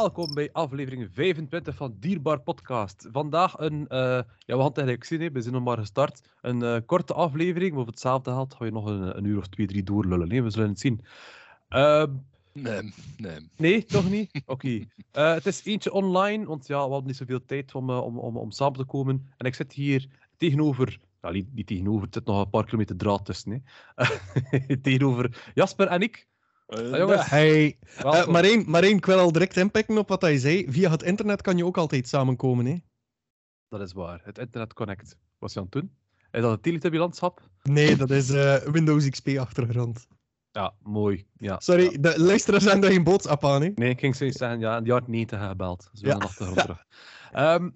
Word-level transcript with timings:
welkom 0.00 0.34
bij 0.34 0.52
aflevering 0.52 1.08
25 1.12 1.76
van 1.76 1.96
Dierbaar 2.00 2.40
Podcast. 2.40 3.08
Vandaag 3.12 3.58
een, 3.58 3.80
uh, 3.80 3.88
ja, 3.88 4.24
we 4.46 4.52
gaan 4.52 4.64
het 4.64 4.76
eigenlijk 4.76 5.04
zien, 5.04 5.20
hè. 5.20 5.30
we 5.30 5.40
zijn 5.40 5.54
nog 5.54 5.64
maar 5.64 5.78
gestart. 5.78 6.20
Een 6.40 6.60
uh, 6.60 6.76
korte 6.86 7.14
aflevering, 7.14 7.70
maar 7.72 7.82
voor 7.82 7.90
hetzelfde 7.90 8.30
geld 8.30 8.54
ga 8.54 8.64
je 8.64 8.70
nog 8.70 8.86
een, 8.86 9.16
een, 9.16 9.24
uur 9.24 9.38
of 9.38 9.48
twee, 9.48 9.66
drie 9.66 9.82
doorlullen. 9.82 10.32
Hè. 10.32 10.42
We 10.42 10.50
zullen 10.50 10.68
het 10.68 10.80
zien. 10.80 11.04
Uh, 11.70 12.04
nee, 12.52 12.94
nee. 13.16 13.48
Nee, 13.56 13.84
toch 13.84 14.10
niet? 14.10 14.30
Oké. 14.46 14.52
Okay. 14.52 14.88
Uh, 15.12 15.34
het 15.34 15.46
is 15.46 15.64
eentje 15.64 15.92
online, 15.92 16.46
want 16.46 16.66
ja, 16.66 16.84
we 16.84 16.90
hadden 16.90 17.06
niet 17.06 17.16
zoveel 17.16 17.44
tijd 17.44 17.74
om, 17.74 17.90
om, 17.90 18.18
om, 18.18 18.36
om 18.36 18.50
samen 18.50 18.78
te 18.78 18.84
komen. 18.84 19.28
En 19.36 19.46
ik 19.46 19.54
zit 19.54 19.72
hier 19.72 20.08
tegenover 20.36 21.00
nou, 21.20 21.34
niet, 21.34 21.54
niet 21.54 21.66
tegenover, 21.66 22.04
het 22.04 22.14
zit 22.14 22.24
nog 22.24 22.44
een 22.44 22.50
paar 22.50 22.64
kilometer 22.64 22.96
draad 22.96 23.24
tussen. 23.24 23.64
Hè. 23.94 24.76
tegenover 24.82 25.50
Jasper 25.54 25.86
en 25.86 26.00
ik. 26.00 26.26
Uh, 26.78 26.98
jongens. 26.98 27.28
Hey. 27.28 27.78
Uh, 28.04 28.26
Marijn, 28.26 28.64
Marijn, 28.70 28.96
ik 28.96 29.06
wil 29.06 29.18
al 29.18 29.32
direct 29.32 29.56
inpikken 29.56 29.98
op 29.98 30.08
wat 30.08 30.22
hij 30.22 30.38
zei. 30.38 30.64
Via 30.68 30.90
het 30.90 31.02
internet 31.02 31.42
kan 31.42 31.56
je 31.56 31.64
ook 31.64 31.76
altijd 31.76 32.08
samenkomen, 32.08 32.66
hè? 32.66 32.76
Dat 33.68 33.80
is 33.80 33.92
waar. 33.92 34.20
Het 34.24 34.38
internet 34.38 34.72
connect. 34.72 35.16
Wat 35.38 35.48
is 35.48 35.54
je 35.54 35.60
aan 35.60 35.68
het 35.70 35.80
doen? 35.80 35.92
Is 36.30 36.40
dat 36.40 36.50
het 36.50 36.62
Teletubby-landschap? 36.62 37.40
Nee, 37.62 37.96
dat 37.96 38.10
is 38.10 38.30
uh, 38.30 38.56
Windows 38.56 39.08
XP-achtergrond. 39.08 40.06
Ja, 40.54 40.72
mooi. 40.82 41.26
Ja. 41.38 41.60
Sorry, 41.60 41.82
ja. 41.82 41.98
de 41.98 42.14
luisteraars 42.20 42.64
zijn 42.64 42.80
daar 42.80 42.90
geen 42.90 43.04
boodschap 43.04 43.44
aan, 43.44 43.62
hè? 43.62 43.70
Nee, 43.74 43.90
ik 43.90 43.98
ging 43.98 44.16
zoiets 44.16 44.38
zeggen, 44.38 44.60
ja, 44.60 44.80
de 44.80 44.86
jaren 44.86 45.10
90 45.10 45.46
gebeld. 45.46 45.90
Zo 45.92 46.06
ja. 46.06 46.14
achtergrond 46.14 46.60
terug. 46.60 46.84
Um, 47.36 47.72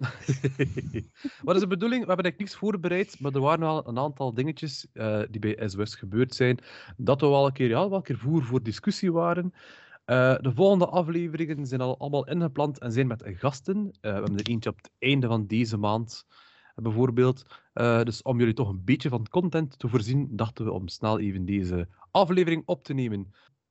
wat 1.47 1.55
is 1.55 1.61
de 1.61 1.67
bedoeling? 1.67 2.01
We 2.01 2.07
hebben 2.07 2.25
eigenlijk 2.25 2.37
niets 2.37 2.55
voorbereid, 2.55 3.19
maar 3.19 3.31
er 3.31 3.41
waren 3.41 3.59
wel 3.59 3.87
een 3.87 3.97
aantal 3.97 4.33
dingetjes 4.33 4.87
uh, 4.93 5.21
die 5.29 5.39
bij 5.39 5.67
SOS 5.67 5.95
gebeurd 5.95 6.35
zijn, 6.35 6.59
dat 6.97 7.21
we 7.21 7.27
wel 7.27 7.45
een 7.45 7.53
keer, 7.53 7.69
ja, 7.69 7.89
wel 7.89 7.97
een 7.97 8.03
keer 8.03 8.17
voer 8.17 8.43
voor 8.43 8.63
discussie 8.63 9.11
waren. 9.11 9.53
Uh, 10.05 10.35
de 10.41 10.51
volgende 10.53 10.87
afleveringen 10.87 11.67
zijn 11.67 11.81
al 11.81 11.99
allemaal 11.99 12.27
ingepland 12.27 12.79
en 12.79 12.91
zijn 12.91 13.07
met 13.07 13.23
gasten. 13.25 13.77
Uh, 13.77 13.91
we 14.01 14.07
hebben 14.07 14.37
er 14.37 14.47
eentje 14.47 14.69
op 14.69 14.77
het 14.77 14.91
einde 14.99 15.27
van 15.27 15.47
deze 15.47 15.77
maand, 15.77 16.25
bijvoorbeeld. 16.81 17.45
dus 18.03 18.21
om 18.21 18.39
jullie 18.39 18.53
toch 18.53 18.69
een 18.69 18.83
beetje 18.83 19.09
van 19.09 19.27
content 19.29 19.79
te 19.79 19.87
voorzien, 19.87 20.27
dachten 20.31 20.65
we 20.65 20.71
om 20.71 20.87
snel 20.87 21.19
even 21.19 21.45
deze 21.45 21.87
aflevering 22.11 22.63
op 22.65 22.83
te 22.83 22.93
nemen. 22.93 23.19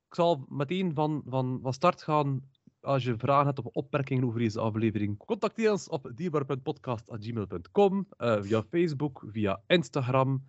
Ik 0.08 0.14
zal 0.14 0.44
meteen 0.48 0.94
van, 0.94 1.22
van, 1.26 1.58
van 1.62 1.72
start 1.72 2.02
gaan 2.02 2.42
als 2.80 3.04
je 3.04 3.18
vragen 3.18 3.46
hebt 3.46 3.58
of 3.58 3.66
opmerkingen 3.66 4.24
over 4.24 4.38
deze 4.38 4.60
aflevering, 4.60 5.18
contacteer 5.18 5.70
ons 5.70 5.88
op 5.88 6.10
dierbaar.podcast.gmail.com, 6.14 8.08
uh, 8.18 8.42
via 8.42 8.62
Facebook, 8.62 9.24
via 9.26 9.62
Instagram, 9.66 10.44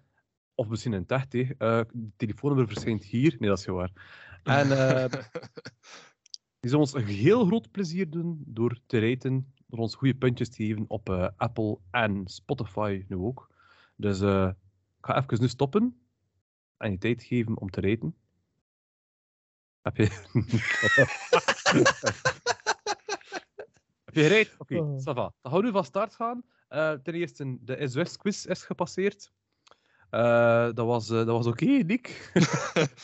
of 0.56 0.68
misschien 0.68 0.94
in 0.94 1.06
Techt. 1.06 1.34
Uh, 1.34 1.46
het 1.58 1.92
telefoonnummer 2.18 2.68
verschijnt 2.68 3.04
hier. 3.04 3.36
Nee, 3.40 3.50
dat 3.50 3.60
is 3.60 3.66
waar. 3.66 3.92
En 4.44 4.68
die 6.60 6.70
zullen 6.70 6.80
ons 6.80 6.94
een 6.94 7.06
heel 7.06 7.46
groot 7.46 7.72
plezier 7.72 8.10
doen 8.10 8.44
door 8.46 8.80
te 8.86 9.00
raten, 9.00 9.54
door 9.70 9.80
ons 9.80 9.96
goede 9.96 10.16
puntjes 10.16 10.50
te 10.50 10.56
geven 10.56 10.86
op 10.88 11.10
uh, 11.10 11.28
Apple 11.38 11.78
en 11.92 12.28
Spotify 12.28 13.06
nu 13.08 13.16
ook. 13.16 13.50
Dus 13.96 14.22
ik 14.22 14.56
ga 15.02 15.18
even 15.18 15.42
nu 15.42 15.48
stoppen 15.48 16.02
en 16.78 16.92
je 16.92 16.98
tijd 16.98 17.24
geven 17.24 17.58
om 17.58 17.70
te 17.70 17.82
raten. 17.82 18.16
Heb 19.82 19.98
je... 19.98 20.08
Heb 24.10 24.18
je 24.18 24.24
gereed? 24.24 24.56
Oké, 24.58 24.76
okay, 24.76 24.78
oh. 24.78 25.00
ça 25.00 25.14
va. 25.14 25.34
Dan 25.42 25.52
gaan 25.52 25.60
we 25.60 25.66
nu 25.66 25.72
van 25.72 25.84
start 25.84 26.16
gaan. 26.16 26.44
Uh, 26.70 26.92
ten 26.92 27.14
eerste, 27.14 27.58
de 27.62 27.88
SOS-quiz 27.88 28.46
is 28.46 28.64
gepasseerd. 28.64 29.32
Uh, 30.12 30.64
dat 30.74 30.86
was, 30.86 31.10
uh, 31.10 31.18
dat 31.18 31.28
was 31.28 31.48
oké, 31.48 31.64
okay, 31.64 31.80
Nick. 31.80 32.32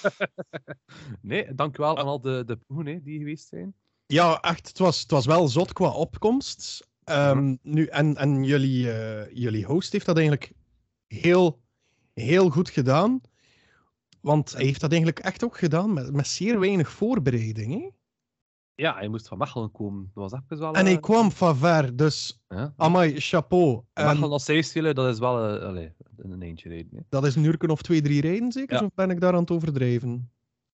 nee, 1.21 1.55
dankjewel 1.55 1.97
aan 1.97 2.05
al 2.05 2.21
de, 2.21 2.43
de 2.45 2.55
ploegen 2.55 3.03
die 3.03 3.17
geweest 3.17 3.47
zijn. 3.47 3.75
Ja, 4.05 4.41
echt. 4.41 4.67
Het 4.67 4.77
was, 4.77 5.01
het 5.01 5.11
was 5.11 5.25
wel 5.25 5.47
zot 5.47 5.73
qua 5.73 5.89
opkomst. 5.89 6.87
Um, 7.09 7.37
mm. 7.37 7.59
nu, 7.61 7.85
en 7.85 8.15
en 8.15 8.43
jullie, 8.43 8.81
jullie 9.33 9.65
host 9.65 9.91
heeft 9.91 10.05
dat 10.05 10.15
eigenlijk 10.17 10.51
heel, 11.07 11.61
heel 12.13 12.49
goed 12.49 12.69
gedaan. 12.69 13.21
Want 14.21 14.53
hij 14.53 14.63
heeft 14.63 14.81
dat 14.81 14.91
eigenlijk 14.91 15.19
echt 15.19 15.43
ook 15.43 15.57
gedaan 15.57 15.93
met, 15.93 16.13
met 16.13 16.27
zeer 16.27 16.59
weinig 16.59 16.89
voorbereiding. 16.89 17.73
Hè? 17.73 17.89
Ja, 18.75 18.95
hij 18.95 19.07
moest 19.07 19.27
van 19.27 19.37
Mechelen 19.37 19.71
komen. 19.71 20.11
Dat 20.13 20.31
was 20.31 20.41
even 20.41 20.59
wel... 20.59 20.73
En 20.73 20.85
hij 20.85 20.99
kwam 20.99 21.31
van 21.31 21.57
ver, 21.57 21.95
dus... 21.95 22.41
Ja? 22.47 22.73
Amai, 22.77 23.19
chapeau. 23.19 23.81
Mechelen 23.93 24.31
als 24.31 24.45
zeespelen, 24.45 24.95
dat 24.95 25.13
is 25.13 25.19
wel 25.19 25.55
uh, 25.55 25.63
allez, 25.63 25.91
een 26.17 26.41
eentje 26.41 26.69
rijden. 26.69 26.91
Hè. 26.95 27.01
Dat 27.09 27.25
is 27.25 27.35
een 27.35 27.43
uur 27.43 27.69
of 27.69 27.81
twee, 27.81 28.01
drie 28.01 28.21
rijden 28.21 28.51
zeker? 28.51 28.75
Ja. 28.79 28.85
Of 28.85 28.93
ben 28.95 29.09
ik 29.09 29.19
daar 29.19 29.33
aan 29.33 29.39
het 29.39 29.51
overdrijven? 29.51 30.31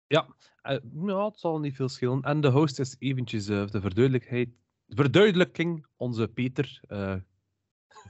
Ja, 0.08 0.28
uh, 0.64 0.78
ja, 1.06 1.26
het 1.26 1.40
zal 1.40 1.60
niet 1.60 1.76
veel 1.76 1.90
schelen. 1.90 2.22
En 2.22 2.42
de 2.42 2.50
host 2.50 2.80
is 2.80 2.96
eventjes 3.00 3.50
uh, 3.50 3.68
de 3.68 3.82
verduidelijkheid... 3.82 4.50
verduidelijking, 4.88 5.86
onze 5.96 6.28
Peter... 6.28 6.80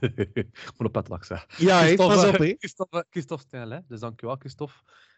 ik 0.32 0.72
moet 0.76 0.88
op 0.88 0.94
het 0.94 1.08
lak 1.08 1.24
zeggen. 1.24 1.64
Ja, 1.66 1.80
he, 1.80 1.94
pas 1.94 2.24
op. 2.24 2.34
Christophe, 2.34 3.06
Christophe 3.10 3.44
Stijl, 3.44 3.70
hè. 3.70 3.78
Dus 3.88 4.00
dankjewel, 4.00 4.36
Christophe, 4.36 4.74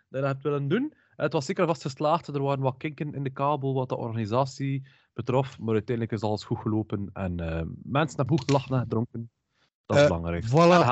dat 0.08 0.20
je 0.20 0.26
hebt 0.26 0.42
willen 0.42 0.68
doen. 0.68 0.94
Het 1.16 1.32
was 1.32 1.44
zeker 1.44 1.66
vast 1.66 1.82
geslaagd. 1.82 2.26
Er 2.26 2.42
waren 2.42 2.62
wat 2.62 2.76
kinken 2.76 3.14
in 3.14 3.22
de 3.22 3.30
kabel 3.30 3.74
wat 3.74 3.88
de 3.88 3.96
organisatie 3.96 4.86
betrof. 5.12 5.58
Maar 5.58 5.74
uiteindelijk 5.74 6.16
is 6.16 6.22
alles 6.22 6.44
goed 6.44 6.58
gelopen. 6.58 7.10
En 7.12 7.34
mensen 7.82 8.16
hebben 8.16 8.38
goed 8.38 8.46
gelachen 8.46 8.74
en 8.74 8.80
gedronken. 8.80 9.30
Dat 9.86 9.96
is 9.96 10.06
belangrijk. 10.06 10.44
Voilà, 10.44 10.52
en 10.52 10.82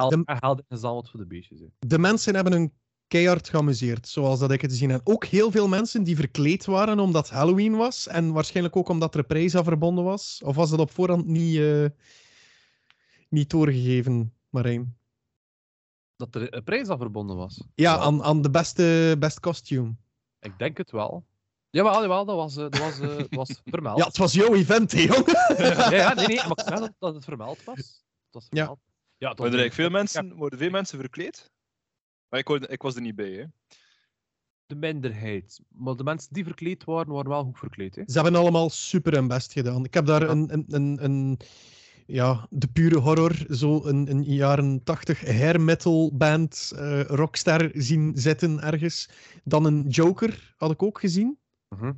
haal, 0.41 0.56
de... 0.56 0.78
wat 0.81 1.10
voor 1.10 1.20
de 1.20 1.26
beestjes. 1.26 1.62
De 1.78 1.98
mensen 1.98 2.34
hebben 2.34 2.52
een 2.52 2.72
keihard 3.12 3.49
geamuseerd, 3.49 4.09
zoals 4.09 4.39
dat 4.39 4.50
ik 4.50 4.61
het 4.61 4.71
gezien 4.71 4.91
heb. 4.91 5.00
Ook 5.05 5.25
heel 5.25 5.50
veel 5.50 5.69
mensen 5.69 6.03
die 6.03 6.17
verkleed 6.17 6.65
waren 6.65 6.99
omdat 6.99 7.31
Halloween 7.31 7.77
was. 7.77 8.06
En 8.06 8.33
waarschijnlijk 8.33 8.77
ook 8.77 8.89
omdat 8.89 9.15
er 9.15 9.21
een 9.21 9.27
prijs 9.27 9.55
aan 9.55 9.65
verbonden 9.65 10.05
was. 10.05 10.41
Of 10.45 10.56
was 10.56 10.71
dat 10.71 10.78
op 10.78 10.91
voorhand 10.91 11.27
niet, 11.27 11.55
uh, 11.55 11.87
niet 13.28 13.50
doorgegeven, 13.50 14.34
Marijn? 14.50 14.97
Dat 16.17 16.34
er 16.34 16.55
een 16.55 16.65
prijs 16.65 16.89
aan 16.89 16.99
verbonden 16.99 17.37
was? 17.37 17.65
Ja, 17.75 17.99
aan, 17.99 18.23
aan 18.23 18.43
de 18.43 18.50
beste 18.50 19.17
best 19.19 19.41
costume. 19.41 19.94
Ik 20.41 20.59
denk 20.59 20.77
het 20.77 20.91
wel. 20.91 21.25
Jawel, 21.71 22.00
jawel 22.00 22.25
dat 22.25 22.37
was, 22.37 22.56
uh, 22.56 22.62
dat 22.62 22.79
was, 22.79 23.00
uh, 23.00 23.25
was 23.31 23.61
vermeld. 23.65 23.99
Ja, 23.99 24.06
het 24.06 24.17
was 24.17 24.33
jouw 24.33 24.55
event, 24.55 24.93
hè, 24.93 25.00
jongen. 25.00 25.56
ja, 25.56 25.91
ja, 26.03 26.15
nee, 26.15 26.27
nee, 26.27 26.37
maar 26.37 26.50
ik 26.50 26.65
zei 26.67 26.81
dat, 26.87 26.93
dat 26.99 27.15
het 27.15 27.25
vermeld 27.25 27.65
was. 27.65 27.77
Het 27.77 28.31
was 28.31 28.47
vermeld. 28.47 28.79
Ja. 28.84 29.29
Ja, 29.29 29.34
worden, 29.34 29.61
er 29.61 29.73
veel 29.73 29.91
mensen, 29.91 30.34
worden 30.34 30.59
veel 30.59 30.71
mensen 30.71 30.99
verkleed? 30.99 31.50
Maar 32.32 32.41
ik, 32.41 32.48
hoorde, 32.48 32.66
ik 32.66 32.82
was 32.82 32.94
er 32.94 33.00
niet 33.00 33.15
bij, 33.15 33.31
hè. 33.31 33.44
De 34.66 34.75
minderheid. 34.75 35.60
Maar 35.69 35.97
de 35.97 36.04
mensen 36.04 36.32
die 36.32 36.44
verkleed 36.44 36.84
waren, 36.84 37.12
waren 37.12 37.31
wel 37.31 37.44
goed 37.44 37.59
verkleed. 37.59 37.94
Hè? 37.94 38.03
Ze 38.06 38.20
hebben 38.20 38.41
allemaal 38.41 38.70
super 38.70 39.12
hun 39.12 39.28
best 39.28 39.53
gedaan. 39.53 39.84
Ik 39.84 39.94
heb 39.94 40.06
daar 40.06 40.22
een, 40.22 40.53
een, 40.53 40.65
een, 40.69 41.04
een 41.04 41.38
ja, 42.06 42.47
de 42.50 42.66
pure 42.66 42.98
horror, 42.98 43.47
zo 43.50 43.84
een, 43.84 44.10
een 44.10 44.22
jaren 44.25 44.82
tachtig 44.84 45.26
hair 45.26 45.60
metal 45.60 46.16
band 46.16 46.72
uh, 46.75 47.00
rockstar 47.00 47.70
zien 47.72 48.12
zitten 48.15 48.60
ergens. 48.60 49.09
Dan 49.44 49.64
een 49.64 49.88
Joker 49.88 50.54
had 50.56 50.70
ik 50.70 50.82
ook 50.82 51.00
gezien. 51.00 51.38
Uh 51.69 51.81
-huh. 51.81 51.94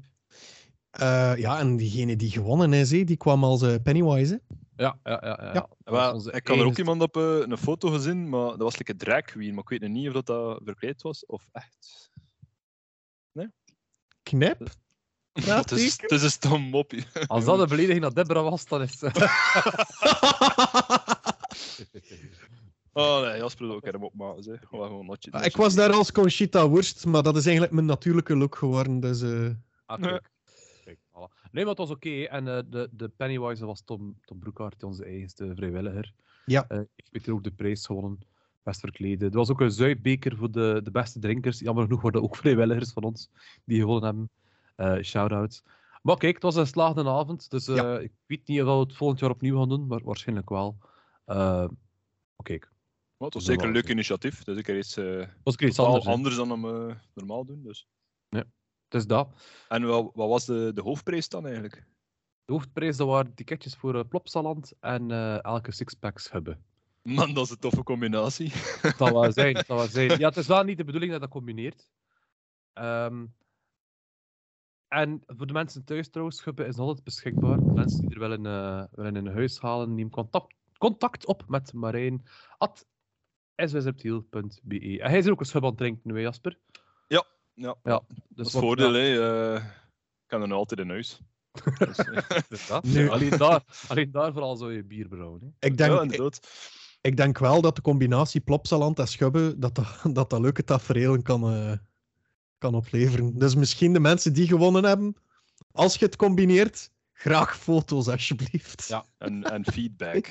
uh, 1.01 1.41
ja, 1.41 1.59
en 1.59 1.77
diegene 1.77 2.17
die 2.17 2.31
gewonnen 2.31 2.73
is, 2.73 2.89
die 2.89 3.17
kwam 3.17 3.45
als 3.45 3.63
uh, 3.63 3.75
Pennywise. 3.83 4.43
Ja, 4.77 4.99
ja, 5.03 5.21
ja. 5.25 5.53
ja. 5.53 5.69
ik 6.31 6.49
had 6.49 6.57
er 6.57 6.65
ook 6.65 6.79
iemand 6.79 7.03
op 7.03 7.17
een 7.17 7.57
foto 7.59 7.91
gezien, 7.91 8.29
maar 8.29 8.49
dat 8.49 8.59
was 8.59 8.79
like 8.79 8.91
een 8.91 8.99
drag 8.99 9.23
queen, 9.23 9.55
maar 9.55 9.63
ik 9.63 9.69
weet 9.69 9.91
niet 9.91 10.07
of 10.09 10.13
dat, 10.13 10.27
dat 10.27 10.61
verkleed 10.65 11.03
was 11.03 11.27
of 11.27 11.49
echt. 11.53 12.11
Nee? 13.33 13.49
Knip? 14.23 14.69
Ja, 15.33 15.57
het, 15.57 15.71
is, 15.71 16.01
het 16.01 16.11
is 16.11 16.23
een 16.23 16.31
stom 16.31 16.63
moppie. 16.63 17.07
Als 17.27 17.45
dat 17.45 17.59
een 17.59 17.69
belediging 17.69 18.01
naar 18.01 18.15
Deborah 18.15 18.49
was, 18.51 18.67
dan 18.67 18.83
is 18.83 19.01
het... 19.01 19.17
oh 22.93 23.21
nee, 23.21 23.39
Jasper 23.39 23.67
wil 23.67 23.77
ook 23.77 23.85
hem 23.85 24.05
opmaken. 24.05 24.43
Zeg. 24.43 24.61
Gewoon 24.69 25.07
notje, 25.07 25.31
notje. 25.31 25.47
Ik 25.47 25.57
was 25.57 25.75
daar 25.75 25.93
als 25.93 26.13
Conchita 26.13 26.71
Wurst, 26.71 27.07
maar 27.07 27.23
dat 27.23 27.37
is 27.37 27.45
eigenlijk 27.45 27.75
mijn 27.75 27.87
natuurlijke 27.87 28.37
look 28.37 28.57
geworden. 28.57 29.01
Dus, 29.01 29.23
uh... 29.23 29.51
ah. 29.87 30.17
Nee, 31.55 31.65
maar 31.65 31.75
het 31.75 31.79
was 31.79 31.91
oké. 31.91 32.09
Okay, 32.09 32.25
en 32.25 32.47
uh, 32.47 32.59
de, 32.69 32.89
de 32.93 33.09
Pennywise 33.09 33.67
was 33.67 33.83
Tom, 33.85 34.19
Tom 34.25 34.39
Broekhaart, 34.39 34.83
onze 34.83 35.05
eigenste 35.05 35.53
vrijwilliger. 35.55 36.13
Ja. 36.47 36.65
Uh, 36.69 36.81
ik 36.95 37.07
weet 37.11 37.29
ook 37.29 37.45
de 37.45 37.51
prijs 37.51 37.87
gewonnen. 37.87 38.19
Best 38.63 38.81
verkleden. 38.81 39.31
Er 39.31 39.37
was 39.37 39.51
ook 39.51 39.61
een 39.61 39.71
zuipbeker 39.71 40.37
voor 40.37 40.51
de, 40.51 40.81
de 40.85 40.91
beste 40.91 41.19
drinkers. 41.19 41.59
Jammer 41.59 41.85
genoeg 41.85 42.03
worden 42.03 42.23
ook 42.23 42.37
vrijwilligers 42.43 42.93
van 42.93 43.03
ons 43.03 43.31
die 43.65 43.81
gewonnen 43.81 44.05
hebben. 44.05 44.31
Uh, 44.77 45.03
shout-outs. 45.03 45.63
Maar 46.03 46.17
kijk, 46.17 46.35
het 46.35 46.43
was 46.43 46.57
een 46.57 46.67
slaagde 46.67 47.09
avond. 47.09 47.51
Dus 47.51 47.69
uh, 47.69 47.77
ja. 47.77 47.99
ik 47.99 48.13
weet 48.27 48.47
niet 48.47 48.63
of 48.63 48.67
we 48.67 48.73
het 48.73 48.97
volgend 48.97 49.21
jaar 49.21 49.31
opnieuw 49.31 49.59
gaan 49.59 49.69
doen, 49.69 49.87
maar 49.87 50.01
waarschijnlijk 50.05 50.49
wel. 50.49 50.79
Uh, 51.27 51.65
Oké. 51.65 51.73
Okay. 52.37 52.59
Maar 53.17 53.29
het 53.29 53.35
was 53.35 53.45
zeker 53.45 53.67
een 53.67 53.73
leuk 53.73 53.89
initiatief. 53.89 54.45
Dus 54.45 54.59
ik 54.59 54.69
er 54.69 54.79
iets, 54.79 54.99
uh, 54.99 55.27
was 55.43 55.57
iets 55.57 55.79
anders, 55.79 56.07
anders 56.07 56.37
dan 56.37 56.63
we 56.63 56.97
normaal 57.15 57.45
doen. 57.45 57.63
Dus. 57.63 57.87
Ja, 58.29 58.45
is 58.95 59.07
dat. 59.07 59.29
En 59.69 59.87
wat, 59.87 60.11
wat 60.15 60.29
was 60.29 60.45
de, 60.45 60.71
de 60.75 60.83
hoofdprijs 60.83 61.29
dan 61.29 61.45
eigenlijk? 61.45 61.87
De 62.45 62.53
hoofdprijs 62.53 62.97
dat 62.97 63.09
waren 63.09 63.35
ticketjes 63.35 63.75
voor 63.75 63.95
uh, 63.95 64.01
Plopsaland 64.09 64.73
en 64.81 65.11
uh, 65.11 65.45
elke 65.45 65.73
sixpacks 65.73 66.31
hebben. 66.31 66.65
Man, 67.03 67.35
dat 67.35 67.45
is 67.45 67.51
een 67.51 67.59
toffe 67.59 67.83
combinatie. 67.83 68.53
Dat 68.83 68.97
zal 68.97 69.13
wel 69.21 69.33
zijn, 69.33 69.55
dat 69.55 69.67
wel 69.67 69.87
zijn. 69.87 70.19
Ja, 70.19 70.29
het 70.29 70.37
is 70.37 70.47
wel 70.47 70.63
niet 70.63 70.77
de 70.77 70.85
bedoeling 70.85 71.13
dat 71.13 71.21
dat 71.21 71.31
combineert. 71.31 71.89
Um, 72.75 73.35
En 74.89 75.23
voor 75.27 75.47
de 75.47 75.53
mensen 75.53 75.85
thuis 75.85 76.09
trouwens, 76.09 76.39
Schubbe 76.39 76.65
is 76.65 76.79
altijd 76.79 77.05
beschikbaar. 77.05 77.63
Mensen 77.63 78.01
die 78.01 78.11
er 78.15 78.19
willen, 78.19 78.47
eh 78.47 78.85
willen 78.91 79.17
in 79.17 79.27
huis 79.27 79.59
halen, 79.59 79.95
neem 79.95 80.11
contact, 80.11 80.55
contact 80.79 81.27
op 81.27 81.45
met 81.49 81.73
Marijn 81.73 82.27
at. 82.59 82.87
En 83.55 83.69
hij 83.69 85.19
is 85.19 85.27
er 85.27 85.33
ook 85.33 85.41
een 85.41 85.47
schub 85.47 85.63
aan 85.63 85.69
het 85.69 85.79
drinken 85.79 86.13
nu, 86.13 86.21
Jasper. 86.21 86.59
Ja, 87.55 87.75
Ja, 87.83 87.91
dat 87.93 88.05
Dus 88.29 88.47
is 88.47 88.53
wat- 88.53 88.63
voordeel, 88.63 88.93
hè. 88.93 89.55
eh, 89.55 89.65
ik 89.65 90.27
kan 90.27 90.43
er 90.43 90.49
nog 90.49 90.59
altijd 90.59 90.81
in 90.81 90.89
huis. 90.89 91.21
Dus, 91.79 91.97
eh. 91.99 92.81
Nu- 92.95 93.09
Alleen, 93.09 93.39
daar, 93.39 93.63
alleen 93.89 94.11
daar 94.11 94.33
vooral 94.33 94.57
zou 94.57 94.73
je 94.73 94.85
bier 94.85 95.09
brouwen. 95.09 95.41
Hè. 95.41 95.67
Ik 95.69 95.77
denk, 95.77 95.91
ja, 95.93 95.97
ik, 95.97 96.03
inderdaad. 96.03 96.49
ik 97.01 97.17
denk 97.17 97.39
wel 97.39 97.61
dat 97.61 97.77
de 97.77 97.83
combinatie 97.83 98.41
Plopsaland 98.41 98.99
en 98.99 99.09
Schubbe 99.09 99.55
dat 99.59 99.75
dat, 99.75 99.87
dat, 100.15 100.31
dat 100.31 100.41
leuke 100.41 100.65
tafereelen 100.65 101.23
kan, 101.23 101.55
eh, 101.55 101.73
kan 102.59 102.75
opleveren. 102.75 103.39
Dus 103.39 103.55
misschien 103.55 103.93
de 103.93 104.01
mensen 104.01 104.33
die 104.33 104.47
gewonnen 104.47 104.85
hebben, 104.85 105.17
als 105.73 105.97
je 105.97 106.05
het 106.05 106.17
combineert, 106.17 106.91
graag 107.25 107.57
foto's 107.57 108.09
alsjeblieft. 108.09 108.89
Ja. 108.89 109.05
En, 109.19 109.45
en 109.45 109.65
feedback. 109.65 110.27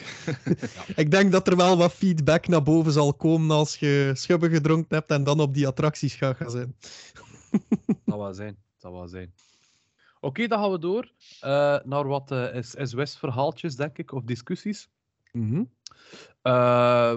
Ik 1.03 1.11
denk 1.11 1.31
dat 1.31 1.47
er 1.47 1.55
wel 1.55 1.77
wat 1.77 1.93
feedback 1.93 2.47
naar 2.47 2.63
boven 2.63 2.91
zal 2.91 3.13
komen 3.13 3.55
als 3.55 3.75
je 3.75 4.11
Schubbe 4.13 4.49
gedronken 4.49 4.97
hebt 4.97 5.11
en 5.11 5.23
dan 5.23 5.39
op 5.39 5.53
die 5.53 5.67
attracties 5.67 6.15
gaat 6.15 6.37
gaan 6.37 6.49
zijn. 6.49 6.75
Dat 8.05 8.17
wel 8.17 8.33
zijn. 8.33 8.57
Dat 8.79 8.91
wel 8.91 9.07
zijn. 9.07 9.33
Oké, 10.19 10.47
dan 10.47 10.59
gaan 10.59 10.71
we 10.71 10.79
door 10.79 11.11
eh, 11.39 11.79
naar 11.83 12.07
wat 12.07 12.31
eh 12.31 12.61
SOS-verhaaltjes, 12.61 13.75
denk 13.75 13.97
ik, 13.97 14.11
of 14.11 14.23
discussies. 14.23 14.89
Mhm. 15.31 15.63
Eh, 16.41 16.53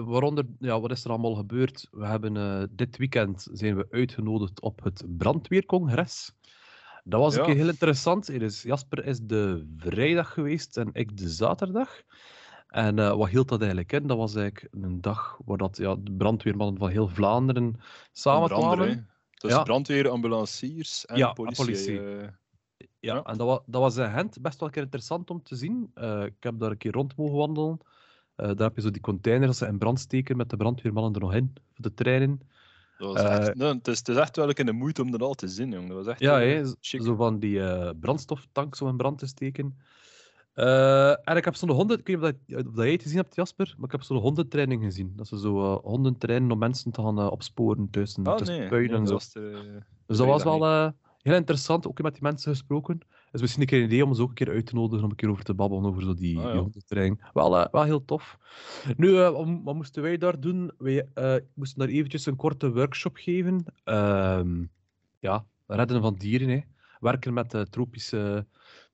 waaronder, 0.05 0.45
ja, 0.59 0.79
wat 0.79 0.91
is 0.91 1.03
er 1.03 1.09
allemaal 1.09 1.35
gebeurd? 1.35 1.87
We 1.91 2.05
hebben 2.05 2.37
eh, 2.37 2.63
dit 2.71 2.97
weekend 2.97 3.47
zijn 3.51 3.75
we 3.75 3.87
uitgenodigd 3.89 4.61
op 4.61 4.83
het 4.83 5.05
brandweercongres. 5.17 6.35
Dat 7.09 7.19
was 7.19 7.33
een 7.33 7.39
Ja. 7.39 7.45
keer 7.45 7.55
heel 7.55 7.67
interessant. 7.69 8.31
Jasper 8.63 9.05
is 9.05 9.19
de 9.21 9.73
vrijdag 9.77 10.33
geweest 10.33 10.77
en 10.77 10.89
ik 10.93 11.17
de 11.17 11.29
zaterdag. 11.29 12.01
En 12.67 12.99
eh, 12.99 13.15
wat 13.15 13.29
hield 13.29 13.49
dat 13.49 13.59
eigenlijk 13.59 13.91
in? 13.91 14.07
Dat 14.07 14.17
was 14.17 14.35
eigenlijk 14.35 14.73
een 14.73 15.01
dag 15.01 15.39
waar 15.45 15.57
dat, 15.57 15.77
ja, 15.77 15.95
de 15.95 16.11
brandweermannen 16.11 16.77
van 16.77 16.89
heel 16.89 17.07
Vlaanderen 17.07 17.75
samenkwamen. 18.11 19.09
Dus 19.37 19.51
Ja. 19.51 19.63
brandweer, 19.63 20.09
ambulanciers 20.09 21.05
en 21.05 21.17
Ja, 21.17 21.33
politie. 21.33 21.65
politie. 21.65 21.99
eh, 21.99 22.27
Ja, 22.99 23.13
Ja. 23.15 23.23
en 23.23 23.37
dat, 23.37 23.47
wa 23.47 23.61
dat 23.65 23.81
was 23.81 23.97
in 23.97 24.11
Gent 24.11 24.41
best 24.41 24.59
wel 24.59 24.67
een 24.67 24.73
keer 24.73 24.83
interessant 24.83 25.29
om 25.29 25.43
te 25.43 25.55
zien. 25.55 25.91
Eh, 25.93 26.23
ik 26.23 26.35
heb 26.43 26.59
daar 26.59 26.71
een 26.71 26.77
keer 26.77 26.91
rond 26.91 27.15
mogen 27.15 27.37
wandelen. 27.37 27.77
Daar 28.35 28.55
heb 28.57 28.75
je 28.75 28.81
zo 28.81 28.91
die 28.91 29.01
containers 29.01 29.47
dat 29.47 29.55
ze 29.55 29.65
in 29.73 29.77
brand 29.77 29.99
steken 29.99 30.37
met 30.37 30.49
de 30.49 30.57
brandweermannen 30.57 31.13
er 31.13 31.19
nog 31.19 31.33
in, 31.33 31.51
voor 31.73 31.83
de 31.83 31.93
treinen. 31.93 32.41
Dat 32.97 33.13
was 33.13 33.23
Eh, 33.23 33.47
echt, 33.47 33.55
nee, 33.55 33.73
het, 33.73 33.87
is, 33.87 33.97
het 33.97 34.07
is 34.09 34.15
echt 34.15 34.35
wel 34.35 34.49
een 34.53 34.65
de 34.65 34.71
moeite 34.71 35.01
om 35.01 35.11
dat 35.11 35.21
al 35.21 35.33
te 35.33 35.47
zien, 35.47 35.71
jong. 35.71 35.87
Dat 35.87 35.97
was 35.97 36.07
echt 36.07 36.19
Ja, 36.19 36.65
zo- 36.65 36.97
zo 37.03 37.15
van 37.15 37.39
die 37.39 37.61
eh 37.63 37.89
brandstoftanks 37.99 38.81
om 38.81 38.87
in 38.87 38.97
brand 38.97 39.17
te 39.19 39.27
steken. 39.27 39.77
Eh, 40.53 41.29
en 41.29 41.37
ik 41.37 41.45
heb 41.45 41.55
zo'n 41.55 41.69
honden, 41.69 41.99
ik 41.99 42.07
weet 42.07 42.21
niet 42.21 42.25
of, 42.25 42.31
dat, 42.55 42.65
of 42.65 42.73
dat 42.73 42.83
jij 42.83 42.91
het 42.93 43.01
gezien 43.01 43.17
hebt, 43.17 43.35
Jasper, 43.35 43.73
maar 43.77 43.85
ik 43.85 43.91
heb 43.91 44.01
zo'n 44.01 44.17
hondentraining 44.17 44.83
gezien. 44.83 45.13
Dat 45.15 45.27
ze 45.27 45.39
zo 45.39 45.73
eh, 45.75 45.83
honden 45.83 46.17
trainen 46.17 46.51
om 46.51 46.57
mensen 46.57 46.91
te 46.91 47.01
gaan 47.01 47.29
opsporen 47.29 47.89
tussen, 47.89 48.23
Ah, 48.23 48.35
tussen 48.35 48.57
nee, 48.57 48.67
puin 48.67 48.89
nee, 48.89 48.99
en 48.99 49.07
zo. 49.07 49.13
er, 49.39 49.87
Dus 50.05 50.17
dat 50.17 50.27
was 50.27 50.43
wel 50.43 50.93
heel 51.21 51.35
interessant, 51.35 51.87
ook 51.87 52.01
met 52.01 52.13
die 52.13 52.23
mensen 52.23 52.51
gesproken. 52.51 52.99
Dus 53.31 53.41
misschien 53.41 53.61
een 53.61 53.67
keer 53.67 53.79
een 53.79 53.85
idee 53.85 54.05
om 54.05 54.13
ze 54.13 54.21
ook 54.21 54.29
een 54.29 54.33
keer 54.35 54.49
uit 54.49 54.65
te 54.65 54.75
nodigen 54.75 55.03
om 55.03 55.09
een 55.09 55.15
keer 55.15 55.29
over 55.29 55.43
te 55.43 55.53
babbelen 55.53 55.85
over 55.85 56.01
zo 56.01 56.13
die, 56.13 56.37
Ah, 56.37 56.43
ja. 56.43 56.51
die 56.51 56.59
hondentraining. 56.61 57.29
Wel, 57.33 57.57
eh, 57.57 57.67
wel 57.71 57.83
heel 57.83 58.05
tof. 58.05 58.37
Nu, 58.97 59.17
eh, 59.19 59.31
wat, 59.63 59.75
moesten 59.75 60.01
wij 60.01 60.17
daar 60.17 60.39
doen? 60.39 60.71
Wij 60.77 61.07
eh, 61.13 61.35
moesten 61.53 61.79
daar 61.79 61.87
eventjes 61.87 62.25
een 62.25 62.35
korte 62.35 62.71
workshop 62.73 63.15
geven. 63.15 63.65
Ehm, 63.83 64.63
ja, 65.19 65.45
redden 65.67 66.01
van 66.01 66.15
dieren. 66.15 66.49
Hè. 66.49 66.59
Werken 66.99 67.33
met 67.33 67.65
tropische, 67.69 68.45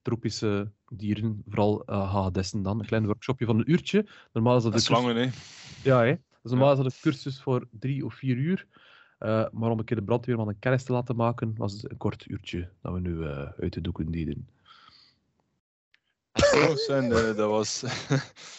tropische 0.01 0.71
dieren, 0.88 1.41
vooral 1.47 1.83
hagedissen 1.85 2.62
dan. 2.62 2.80
Een 2.80 2.85
klein 2.85 3.06
workshopje 3.06 3.45
van 3.45 3.57
een 3.59 3.71
uurtje. 3.71 4.06
Normaal 4.33 4.57
is 4.57 4.63
dat 4.63 4.71
cursus- 4.71 4.89
slangen, 4.97 5.15
hè. 5.15 5.30
ja, 5.83 6.03
hè. 6.03 6.15
Dus 6.41 6.51
normaal 6.51 6.71
is 6.71 6.77
dat 6.77 6.85
een 6.85 7.00
cursus 7.01 7.41
voor 7.41 7.68
drie 7.71 8.06
of 8.06 8.13
vier 8.13 8.35
uur. 8.35 8.68
Eh, 9.18 9.45
maar 9.51 9.69
om 9.69 9.80
een 9.80 9.86
keer 9.86 9.98
de 9.98 10.04
brandweerman 10.04 10.48
een 10.48 10.60
kennis 10.60 10.83
te 10.83 10.92
laten 10.92 11.15
maken, 11.15 11.56
was 11.57 11.74
het 11.74 11.92
een 11.92 11.98
kort 11.98 12.25
uurtje 12.27 12.69
dat 12.81 12.94
we 12.94 13.00
nu 13.00 13.25
eh, 13.25 13.51
uit 13.60 13.74
de 13.74 13.81
doeken 13.81 14.12
deden. 14.12 14.48
Trouwens, 16.51 16.88
en, 16.88 17.04
eh, 17.04 17.36
dat 17.36 17.50
was 17.50 17.83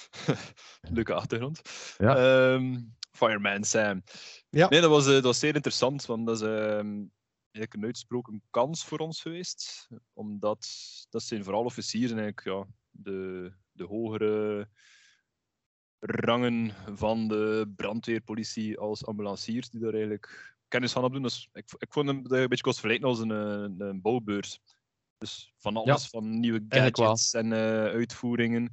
leuke 0.96 1.14
achtergrond. 1.14 1.62
Ja. 1.98 2.16
Ehm, 2.16 2.80
Fireman 3.10 3.64
Sam. 3.64 4.02
Ja. 4.50 4.68
Nee, 4.68 4.80
dat 4.80 4.90
was, 4.90 5.06
eh, 5.06 5.12
dat 5.12 5.22
was 5.22 5.38
zeer 5.38 5.54
interessant, 5.54 6.06
want 6.06 6.26
dat 6.26 6.36
is 6.36 6.42
ehm, 6.42 7.04
eigenlijk 7.50 7.74
een 7.74 7.84
uitsproken 7.84 8.42
kans 8.50 8.84
voor 8.84 8.98
ons 8.98 9.22
geweest. 9.22 9.88
Omdat 10.12 10.66
dat 11.10 11.22
zijn 11.22 11.44
vooral 11.44 11.64
officieren, 11.64 12.18
eigenlijk, 12.18 12.46
ja, 12.46 12.66
de, 12.90 13.52
de 13.72 13.84
hogere 13.84 14.68
rangen 16.06 16.70
van 16.94 17.28
de 17.28 17.72
brandweerpolitie 17.76 18.78
als 18.78 19.06
ambulanciers 19.06 19.70
die 19.70 19.80
daar 19.80 19.92
eigenlijk 19.92 20.54
kennis 20.68 20.92
van 20.92 21.04
opdoen. 21.04 21.22
Dus 21.22 21.48
ik, 21.52 21.64
ik 21.78 21.92
vond 21.92 22.08
hem 22.08 22.16
een 22.16 22.48
beetje 22.48 22.60
kost 22.64 22.80
vergelijken 22.80 23.08
als 23.08 23.18
een, 23.18 23.30
eh, 23.30 23.86
een 23.88 24.00
bouwbeurs. 24.00 24.60
Dus 25.18 25.52
van 25.56 25.76
alles, 25.76 26.08
van 26.08 26.40
nieuwe 26.40 26.64
gadgets 26.68 27.34
en 27.34 27.52
eh, 27.52 27.84
uitvoeringen. 27.84 28.70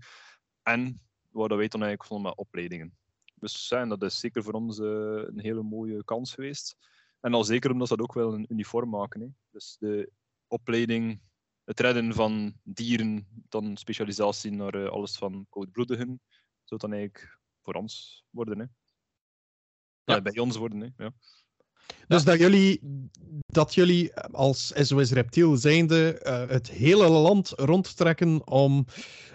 En 0.63 1.01
waar 1.29 1.47
dat 1.47 1.57
wij 1.57 1.67
dan 1.67 1.81
eigenlijk 1.81 2.09
vonden 2.09 2.27
met 2.27 2.37
opleidingen. 2.37 2.97
Dus 3.41 3.69
ja, 3.69 3.81
en 3.81 3.89
dat 3.89 4.03
is 4.03 4.19
zeker 4.19 4.43
voor 4.43 4.53
ons 4.53 4.79
eh, 4.79 4.85
een 5.25 5.39
hele 5.39 5.63
mooie 5.63 6.03
kans 6.03 6.33
geweest. 6.33 6.75
En 7.19 7.33
al 7.33 7.43
zeker 7.43 7.71
omdat 7.71 7.87
ze 7.87 7.95
dat 7.95 8.05
ook 8.05 8.13
wel 8.13 8.33
een 8.33 8.45
uniform 8.49 8.89
maken. 8.89 9.21
Hè. 9.21 9.27
Dus 9.51 9.77
de 9.79 10.11
opleiding, 10.47 11.21
het 11.63 11.79
redden 11.79 12.13
van 12.13 12.53
dieren, 12.63 13.27
dan 13.49 13.77
specialisatie 13.77 14.51
naar 14.51 14.73
eh, 14.73 14.89
alles 14.89 15.17
van 15.17 15.45
koudbloedigen, 15.49 16.21
zou 16.71 16.91
dan 16.91 16.99
eigenlijk 16.99 17.39
voor 17.61 17.73
ons 17.73 18.23
worden. 18.29 18.59
Hè. 18.59 18.65
Ja. 20.13 20.21
Bij 20.21 20.37
ons 20.39 20.55
worden. 20.55 20.79
Hè. 20.79 21.03
Ja. 21.03 21.13
Dus 22.07 22.23
dat 22.23 22.39
jullie, 22.39 22.79
dat 23.45 23.73
jullie 23.73 24.15
als 24.15 24.71
SOS 24.75 25.11
Reptiel 25.11 25.57
zijnde 25.57 26.19
eh, 26.19 26.47
het 26.47 26.69
hele 26.69 27.09
land 27.09 27.49
rondtrekken 27.49 28.47
om 28.47 28.85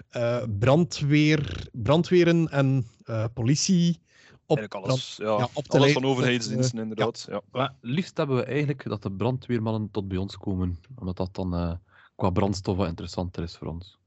eh, 0.09 0.45
brandweer, 0.59 1.69
brandweren 1.73 2.49
en 2.49 2.87
eh, 3.05 3.25
politie 3.35 4.01
op 4.47 4.57
Eigenlijk 4.57 4.87
alles. 4.87 5.17
Ja, 5.17 5.27
ja, 5.27 5.49
op 5.53 5.65
te 5.65 5.77
alles 5.77 5.83
leiden 5.83 6.03
van 6.03 6.11
overheidsdiensten, 6.11 6.79
inderdaad. 6.79 7.27
Ja. 7.29 7.41
Maar 7.51 7.75
liefst 7.81 8.17
hebben 8.17 8.37
we 8.37 8.45
eigenlijk 8.45 8.85
dat 8.85 9.03
de 9.03 9.13
brandweermannen 9.13 9.91
tot 9.91 10.09
bij 10.09 10.19
ons 10.19 10.37
komen, 10.37 10.79
omdat 10.95 11.17
dat 11.17 11.35
dan 11.35 11.55
eh, 11.55 11.73
qua 12.17 12.31
brandstof 12.31 12.77
wat 12.77 12.89
interessanter 12.89 13.43
is 13.43 13.57
voor 13.57 13.69
ons. 13.69 13.99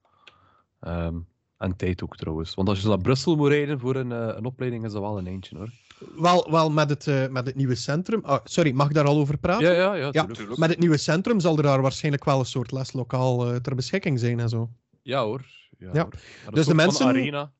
Ehm, 0.80 1.20
en 1.60 1.76
tijd 1.76 2.04
ook 2.04 2.16
trouwens. 2.16 2.54
Want 2.54 2.70
als 2.70 2.82
je 2.82 2.88
naar 2.88 2.98
Brussel 3.02 3.36
moet 3.36 3.50
rijden 3.50 3.80
voor 3.80 3.96
een, 3.96 4.12
eh, 4.12 4.36
een 4.38 4.46
opleiding, 4.46 4.86
is 4.86 4.92
dat 4.92 5.02
wel 5.02 5.18
een 5.18 5.28
eindje 5.28 5.58
hoor. 5.58 5.70
Wel, 6.16 6.52
wel 6.52 6.70
met, 6.72 6.90
het, 6.90 7.08
eh, 7.08 7.28
met 7.28 7.46
het 7.46 7.56
nieuwe 7.56 7.76
centrum. 7.76 8.20
Ah, 8.24 8.40
sorry, 8.44 8.72
mag 8.72 8.88
ik 8.88 8.94
daar 8.94 9.06
al 9.06 9.18
over 9.18 9.38
praten? 9.38 9.66
Ja, 9.68 9.72
ja, 9.74 9.94
ja. 9.94 10.10
Ja, 10.12 10.26
tuurlijk. 10.26 10.58
Met 10.60 10.70
het 10.70 10.80
nieuwe 10.80 10.98
centrum 10.98 11.40
zal 11.40 11.58
er 11.58 11.64
daar 11.64 11.82
waarschijnlijk 11.82 12.24
wel 12.26 12.40
een 12.40 12.46
soort 12.46 12.72
leslokaal 12.72 13.50
eh, 13.50 13.56
ter 13.56 13.76
beschikking 13.76 14.20
zijn 14.20 14.40
en 14.40 14.50
zo. 14.50 14.70
Ja 15.02 15.24
hoor. 15.24 15.46
Ja, 15.78 15.90
Ja. 15.94 16.02
hoor. 16.02 16.14
Dus 16.52 16.66
de 16.66 16.74
mensen- 16.76 17.06
Arena. 17.06 17.52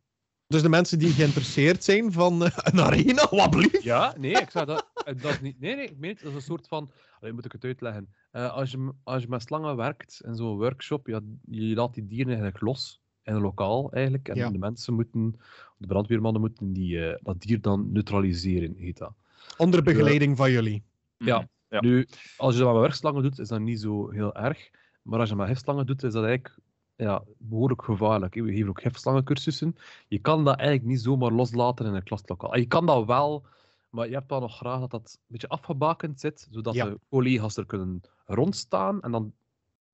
Dus 0.48 0.62
de 0.62 0.70
mensen 0.70 1.00
die 1.00 1.12
geïnteresseerd 1.12 1.84
zijn 1.84 2.12
van 2.12 2.46
eh, 2.46 2.52
een 2.56 2.80
arena, 2.82 3.28
wat 3.30 3.50
blieft? 3.50 3.84
Ja, 3.84 4.14
nee, 4.18 4.32
ik 4.32 4.50
zeg 4.50 4.66
dat, 4.66 4.86
dat 5.06 5.32
is 5.32 5.42
niet. 5.42 5.60
Nee, 5.60 5.76
nee, 5.76 5.86
ik 5.86 5.98
meen 5.98 6.10
het. 6.12 6.20
Dat 6.20 6.30
is 6.30 6.36
een 6.36 6.42
soort 6.42 6.68
van. 6.68 6.92
Alleen 7.20 7.36
moet 7.36 7.46
ik 7.46 7.52
het 7.52 7.64
uitleggen. 7.64 8.14
Eh, 8.32 8.54
als, 8.54 8.72
je, 8.72 8.92
als 9.04 9.22
je 9.22 9.30
met 9.30 9.42
slangen 9.42 9.76
werkt 9.76 10.22
in 10.26 10.36
zo'n 10.36 10.58
workshop, 10.58 11.08
ja, 11.08 11.20
je 11.46 11.76
laat 11.76 11.94
die 11.94 12.08
dieren 12.08 12.28
eigenlijk 12.34 12.62
los 12.62 13.02
in 13.30 13.36
een 13.36 13.42
lokaal 13.42 13.92
eigenlijk. 13.92 14.28
En 14.28 14.36
Ja. 14.36 14.50
de 14.50 14.58
mensen 14.58 14.94
moeten, 14.94 15.40
de 15.78 15.88
brandweermannen 15.88 16.42
moeten 16.42 16.74
die, 16.74 17.06
eh, 17.08 17.20
dat 17.24 17.42
dier 17.42 17.62
dan 17.62 17.92
neutraliseren, 17.92 18.76
heet 18.76 18.98
dat. 18.98 19.14
Onder 19.58 19.84
begeleiding 19.84 20.38
van 20.38 20.52
jullie. 20.52 20.84
Ja. 21.18 21.38
Mhm. 21.38 21.48
Ja. 21.70 21.82
Nu, 21.82 22.08
als 22.38 22.54
je 22.56 22.60
dat 22.62 22.72
met 22.74 22.82
werkslangen 22.82 23.24
doet, 23.24 23.40
is 23.40 23.48
dat 23.48 23.60
niet 23.60 23.80
zo 23.80 24.10
heel 24.10 24.36
erg. 24.36 24.70
Maar 25.02 25.20
als 25.20 25.30
je 25.30 25.36
met 25.36 25.48
gifslangen 25.48 25.86
doet, 25.86 26.04
is 26.04 26.14
dat 26.14 26.24
eigenlijk 26.24 26.58
ja, 26.96 27.24
behoorlijk 27.38 27.82
gevaarlijk. 27.84 28.34
We 28.34 28.52
geven 28.52 28.70
ook 28.70 28.82
gifslangencursussen. 28.82 29.76
Je 30.08 30.20
kan 30.20 30.44
dat 30.46 30.58
eigenlijk 30.58 30.88
niet 30.90 31.02
zomaar 31.02 31.32
loslaten 31.32 31.86
in 31.86 31.94
een 31.94 32.04
klaslokaal. 32.04 32.52
Ah, 32.54 32.60
Je 32.60 32.66
kan 32.68 32.86
dat 32.86 33.06
wel, 33.06 33.46
maar 33.90 34.08
je 34.08 34.14
hebt 34.14 34.30
wel 34.30 34.40
nog 34.40 34.56
graag 34.58 34.80
dat 34.80 34.92
dat 34.92 35.14
een 35.20 35.26
beetje 35.28 35.48
afgebakend 35.50 36.20
zit, 36.20 36.48
zodat 36.52 36.74
Ja. 36.74 36.86
de 36.86 37.00
collega's 37.10 37.58
er 37.58 37.66
kunnen 37.66 38.02
rondstaan 38.26 39.02
en 39.02 39.12
dan 39.12 39.34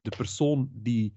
de 0.02 0.10
persoon 0.18 0.70
die 0.74 1.14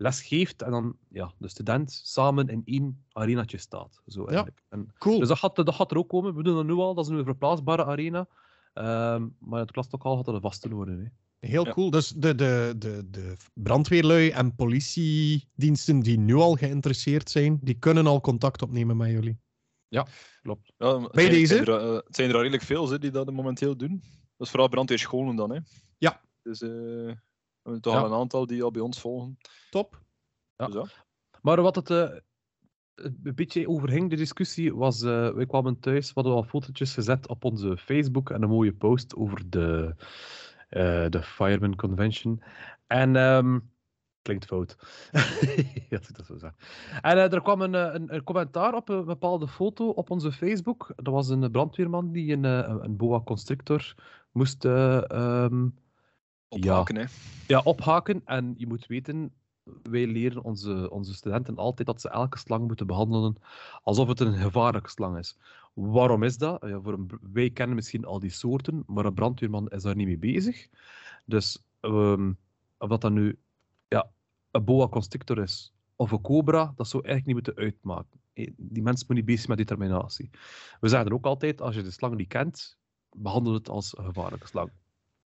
les 0.00 0.22
geeft 0.22 0.62
en 0.62 0.70
dan 0.70 0.96
ja, 1.10 1.32
de 1.38 1.48
student 1.48 2.00
samen 2.04 2.48
in 2.48 2.62
één 2.64 3.04
arenaatje 3.12 3.58
staat. 3.58 4.02
Zo 4.06 4.24
eigenlijk. 4.24 4.62
En 4.68 4.92
Cool. 4.98 5.18
dus 5.18 5.28
dat 5.28 5.38
gaat, 5.38 5.56
dat 5.56 5.74
gaat 5.74 5.90
er 5.90 5.96
ook 5.98 6.08
komen. 6.08 6.34
We 6.34 6.42
doen 6.42 6.54
dat 6.54 6.66
nu 6.66 6.72
al. 6.72 6.94
Dat 6.94 7.04
is 7.04 7.10
nu 7.10 7.18
een 7.18 7.24
verplaatsbare 7.24 7.84
arena. 7.84 8.28
Ehm, 8.74 9.26
maar 9.38 9.60
het 9.60 9.70
klaslokaal 9.70 10.16
gaat 10.16 10.24
dat 10.24 10.34
een 10.34 10.40
vaste 10.40 10.68
worden. 10.68 10.98
Hè. 11.00 11.06
Heel 11.48 11.66
Ja. 11.66 11.72
cool. 11.72 11.90
Dus 11.90 12.08
de, 12.08 12.34
de, 12.34 12.74
de, 12.78 13.06
de 13.10 13.36
brandweerlui 13.54 14.30
en 14.30 14.54
politiediensten 14.54 16.00
die 16.00 16.18
nu 16.18 16.34
al 16.34 16.54
geïnteresseerd 16.54 17.30
zijn, 17.30 17.58
die 17.62 17.74
kunnen 17.74 18.06
al 18.06 18.20
contact 18.20 18.62
opnemen 18.62 18.96
met 18.96 19.10
jullie. 19.10 19.38
Klopt. 20.42 20.72
Ja, 20.78 20.98
Bij 20.98 21.24
zijn- 21.24 21.30
deze? 21.30 21.54
Het 21.54 21.64
zijn, 21.66 21.78
er, 21.80 21.88
eh, 21.88 21.94
het 21.94 22.16
zijn 22.16 22.28
er 22.28 22.34
al 22.34 22.40
redelijk 22.40 22.62
veel 22.66 22.90
hè, 22.90 22.98
die 22.98 23.10
dat 23.10 23.32
momenteel 23.32 23.76
doen. 23.76 24.02
Dat 24.36 24.46
is 24.46 24.50
vooral 24.50 24.68
brandweerscholen 24.68 25.36
dan. 25.36 25.50
Hè. 25.50 25.58
Ja. 25.98 26.20
Dus 26.42 26.62
eh, 26.62 27.12
We 27.68 27.74
hebben 27.74 27.92
toch 27.92 28.00
Ja. 28.02 28.06
al 28.08 28.14
een 28.14 28.20
aantal 28.20 28.46
die 28.46 28.62
al 28.62 28.70
bij 28.70 28.82
ons 28.82 29.00
volgen. 29.00 29.38
Top. 29.70 30.00
Ja. 30.56 30.66
Dus. 30.66 31.04
Maar 31.42 31.62
wat 31.62 31.74
het 31.76 31.90
eh, 31.90 32.10
een 32.94 33.34
beetje 33.34 33.68
overhing, 33.68 34.10
de 34.10 34.16
discussie, 34.16 34.74
was... 34.74 35.02
eh 35.02 35.30
wij 35.30 35.46
kwamen 35.46 35.80
thuis, 35.80 36.06
we 36.06 36.12
hadden 36.14 36.32
al 36.32 36.42
fotootjes 36.42 36.94
gezet 36.94 37.28
op 37.28 37.44
onze 37.44 37.76
Facebook 37.76 38.30
en 38.30 38.42
een 38.42 38.48
mooie 38.48 38.72
post 38.74 39.16
over 39.16 39.50
de, 39.50 39.94
eh, 40.68 41.08
de 41.08 41.22
Fireman 41.22 41.76
Convention. 41.76 42.42
En... 42.86 43.16
ehm, 43.16 43.58
klinkt 44.22 44.46
fout. 44.46 44.76
ja, 45.90 45.98
dat 46.12 46.26
zo 46.26 46.36
zeggen. 46.36 46.58
En 47.00 47.16
er 47.18 47.42
kwam 47.42 47.60
een, 47.60 47.74
een, 47.74 48.14
een 48.14 48.24
commentaar 48.24 48.74
op 48.74 48.88
een 48.88 49.04
bepaalde 49.04 49.48
foto 49.48 49.88
op 49.88 50.10
onze 50.10 50.32
Facebook. 50.32 50.92
Dat 50.96 51.14
was 51.14 51.28
een 51.28 51.50
brandweerman 51.50 52.12
die 52.12 52.32
een, 52.32 52.44
een 52.84 52.96
boa 52.96 53.20
constrictor 53.20 53.94
moest 54.32 54.64
eh, 54.64 55.10
ehm, 55.10 55.68
Ophaken, 56.48 56.96
hè. 56.96 57.04
ja, 57.46 57.60
ophaken. 57.60 58.22
En 58.24 58.54
je 58.56 58.66
moet 58.66 58.86
weten, 58.86 59.32
wij 59.82 60.06
leren 60.06 60.42
onze, 60.42 60.90
onze 60.90 61.14
studenten 61.14 61.56
altijd 61.56 61.88
dat 61.88 62.00
ze 62.00 62.08
elke 62.08 62.38
slang 62.38 62.66
moeten 62.66 62.86
behandelen 62.86 63.36
alsof 63.82 64.08
het 64.08 64.20
een 64.20 64.34
gevaarlijke 64.34 64.90
slang 64.90 65.18
is. 65.18 65.38
Waarom 65.74 66.22
is 66.22 66.38
dat? 66.38 66.64
Ja, 66.66 66.80
voor 66.80 66.92
een, 66.92 67.10
wij 67.32 67.50
kennen 67.50 67.76
misschien 67.76 68.04
al 68.04 68.18
die 68.18 68.30
soorten, 68.30 68.82
maar 68.86 69.04
een 69.04 69.14
brandweerman 69.14 69.68
is 69.68 69.82
daar 69.82 69.96
niet 69.96 70.06
mee 70.06 70.18
bezig. 70.18 70.68
Dus 71.24 71.64
ehm, 71.80 72.32
of 72.78 72.88
dat 72.88 73.00
dan 73.00 73.12
nu 73.12 73.38
ja, 73.88 74.10
een 74.50 74.64
boa 74.64 74.88
constrictor 74.88 75.38
is 75.38 75.72
of 75.96 76.10
een 76.10 76.20
cobra, 76.20 76.72
dat 76.76 76.88
zou 76.88 77.04
eigenlijk 77.04 77.36
niet 77.36 77.46
moeten 77.46 77.64
uitmaken. 77.64 78.20
Die 78.56 78.82
mensen 78.82 79.06
moeten 79.06 79.14
niet 79.14 79.24
bezig 79.24 79.40
zijn 79.44 79.58
met 79.58 79.68
determinatie. 79.68 80.30
We 80.80 80.88
zeggen 80.88 81.12
ook 81.12 81.24
altijd, 81.24 81.60
als 81.60 81.74
je 81.74 81.82
de 81.82 81.90
slang 81.90 82.16
niet 82.16 82.28
kent, 82.28 82.78
behandel 83.10 83.52
het 83.52 83.68
als 83.68 83.98
een 83.98 84.04
gevaarlijke 84.04 84.46
slang. 84.46 84.70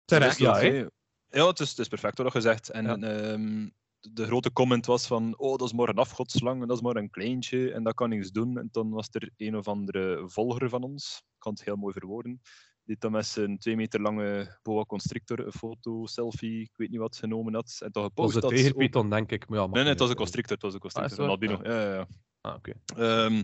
Terecht. 0.05 0.37
Ja, 0.37 0.59
Ja, 0.59 0.71
hè? 0.71 0.85
Ja 1.31 1.47
het, 1.47 1.59
is, 1.59 1.69
het 1.69 1.79
is 1.79 1.87
perfect 1.87 2.17
wat 2.17 2.25
je 2.27 2.31
gezegd. 2.33 2.69
En 2.69 2.85
Ja. 2.85 2.97
ehm, 2.97 3.69
de 3.99 4.25
grote 4.25 4.51
comment 4.51 4.85
was 4.85 5.07
van, 5.07 5.37
oh, 5.37 5.57
dat 5.57 5.67
is 5.67 5.73
maar 5.73 5.89
een 5.89 5.97
afgodslang, 5.97 6.61
en 6.61 6.67
dat 6.67 6.77
is 6.77 6.83
maar 6.83 6.95
een 6.95 7.09
kleintje, 7.09 7.71
en 7.71 7.83
dat 7.83 7.93
kan 7.93 8.09
niks 8.09 8.31
doen. 8.31 8.57
En 8.57 8.67
dan 8.71 8.89
was 8.89 9.07
er 9.11 9.29
een 9.37 9.55
of 9.57 9.67
andere 9.67 10.23
volger 10.29 10.69
van 10.69 10.83
ons, 10.83 11.17
ik 11.17 11.39
kan 11.39 11.51
het 11.53 11.63
heel 11.63 11.75
mooi 11.75 11.93
verwoorden, 11.93 12.41
die 12.83 12.95
dan 12.99 13.11
met 13.11 13.25
zijn 13.25 13.57
twee 13.57 13.75
meter 13.75 14.01
lange 14.01 14.59
boa 14.61 14.83
constrictor 14.83 15.39
een 15.45 15.51
foto, 15.51 16.05
selfie, 16.05 16.61
ik 16.61 16.71
weet 16.75 16.89
niet 16.89 16.99
wat, 16.99 17.15
genomen 17.17 17.53
had. 17.53 17.77
En 17.79 17.91
toch 17.91 18.03
Dat 18.03 18.11
was 18.15 18.31
gepost 18.31 18.35
een 18.35 18.41
had. 18.41 18.51
tegenpython, 18.51 19.09
denk 19.09 19.31
ik. 19.31 19.47
Maar 19.49 19.59
ja, 19.59 19.65
Nee, 19.65 19.81
nee, 19.81 19.91
het 19.91 19.99
was 19.99 20.09
een 20.09 20.15
constrictor, 20.15 20.53
het 20.53 20.61
was 20.61 20.73
een 20.73 20.79
constrictor, 20.79 21.17
Ah, 21.17 21.23
het 21.23 21.31
albino. 21.31 21.59
Ja, 21.63 21.81
ja, 21.83 21.93
ja. 21.95 22.07
Ah, 22.41 22.55
oké. 22.55 22.73
Ehm, 22.95 23.41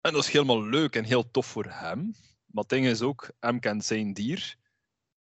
en 0.00 0.12
dat 0.12 0.22
is 0.24 0.30
helemaal 0.30 0.64
leuk 0.66 0.96
en 0.96 1.04
heel 1.04 1.30
tof 1.30 1.46
voor 1.46 1.66
hem. 1.68 2.14
Maar 2.46 2.62
het 2.62 2.68
ding 2.68 2.86
is 2.86 3.02
ook, 3.02 3.30
hem 3.40 3.60
kent 3.60 3.84
zijn 3.84 4.12
dier. 4.12 4.56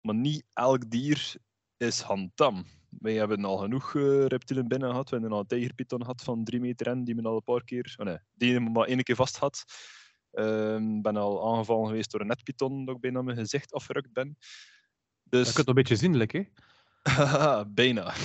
Maar 0.05 0.15
niet 0.15 0.43
elk 0.53 0.89
dier 0.89 1.33
is 1.77 1.99
handtam. 1.99 2.65
Wij 2.89 3.13
hebben 3.13 3.45
al 3.45 3.57
genoeg 3.57 3.95
eh, 3.95 4.25
reptielen 4.25 4.67
binnen 4.67 4.89
gehad. 4.89 5.09
We 5.09 5.15
hebben 5.15 5.33
al 5.33 5.39
een 5.39 5.47
tijgerpython 5.47 6.01
gehad 6.01 6.23
van 6.23 6.43
drie 6.43 6.59
meter 6.59 6.87
en 6.87 7.03
die 7.03 7.15
men 7.15 7.25
al 7.25 7.35
een 7.35 7.43
paar 7.43 7.63
keer... 7.63 7.95
Oh 7.97 8.05
nee, 8.05 8.17
die 8.33 8.53
hem 8.53 8.71
maar 8.71 8.87
één 8.87 9.03
keer 9.03 9.15
vast 9.15 9.37
had. 9.37 9.65
Ik 10.31 11.01
ben 11.01 11.15
al 11.15 11.53
aangevallen 11.53 11.87
geweest 11.87 12.11
door 12.11 12.21
een 12.21 12.27
netpython 12.27 12.85
dat 12.85 12.95
ik 12.95 13.01
bijna 13.01 13.21
mijn 13.21 13.37
gezicht 13.37 13.73
afgerukt 13.73 14.13
ben. 14.13 14.37
Dus... 15.23 15.43
kunt 15.43 15.57
het 15.57 15.67
een 15.67 15.73
beetje 15.73 15.95
zienlijk, 15.95 16.31
hè? 16.31 16.43
Bijna. 17.81 18.13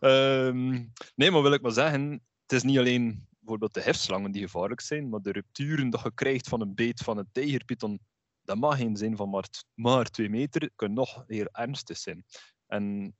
Ehm, 0.00 0.68
nee, 1.14 1.30
maar 1.30 1.42
wil 1.42 1.52
ik 1.52 1.62
maar 1.62 1.72
zeggen, 1.72 2.10
het 2.42 2.52
is 2.52 2.62
niet 2.62 2.78
alleen 2.78 3.26
bijvoorbeeld 3.38 3.74
de 3.74 3.80
hefslangen 3.80 4.30
die 4.30 4.42
gevaarlijk 4.42 4.80
zijn, 4.80 5.08
maar 5.08 5.20
de 5.20 5.32
rupturen 5.32 5.90
dat 5.90 6.02
je 6.02 6.14
krijgt 6.14 6.48
van 6.48 6.60
een 6.60 6.74
beet 6.74 7.00
van 7.00 7.18
een 7.18 7.28
tijgerpython, 7.32 8.00
dat 8.48 8.58
mag 8.58 8.76
geen 8.76 8.96
zijn 8.96 9.16
van 9.16 9.30
maar, 9.30 9.48
maar 9.74 10.04
twee 10.04 10.28
meter, 10.28 10.70
kan 10.76 10.92
nog 10.92 11.24
heel 11.26 11.48
ernstig 11.52 11.96
zijn. 11.96 12.24
En 12.66 13.16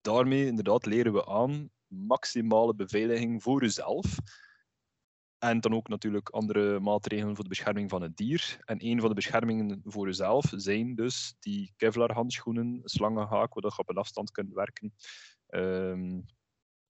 daarmee 0.00 0.46
inderdaad 0.46 0.86
leren 0.86 1.12
we 1.12 1.26
aan 1.26 1.70
maximale 1.86 2.74
beveiliging 2.74 3.42
voor 3.42 3.62
jezelf. 3.62 4.16
En 5.38 5.60
dan 5.60 5.74
ook 5.74 5.88
natuurlijk 5.88 6.28
andere 6.28 6.80
maatregelen 6.80 7.34
voor 7.34 7.44
de 7.44 7.50
bescherming 7.50 7.90
van 7.90 8.02
het 8.02 8.16
dier. 8.16 8.58
En 8.64 8.86
een 8.86 9.00
van 9.00 9.08
de 9.08 9.14
beschermingen 9.14 9.80
voor 9.84 10.06
jezelf 10.06 10.52
zijn 10.56 10.94
dus 10.94 11.34
die 11.38 11.72
Kevlar 11.76 12.12
handschoenen, 12.12 12.80
slangenhaak, 12.84 13.54
waar 13.54 13.64
je 13.64 13.78
op 13.78 13.88
een 13.88 13.96
afstand 13.96 14.30
kunt 14.30 14.52
werken. 14.52 14.94
Ehm, 15.46 16.20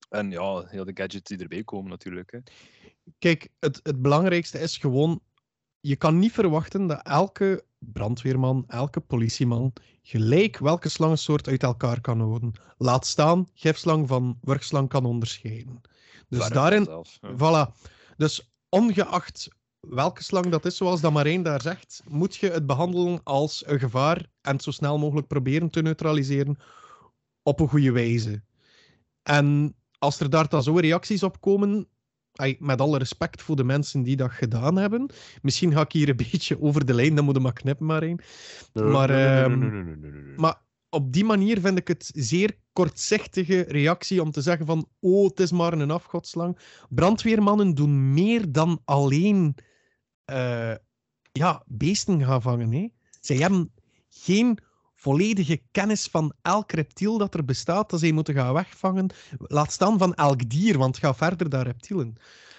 en 0.09 0.31
ja, 0.31 0.67
heel 0.67 0.85
de 0.85 0.97
gadgets 0.97 1.29
die 1.29 1.38
erbij 1.38 1.65
komen 1.65 1.91
natuurlijk. 1.91 2.31
Hè. 2.31 2.38
Kijk, 3.19 3.49
het, 3.59 3.81
het 3.83 4.03
belangrijkste 4.03 4.59
is 4.59 4.77
gewoon... 4.77 5.27
Je 5.88 5.97
kan 5.97 6.18
niet 6.18 6.33
verwachten 6.33 6.87
dat 6.87 7.02
elke 7.02 7.64
brandweerman, 7.78 8.64
elke 8.66 9.00
politieman 9.00 9.73
gelijk 10.02 10.59
welke 10.59 10.88
slangensoort 10.88 11.49
uit 11.49 11.62
elkaar 11.62 12.00
kan 12.00 12.21
houden. 12.21 12.52
Laat 12.78 13.07
staan, 13.07 13.49
gifslang 13.54 14.09
van 14.09 14.38
wurgslang 14.40 14.88
kan 14.88 15.04
onderscheiden. 15.04 15.80
Dus 16.28 16.49
daarin... 16.49 16.85
zelf. 16.85 17.18
Voilà. 17.23 17.73
Dus 18.16 18.50
ongeacht 18.68 19.49
welke 19.80 20.23
slang 20.23 20.49
dat 20.49 20.64
is, 20.64 20.76
zoals 20.76 21.00
dat 21.00 21.12
Marijn 21.12 21.42
daar 21.42 21.61
zegt, 21.61 22.02
moet 22.09 22.37
je 22.37 22.50
het 22.50 22.66
behandelen 22.66 23.21
als 23.23 23.66
een 23.66 23.78
gevaar 23.78 24.26
en 24.40 24.52
het 24.52 24.62
zo 24.62 24.71
snel 24.71 24.99
mogelijk 24.99 25.26
proberen 25.26 25.71
te 25.71 25.83
neutraliseren 25.83 26.57
op 27.42 27.61
een 27.61 27.68
goede 27.68 27.92
wijze. 27.92 28.42
En 29.23 29.76
als 29.99 30.21
er 30.21 30.30
daar 30.30 30.49
dan 30.49 30.62
zo 30.62 30.75
reacties 30.75 31.23
op 31.23 31.40
komen, 31.40 31.88
met 32.59 32.80
alle 32.80 32.99
respect 32.99 33.42
voor 33.42 33.57
de 33.57 33.64
mensen 33.64 34.02
die 34.02 34.16
dat 34.16 34.30
gedaan 34.30 34.76
hebben, 34.76 35.11
misschien 35.42 35.73
ga 35.73 35.80
ik 35.80 35.92
hier 35.92 36.09
een 36.09 36.16
beetje 36.30 36.61
over 36.61 36.85
de 36.85 36.95
lijn, 36.95 37.14
dan 37.14 37.25
moet 37.25 37.35
je 37.35 37.40
maar 37.40 37.52
knippen. 37.52 37.87
Maar, 38.73 39.11
ehm, 39.11 40.35
Maar 40.37 40.66
op 40.90 41.12
die 41.12 41.25
manier 41.25 41.61
vind 41.61 41.78
ik 41.78 41.88
het 41.88 42.11
zeer 42.14 42.57
kortzichtige 42.73 43.61
reactie 43.61 44.23
om 44.23 44.30
te 44.30 44.40
zeggen 44.40 44.66
van 44.66 44.88
oh, 45.00 45.28
het 45.28 45.40
is 45.40 45.52
maar 45.52 45.73
een 45.73 45.90
afgodslang. 45.90 46.59
Brandweermannen 46.88 47.75
doen 47.75 48.12
meer 48.12 48.52
dan 48.52 48.80
alleen 48.85 49.54
eh, 50.25 50.75
ja, 51.33 51.62
beesten 51.66 52.25
gaan 52.25 52.42
vangen. 52.42 52.73
Hè. 52.73 52.88
Zij 53.21 53.37
hebben 53.37 53.73
geen 54.09 54.59
volledige 54.99 55.61
kennis 55.71 56.07
van 56.07 56.33
elk 56.43 56.73
reptiel 56.73 57.19
dat 57.19 57.35
er 57.35 57.45
bestaat, 57.45 57.90
dat 57.90 58.00
zij 58.00 58.12
moeten 58.12 58.35
gaan 58.35 58.52
wegvangen. 58.52 59.11
Laat 59.38 59.73
staan 59.73 59.99
van 59.99 60.14
elk 60.14 60.49
dier, 60.50 60.78
want 60.78 60.99
ga 60.99 61.14
verder 61.14 61.49
dan 61.49 61.62
reptielen. 61.62 62.17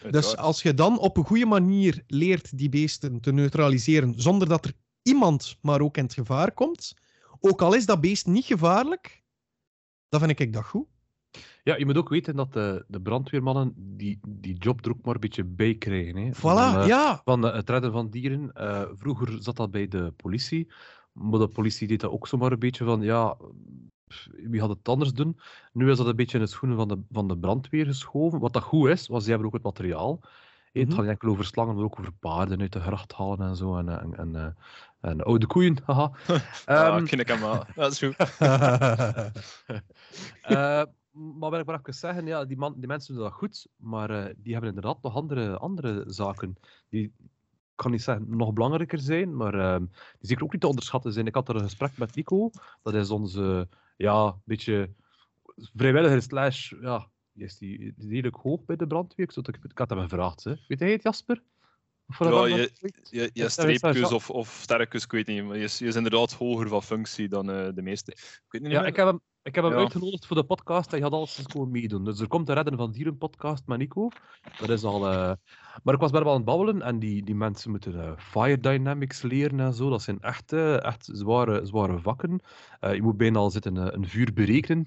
Dus 0.09 0.37
als 0.37 0.61
je 0.61 0.73
dan 0.73 0.99
op 0.99 1.17
een 1.17 1.25
goede 1.25 1.45
manier 1.45 2.03
leert 2.07 2.57
die 2.57 2.69
beesten 2.69 3.19
te 3.19 3.31
neutraliseren, 3.31 4.13
zonder 4.17 4.47
dat 4.47 4.65
er 4.65 4.73
iemand 5.01 5.57
maar 5.61 5.81
ook 5.81 5.97
in 5.97 6.03
het 6.03 6.13
gevaar 6.13 6.51
komt, 6.51 6.93
ook 7.39 7.61
al 7.61 7.73
is 7.73 7.85
dat 7.85 8.01
beest 8.01 8.25
niet 8.25 8.45
gevaarlijk, 8.45 9.23
dan 10.09 10.19
vind 10.19 10.39
ik 10.39 10.53
dat 10.53 10.65
goed. 10.65 10.87
Ja, 11.63 11.75
je 11.77 11.85
moet 11.85 11.97
ook 11.97 12.09
weten 12.09 12.35
dat 12.35 12.53
de, 12.53 12.85
de 12.87 13.01
brandweermannen 13.01 13.73
die, 13.75 14.19
die 14.27 14.57
job 14.57 14.85
er 14.85 14.91
ook 14.91 15.05
maar 15.05 15.13
een 15.13 15.19
beetje 15.19 15.43
bij 15.43 15.75
krijgen. 15.75 16.15
Hè. 16.15 16.29
Voilà, 16.29 16.39
Van, 16.41 16.81
eh, 16.81 16.87
ja. 16.87 17.21
van 17.23 17.47
eh, 17.47 17.53
het 17.53 17.69
redden 17.69 17.91
van 17.91 18.09
dieren. 18.09 18.53
Eh, 18.53 18.85
vroeger 18.93 19.43
zat 19.43 19.55
dat 19.55 19.71
bij 19.71 19.87
de 19.87 20.13
politie. 20.15 20.71
Maar 21.11 21.39
de 21.39 21.47
politie 21.47 21.87
deed 21.87 21.99
dat 21.99 22.11
ook 22.11 22.27
zomaar 22.27 22.51
een 22.51 22.59
beetje 22.59 22.85
van, 22.85 23.01
ja, 23.01 23.37
wie 24.31 24.59
gaat 24.59 24.69
het 24.69 24.89
anders 24.89 25.13
doen? 25.13 25.39
Nu 25.73 25.89
is 25.91 25.97
dat 25.97 26.07
een 26.07 26.15
beetje 26.15 26.37
in 26.37 26.43
de 26.43 26.49
schoenen 26.49 26.77
van 26.77 26.87
de, 26.87 26.99
van 27.11 27.27
de 27.27 27.37
brandweer 27.37 27.85
geschoven. 27.85 28.39
Wat 28.39 28.53
dat 28.53 28.63
goed 28.63 28.89
is, 28.89 29.07
want 29.07 29.23
ze 29.23 29.29
hebben 29.29 29.47
ook 29.47 29.53
het 29.53 29.63
materiaal. 29.63 30.19
Hè, 30.71 30.79
Het 30.79 30.87
Mhm. 30.89 30.97
gaat 30.97 31.05
niet 31.05 31.13
enkel 31.13 31.29
over 31.29 31.45
slangen, 31.45 31.75
maar 31.75 31.83
ook 31.83 31.99
over 31.99 32.11
paarden 32.13 32.61
uit 32.61 32.73
de 32.73 32.79
gracht 32.79 33.13
halen 33.13 33.39
en 33.47 33.55
zo. 33.55 33.77
En, 33.77 33.89
en, 34.01 34.17
en, 34.17 34.35
eh, 34.35 35.09
en 35.11 35.21
oude 35.23 35.47
koeien, 35.47 35.77
haha. 35.85 36.11
ah, 36.65 36.95
Ehm, 36.95 37.05
ken 37.05 37.19
ik 37.19 37.27
hem 37.27 37.39
wel. 37.39 37.63
Dat 37.75 37.91
is 37.91 37.99
goed. 37.99 38.15
Eh, 40.41 40.83
maar 41.11 41.49
wat 41.49 41.59
ik 41.59 41.65
maar 41.65 41.79
even 41.79 41.93
zeggen, 41.93 42.25
ja, 42.25 42.45
die, 42.45 42.57
man, 42.57 42.73
die 42.77 42.87
mensen 42.87 43.13
doen 43.13 43.23
dat 43.23 43.33
goed, 43.33 43.67
maar 43.75 44.09
eh, 44.09 44.33
die 44.37 44.51
hebben 44.51 44.69
inderdaad 44.69 45.01
nog 45.01 45.15
andere, 45.15 45.57
andere 45.57 46.03
zaken 46.07 46.55
die, 46.89 47.13
kan 47.81 47.91
niet 47.91 48.01
zeggen, 48.01 48.25
nog 48.37 48.53
belangrijker 48.53 48.99
zijn, 48.99 49.35
maar 49.35 49.53
ehm, 49.53 49.85
die 50.19 50.29
zeker 50.29 50.43
ook 50.43 50.51
niet 50.51 50.61
te 50.61 50.67
onderschatten 50.67 51.13
zijn. 51.13 51.27
Ik 51.27 51.35
had 51.35 51.49
er 51.49 51.55
een 51.55 51.61
gesprek 51.61 51.97
met 51.97 52.15
Nico, 52.15 52.49
dat 52.81 52.93
is 52.93 53.09
onze, 53.09 53.67
ja, 53.97 54.35
beetje 54.43 54.89
vrijwilliger 55.55 56.21
slash, 56.21 56.73
ja, 56.81 57.09
die 57.33 57.43
is 57.43 57.57
die, 57.57 57.93
redelijk 57.97 58.35
hoog 58.35 58.65
bij 58.65 58.75
de 58.75 58.87
brandweer. 58.87 59.29
Ik, 59.47 59.77
had 59.77 59.89
hem 59.89 59.99
gevraagd, 59.99 60.43
hè. 60.43 60.55
weet 60.67 60.79
jij 60.79 60.91
het, 60.91 61.03
Jasper? 61.03 61.43
Ja, 62.17 62.45
je-? 62.45 63.29
Je, 63.33 63.49
streepjes 63.49 64.11
of, 64.11 64.29
of 64.29 64.59
sterkjes, 64.61 65.03
ik 65.03 65.11
weet 65.11 65.27
niet. 65.27 65.43
Maar 65.43 65.57
je, 65.57 65.63
is, 65.63 65.77
je 65.77 65.85
is 65.85 65.95
inderdaad 65.95 66.33
hoger 66.33 66.67
van 66.67 66.83
functie 66.83 67.27
dan 67.27 67.51
eh, 67.51 67.67
de 67.73 67.81
meeste. 67.81 68.11
Ik 68.11 68.43
weet 68.49 68.61
niet 68.61 68.71
Ja, 68.71 68.79
meer. 68.79 68.87
ik 68.89 68.95
heb 68.95 69.05
hem, 69.05 69.19
ik 69.41 69.55
heb 69.55 69.63
hem 69.63 69.73
Ja. 69.73 69.79
uitgenodigd 69.79 70.25
voor 70.25 70.35
de 70.35 70.43
podcast. 70.43 70.91
Hij 70.91 70.99
had 70.99 71.11
alles 71.11 71.41
komen 71.53 71.71
meedoen. 71.71 72.03
Dus 72.03 72.19
er 72.19 72.27
komt 72.27 72.49
een 72.49 72.55
Redden 72.55 72.77
van 72.77 72.91
Dieren 72.91 73.17
podcast 73.17 73.67
met 73.67 73.77
Nico. 73.77 74.07
Dat 74.59 74.69
is 74.69 74.83
al... 74.83 75.07
eh, 75.07 75.33
Maar 75.83 75.93
ik 75.93 75.99
was 75.99 76.11
bij 76.11 76.19
hem 76.19 76.29
aan 76.29 76.35
het 76.35 76.45
babbelen 76.45 76.81
en 76.81 76.99
die, 76.99 77.23
die 77.23 77.35
mensen 77.35 77.71
moeten 77.71 78.01
eh, 78.03 78.11
fire 78.17 78.59
dynamics 78.59 79.21
leren 79.21 79.59
en 79.59 79.73
zo. 79.73 79.89
Dat 79.89 80.01
zijn 80.01 80.19
echt, 80.19 80.53
echt 80.53 81.09
zware, 81.11 81.65
zware 81.65 81.99
vakken. 81.99 82.41
Je 82.79 83.01
moet 83.01 83.17
bijna 83.17 83.39
al 83.39 83.51
zitten 83.51 83.93
een 83.95 84.07
vuur 84.07 84.33
berekenen. 84.33 84.85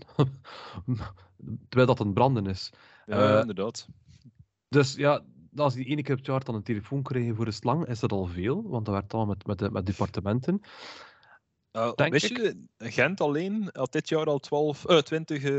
terwijl 1.68 1.86
dat 1.86 2.00
een 2.00 2.12
branden 2.12 2.46
is. 2.46 2.72
Ja, 3.06 3.40
inderdaad. 3.40 3.88
Dus 4.68 4.94
ja, 4.94 5.22
als 5.56 5.74
die 5.74 5.84
ene 5.84 6.02
keer 6.02 6.12
op 6.12 6.18
het 6.18 6.26
jaar 6.26 6.44
dan 6.44 6.54
een 6.54 6.62
telefoon 6.62 7.02
krijgen 7.02 7.36
voor 7.36 7.46
een 7.46 7.52
slang, 7.52 7.86
is 7.86 8.00
dat 8.00 8.12
al 8.12 8.26
veel, 8.26 8.62
want 8.68 8.84
dat 8.84 8.94
werkt 8.94 9.14
allemaal 9.14 9.34
met, 9.34 9.46
met, 9.46 9.58
de- 9.58 9.70
met 9.70 9.86
departementen. 9.86 10.60
Uh, 11.76 11.92
wist 11.94 12.30
ik. 12.30 12.36
je, 12.36 12.64
Gent 12.78 13.20
alleen 13.20 13.68
had 13.72 13.92
dit 13.92 14.08
jaar 14.08 14.26
al 14.26 14.38
12, 14.38 14.84
eh 14.84 14.98
20 14.98 15.42
eh, 15.42 15.50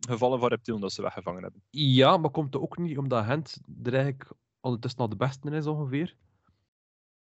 gevallen 0.00 0.38
van 0.40 0.48
reptielen 0.48 0.80
dat 0.80 0.92
ze 0.92 1.02
weggevangen 1.02 1.42
hebben. 1.42 1.62
Ja, 1.70 2.16
maar 2.16 2.30
komt 2.30 2.54
het 2.54 2.62
ook 2.62 2.78
niet 2.78 2.98
omdat 2.98 3.24
Gent 3.24 3.60
er 3.82 3.92
eigenlijk 3.94 4.32
ondertussen 4.60 5.00
al 5.00 5.08
de 5.08 5.16
beste 5.16 5.50
is 5.50 5.66
ongeveer? 5.66 6.16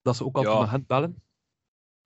Dat 0.02 0.16
ze 0.16 0.24
ook 0.24 0.36
altijd 0.36 0.54
Ja. 0.54 0.60
naar 0.60 0.68
Gent 0.70 0.86
bellen? 0.86 1.22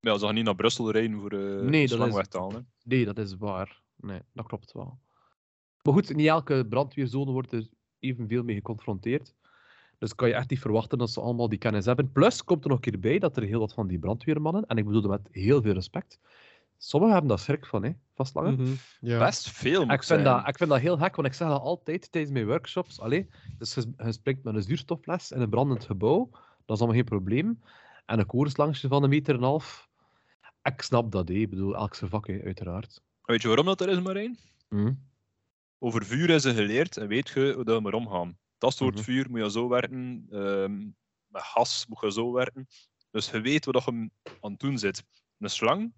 Ja, 0.00 0.18
ze 0.18 0.24
gaan 0.24 0.34
niet 0.34 0.44
naar 0.44 0.54
Brussel 0.54 0.90
rijden 0.90 1.20
voor 1.20 1.32
eh 1.32 1.60
Nee, 1.68 1.86
dat 1.88 1.96
slang 1.96 2.14
weg 2.14 2.26
te 2.26 2.38
halen. 2.38 2.70
Nee, 2.84 3.04
dat 3.04 3.18
is 3.18 3.36
waar. 3.36 3.82
Nee, 3.96 4.20
dat 4.32 4.46
klopt 4.46 4.72
wel. 4.72 4.98
Maar 5.82 5.94
goed, 5.94 6.14
niet 6.14 6.26
elke 6.26 6.66
brandweerzone 6.68 7.30
wordt 7.32 7.52
er 7.52 7.68
evenveel 7.98 8.42
mee 8.42 8.54
geconfronteerd. 8.56 9.34
Dus 9.98 10.14
kan 10.14 10.28
je 10.28 10.34
echt 10.34 10.50
niet 10.50 10.60
verwachten 10.60 10.98
dat 10.98 11.10
ze 11.10 11.20
allemaal 11.20 11.48
die 11.48 11.58
kennis 11.58 11.84
hebben. 11.84 12.12
Plus 12.12 12.44
komt 12.44 12.64
er 12.64 12.68
nog 12.68 12.78
een 12.78 12.90
keer 12.90 13.00
bij 13.00 13.18
dat 13.18 13.36
er 13.36 13.42
heel 13.42 13.60
wat 13.60 13.72
van 13.72 13.86
die 13.86 13.98
brandweermannen, 13.98 14.66
en 14.66 14.76
ik 14.76 14.84
bedoel 14.84 15.02
dat 15.02 15.10
met 15.10 15.28
heel 15.30 15.62
veel 15.62 15.72
respect, 15.72 16.20
sommigen 16.76 17.14
hebben 17.14 17.36
daar 17.36 17.44
schrik 17.44 17.66
van, 17.66 17.84
hè, 17.84 17.90
vastlangen. 18.14 18.54
Mhm, 18.54 18.72
ja. 19.00 19.18
Best 19.18 19.50
veel, 19.50 19.82
Ik 19.90 20.02
vind, 20.02 20.24
dat, 20.24 20.48
ik 20.48 20.56
vind 20.56 20.70
dat 20.70 20.80
heel 20.80 20.96
gek, 20.96 21.16
want 21.16 21.28
ik 21.28 21.34
zeg 21.34 21.48
dat 21.48 21.60
altijd 21.60 22.12
tijdens 22.12 22.32
mijn 22.32 22.46
workshops. 22.46 23.00
Allee, 23.00 23.28
dus 23.58 23.74
je, 23.74 23.92
je 23.96 24.12
springt 24.12 24.44
met 24.44 24.54
een 24.54 24.62
zuurstofles 24.62 25.30
in 25.30 25.40
een 25.40 25.50
brandend 25.50 25.84
gebouw, 25.84 26.28
dat 26.30 26.76
is 26.76 26.82
allemaal 26.82 26.96
geen 26.96 27.04
probleem. 27.04 27.62
En 28.06 28.18
een 28.18 28.26
korenslangetje 28.26 28.88
van 28.88 29.02
een 29.02 29.08
meter 29.08 29.34
en 29.34 29.40
een 29.40 29.46
half, 29.46 29.88
ik 30.62 30.82
snap 30.82 31.12
dat, 31.12 31.28
hè. 31.28 31.34
ik 31.34 31.50
bedoel, 31.50 31.76
elk 31.76 31.94
zijn 31.94 32.10
vak, 32.10 32.26
hè, 32.26 32.40
uiteraard. 32.44 33.02
Weet 33.22 33.42
je 33.42 33.48
waarom 33.48 33.66
dat 33.66 33.80
er 33.80 33.88
is, 33.88 34.00
Marijn? 34.00 34.38
Mhm. 34.68 34.92
Over 35.78 36.04
vuur 36.04 36.30
is 36.30 36.42
ze 36.42 36.54
geleerd 36.54 36.96
en 36.96 37.08
weet 37.08 37.28
je 37.28 37.52
hoe 37.54 37.64
dat 37.64 37.74
je 37.74 37.80
maar 37.82 37.92
omgaan. 37.92 38.38
Dat 38.58 38.74
soort 38.74 38.94
Mhm. 38.94 39.02
vuur 39.04 39.30
moet 39.30 39.40
je 39.40 39.50
zo 39.50 39.68
werken, 39.68 40.26
ehm, 40.30 40.84
met 41.26 41.42
gas 41.42 41.86
moet 41.86 42.00
je 42.00 42.12
zo 42.12 42.32
werken. 42.32 42.66
Dus 43.10 43.30
je 43.30 43.40
weet 43.40 43.64
wat 43.64 43.84
je 43.84 44.10
aan 44.40 44.50
het 44.50 44.60
doen 44.60 44.78
zit. 44.78 45.04
Een 45.38 45.50
slang, 45.50 45.94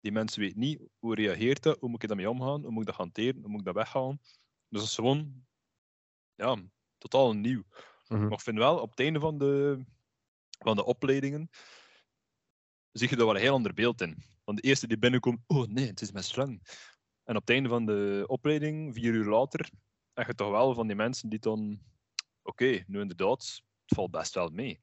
die 0.00 0.12
mensen 0.12 0.40
weten 0.40 0.58
niet 0.58 0.80
hoe 0.98 1.14
reageert 1.14 1.62
dat, 1.62 1.78
hoe 1.80 1.88
moet 1.88 2.02
ik 2.02 2.08
daarmee 2.08 2.30
omgaan, 2.30 2.62
hoe 2.62 2.70
moet 2.70 2.80
ik 2.80 2.86
dat 2.86 2.96
hanteren, 2.96 3.40
hoe 3.40 3.50
moet 3.50 3.60
ik 3.60 3.66
dat 3.66 3.74
weghalen. 3.74 4.20
Dus 4.68 4.80
dat 4.80 4.82
is 4.82 4.94
gewoon, 4.94 5.46
ja, 6.34 6.62
totaal 6.98 7.32
nieuw. 7.32 7.62
Mhm. 8.08 8.22
Maar 8.22 8.32
ik 8.32 8.40
vind 8.40 8.58
wel, 8.58 8.78
op 8.78 8.90
het 8.90 9.00
einde 9.00 9.20
van 9.20 9.38
de, 9.38 9.84
van 10.58 10.76
de 10.76 10.84
opleidingen, 10.84 11.48
zie 12.92 13.08
je 13.08 13.16
daar 13.16 13.26
wel 13.26 13.34
een 13.34 13.40
heel 13.40 13.54
ander 13.54 13.74
beeld 13.74 14.00
in. 14.00 14.22
Want 14.44 14.62
de 14.62 14.68
eerste 14.68 14.86
die 14.86 14.98
binnenkomt, 14.98 15.40
oh 15.46 15.66
nee, 15.66 15.86
het 15.86 16.00
is 16.00 16.12
mijn 16.12 16.24
slang. 16.24 16.62
En 17.24 17.34
op 17.36 17.40
het 17.40 17.50
einde 17.50 17.68
van 17.68 17.86
de 17.86 18.24
opleiding, 18.26 18.94
vier 18.94 19.12
uur 19.14 19.24
later, 19.24 19.70
heb 20.14 20.26
je 20.26 20.34
toch 20.34 20.50
wel 20.50 20.74
van 20.74 20.86
die 20.86 20.96
mensen 20.96 21.28
die 21.28 21.38
dan, 21.38 21.78
oké, 22.42 22.84
nu 22.86 23.00
inderdaad, 23.00 23.62
het 23.84 23.96
valt 23.96 24.10
best 24.10 24.34
wel 24.34 24.48
mee. 24.48 24.80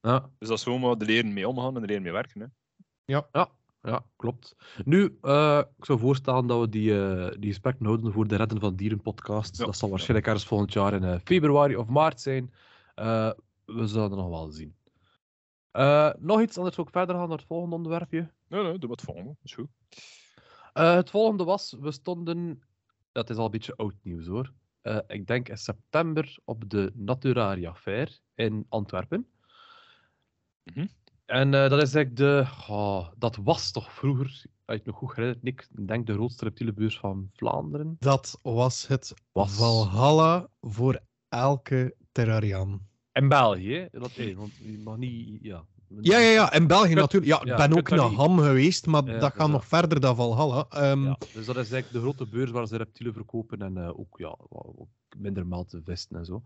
Ja, 0.00 0.30
Dus 0.38 0.48
dat 0.48 0.58
is 0.58 0.62
gewoon 0.62 0.80
maar 0.80 0.98
de 0.98 1.04
leren 1.04 1.32
mee 1.32 1.48
omgaan 1.48 1.74
en 1.74 1.80
de 1.80 1.86
leren 1.86 2.02
mee 2.02 2.12
werken. 2.12 2.40
Hè. 2.40 2.46
ja, 3.82 4.04
klopt. 4.16 4.56
Nu, 4.84 5.18
eh, 5.22 5.62
ik 5.78 5.84
zou 5.84 5.98
voorstellen 5.98 6.46
dat 6.46 6.60
we 6.60 6.68
die, 6.68 7.06
eh, 7.06 7.30
die 7.38 7.50
gesprekken 7.50 7.86
houden 7.86 8.12
voor 8.12 8.28
de 8.28 8.36
Redden 8.36 8.60
van 8.60 8.76
Dieren 8.76 9.02
podcast. 9.02 9.58
Ja. 9.58 9.64
Dat 9.64 9.76
zal 9.76 9.88
waarschijnlijk 9.88 10.26
ergens 10.26 10.46
volgend 10.46 10.72
jaar 10.72 10.94
in 10.94 11.04
eh, 11.04 11.18
februari 11.24 11.76
of 11.76 11.86
maart 11.86 12.20
zijn. 12.20 12.54
Eh, 12.94 13.30
we 13.64 13.86
zullen 13.86 14.10
het 14.10 14.18
nog 14.18 14.28
wel 14.28 14.50
zien. 14.50 14.76
Eh, 15.70 16.10
nog 16.18 16.40
iets, 16.40 16.56
anders 16.56 16.78
ook 16.78 16.90
verder 16.90 17.16
gaan 17.16 17.28
naar 17.28 17.38
het 17.38 17.46
volgende 17.46 17.76
onderwerpje. 17.76 18.30
Nee, 18.48 18.62
nee, 18.62 18.78
doe 18.78 18.88
wat 18.88 19.00
volgende. 19.00 19.28
Dat 19.28 19.44
is 19.44 19.54
goed. 19.54 19.68
Eh, 20.72 20.94
het 20.94 21.10
volgende 21.10 21.44
was, 21.44 21.76
we 21.80 21.90
stonden, 21.90 22.62
dat 23.12 23.30
is 23.30 23.36
al 23.36 23.44
een 23.44 23.50
beetje 23.50 23.76
oud 23.76 23.94
nieuws 24.02 24.26
hoor. 24.26 24.52
Eh, 24.80 24.98
ik 25.06 25.26
denk 25.26 25.48
in 25.48 25.56
september 25.58 26.38
op 26.44 26.70
de 26.70 26.92
Naturaria 26.94 27.74
Fair 27.74 28.18
in 28.34 28.66
Antwerpen. 28.68 29.26
Mhm. 30.64 30.86
En 31.24 31.54
eh, 31.54 31.70
dat 31.70 31.82
is 31.82 31.94
eigenlijk 31.94 32.16
de, 32.16 32.46
oh, 32.68 33.08
dat 33.16 33.36
was 33.36 33.70
toch 33.70 33.92
vroeger, 33.92 34.26
als 34.26 34.42
je 34.64 34.72
het 34.72 34.84
nog 34.84 34.96
goed 34.96 35.14
herinnert, 35.14 35.42
Nick, 35.42 35.68
ik 35.76 35.88
denk 35.88 36.06
de 36.06 36.12
grootste 36.12 36.44
reptielenbeurs 36.44 36.98
van 36.98 37.30
Vlaanderen. 37.32 37.96
Dat 37.98 38.38
was 38.42 38.86
het 38.86 39.14
Was. 39.32 39.56
Valhalla 39.56 40.48
voor 40.60 41.00
elke 41.28 41.94
terrariaan. 42.12 42.86
In 43.12 43.28
België, 43.28 43.88
dat, 43.92 44.14
hey, 44.14 44.36
want 44.36 44.56
je 44.56 44.78
mag 44.78 44.96
niet, 44.96 45.42
ja. 45.42 45.66
Ja, 46.00 46.18
ja, 46.18 46.30
ja. 46.30 46.52
In 46.52 46.66
België 46.66 46.94
natuurlijk. 46.94 47.32
Ja, 47.32 47.40
ik 47.40 47.46
ja, 47.46 47.56
ben 47.56 47.78
ook 47.78 47.88
naar. 47.88 47.98
Ham 47.98 48.38
geweest, 48.38 48.86
maar 48.86 49.04
Ja, 49.04 49.18
dat 49.18 49.32
gaat 49.34 49.48
nog 49.48 49.66
verder 49.66 50.00
dan 50.00 50.16
Valhalla. 50.16 50.66
Ehm, 50.70 51.04
Ja, 51.04 51.16
dus 51.18 51.46
dat 51.46 51.56
is 51.56 51.72
eigenlijk 51.72 51.92
de 51.92 52.00
grote 52.00 52.26
beurs 52.26 52.50
waar 52.50 52.66
ze 52.66 52.76
reptielen 52.76 53.12
verkopen 53.12 53.62
en 53.62 53.76
eh, 53.76 53.98
ook, 53.98 54.18
ja, 54.18 54.36
ook 54.48 54.88
minder 55.16 55.46
vissen 55.84 56.16
en 56.16 56.24
zo. 56.24 56.42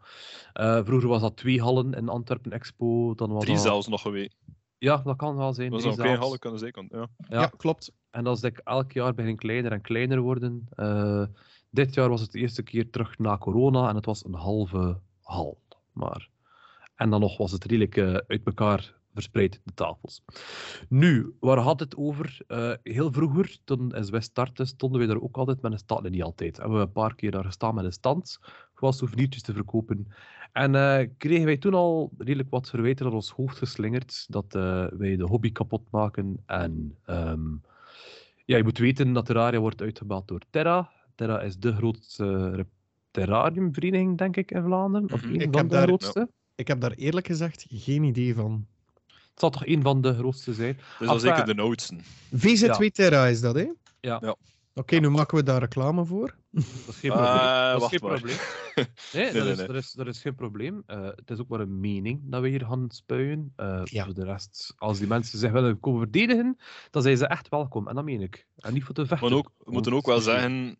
Eh, 0.53 0.81
vroeger 0.85 1.09
was 1.09 1.21
dat 1.21 1.37
twee 1.37 1.61
hallen 1.61 1.95
in 1.95 2.09
Antwerpen 2.09 2.53
Expo. 2.53 3.15
Dan 3.15 3.33
was 3.33 3.43
Drie 3.43 3.55
dat... 3.55 3.65
zelfs 3.65 3.89
nog 3.89 4.03
geweest. 4.03 4.37
Ja, 4.79 4.97
dat 4.97 5.17
kan 5.17 5.37
wel 5.37 5.53
zijn. 5.53 5.71
Dat 5.71 5.83
geen 5.83 5.95
zelfs. 5.95 6.19
hallen 6.19 6.41
de 6.41 6.59
zijkant. 6.59 6.91
Ja. 6.91 7.09
ja. 7.29 7.41
Ja. 7.41 7.47
klopt. 7.57 7.93
En 8.11 8.25
dat 8.25 8.35
is 8.37 8.43
denk 8.43 8.59
ik 8.59 8.67
elk 8.67 8.93
jaar 8.93 9.15
begin 9.15 9.37
kleiner 9.37 9.73
en 9.73 9.81
kleiner 9.81 10.21
worden. 10.21 10.67
Eh, 10.71 11.25
dit 11.71 11.95
jaar 11.95 12.09
was 12.09 12.21
het 12.21 12.33
de 12.33 12.39
eerste 12.39 12.63
keer 12.63 12.91
terug 12.91 13.19
na 13.19 13.39
corona 13.39 13.89
en 13.89 13.95
het 13.95 14.05
was 14.05 14.25
een 14.25 14.35
halve 14.35 14.99
hal. 15.21 15.59
Maar. 15.93 16.29
En 16.95 17.11
dan 17.11 17.21
nog 17.21 17.37
was 17.37 17.53
het 17.53 17.65
redelijk 17.65 17.97
eh, 17.97 18.15
uit 18.15 18.41
elkaar 18.45 18.95
verspreid, 19.15 19.61
de 19.65 19.75
tafels. 19.75 20.23
Nu, 20.89 21.35
waar 21.41 21.59
had 21.59 21.81
het 21.81 21.97
over? 21.97 22.39
Eh, 22.47 22.73
heel 22.83 23.13
vroeger, 23.13 23.59
toen 23.65 23.93
SW 24.01 24.17
startte, 24.21 24.65
stonden 24.65 25.01
we 25.01 25.07
daar 25.07 25.21
ook 25.21 25.37
altijd 25.37 25.63
met 25.63 25.73
een 25.73 25.79
stand. 25.79 26.03
Nee, 26.03 26.11
niet 26.11 26.23
altijd. 26.23 26.57
Hebben 26.57 26.79
we 26.79 26.85
een 26.85 26.93
paar 26.93 27.15
keer 27.15 27.31
daar 27.31 27.45
gestaan 27.45 27.75
met 27.75 27.85
een 27.85 27.93
stand, 27.93 28.39
gewoon 28.75 28.93
souvenirtjes 28.95 29.43
te 29.43 29.53
verkopen. 29.53 30.07
En 30.53 30.75
eh, 30.75 31.09
kregen 31.19 31.45
wij 31.45 31.57
toen 31.57 31.75
al 31.75 32.13
redelijk 32.19 32.51
wat 32.51 32.71
verwijten 32.71 33.07
aan 33.07 33.13
ons 33.13 33.31
hoofd 33.31 33.57
geslingerd 33.59 34.27
dat 34.29 34.55
eh, 34.55 34.87
wij 34.97 35.17
de 35.17 35.25
hobby 35.25 35.53
kapot 35.53 35.83
maken. 35.91 36.43
En 36.47 36.99
ehm, 37.05 37.51
ja, 38.45 38.57
je 38.57 38.63
moet 38.63 38.79
weten 38.79 39.13
dat 39.13 39.27
Terraria 39.27 39.59
wordt 39.61 39.83
uitgebouwd 39.83 40.29
door 40.29 40.41
Terra. 40.51 40.91
Terra 41.15 41.41
is 41.41 41.57
de 41.59 41.73
grootste 41.75 42.67
terrariumvereniging, 43.11 44.19
denk 44.19 44.37
ik, 44.37 44.51
in 44.51 44.63
Vlaanderen. 44.63 45.13
Of 45.13 45.23
Mhm. 45.25 45.35
een 45.35 45.41
Ik 45.41 45.53
van 45.53 45.63
de 45.63 45.75
daar- 45.75 45.87
grootste. 45.87 46.31
Ik 46.55 46.69
heb 46.69 46.81
daar 46.81 46.93
eerlijk 46.93 47.27
gezegd 47.27 47.67
geen 47.69 48.03
idee 48.05 48.35
van. 48.35 48.67
Het 49.33 49.41
zal 49.41 49.51
toch 49.51 49.67
een 49.67 49.83
van 49.83 50.01
de 50.01 50.15
grootste 50.15 50.55
zijn. 50.55 50.79
Dus 50.99 51.09
dat 51.09 51.17
is 51.17 51.23
zeker 51.23 51.57
de 51.57 51.63
oudste. 51.63 51.97
VZ2 52.37 52.87
Terra 52.93 53.27
is 53.27 53.41
dat, 53.41 53.55
hè? 53.55 53.67
Ja. 54.01 54.19
Ja. 54.21 54.37
Oké, 54.75 54.97
nu 54.97 55.11
maken 55.11 55.37
we 55.37 55.43
daar 55.43 55.61
reclame 55.61 56.05
voor. 56.05 56.35
Dat 56.51 56.65
is 56.89 56.97
geen 56.97 57.11
Eh, 57.11 57.17
probleem. 57.17 57.73
dat 57.73 57.83
is 57.83 57.89
geen 57.89 58.09
probleem. 58.09 58.37
Nee, 59.13 59.25
Nee, 59.25 59.33
dat, 59.33 59.43
nee, 59.43 59.53
is, 59.53 59.59
nee. 59.59 59.67
Dat, 59.67 59.77
is, 59.77 59.93
dat 59.93 60.07
is 60.07 60.21
geen 60.21 60.35
probleem. 60.35 60.83
Eh, 60.87 61.05
het 61.05 61.31
is 61.31 61.39
ook 61.39 61.49
maar 61.49 61.61
een 61.61 61.81
mening 61.81 62.21
dat 62.25 62.43
we 62.43 62.49
hier 62.49 62.65
gaan 62.67 62.85
spuien. 62.91 63.53
Eh, 63.57 63.81
Ja. 63.85 64.05
Voor 64.05 64.15
de 64.15 64.25
rest, 64.25 64.75
als 64.77 64.99
die 64.99 65.07
mensen 65.07 65.39
zich 65.39 65.51
willen 65.51 65.81
komen 65.81 66.01
verdedigen, 66.01 66.57
dan 66.91 67.03
zijn 67.03 67.17
ze 67.17 67.27
echt 67.27 67.49
welkom. 67.49 67.89
En 67.89 67.95
dat 67.95 68.05
meen 68.05 68.21
ik. 68.21 68.47
En 68.57 68.73
niet 68.73 68.85
voor 68.85 68.95
te 68.95 69.07
vechten. 69.07 69.29
Maar 69.29 69.39
ook, 69.39 69.51
we 69.59 69.73
moeten 69.73 69.93
ook 69.93 70.07
wel 70.07 70.21
zeggen, 70.21 70.77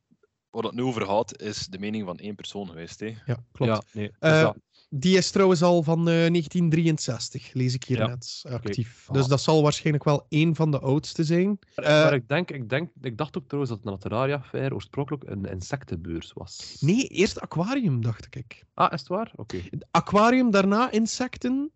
waar 0.51 0.63
het 0.63 0.75
nu 0.75 0.83
over 0.83 1.07
gaat, 1.07 1.41
is 1.41 1.67
de 1.67 1.79
mening 1.79 2.07
van 2.07 2.19
één 2.19 2.35
persoon 2.35 2.69
geweest. 2.69 3.01
Hè. 3.01 3.15
Ja, 3.27 3.45
klopt. 3.53 3.73
Ja, 3.73 3.83
nee. 3.93 4.09
Dus 4.09 4.31
Eh, 4.31 4.41
ja. 4.41 4.55
Die 4.95 5.17
is 5.17 5.31
trouwens 5.31 5.63
al 5.63 5.83
van 5.83 5.99
eh, 5.99 6.05
1963, 6.05 7.53
lees 7.53 7.75
ik 7.75 7.85
hier 7.85 7.97
Ja. 7.99 8.07
net 8.07 8.43
actief. 8.49 9.09
Dus 9.13 9.27
dat 9.27 9.41
zal 9.41 9.63
waarschijnlijk 9.63 10.05
wel 10.05 10.27
één 10.29 10.55
van 10.55 10.71
de 10.71 10.79
oudste 10.79 11.25
zijn. 11.25 11.59
Maar- 11.77 11.85
Eh, 11.85 11.91
maar 12.03 12.15
ik, 12.15 12.29
denk, 12.29 12.51
ik, 12.51 12.69
denk, 12.69 12.91
ik 13.01 13.19
dacht 13.19 13.37
ook 13.39 13.45
trouwens 13.47 13.73
dat 13.75 13.83
de 13.83 13.91
Naturaria 13.91 14.43
Fair 14.43 14.75
oorspronkelijk 14.75 15.23
een 15.27 15.45
insectenbeurs 15.45 16.33
was. 16.33 16.77
nee, 16.81 17.07
eerst 17.07 17.41
aquarium, 17.41 18.03
dacht 18.03 18.27
ik. 18.37 18.65
Ah, 18.75 18.93
is 18.93 18.99
het 19.01 19.09
waar? 19.09 19.33
Oké. 19.37 19.57
Aquarium, 19.91 20.51
daarna 20.51 20.91
insecten. 20.91 21.73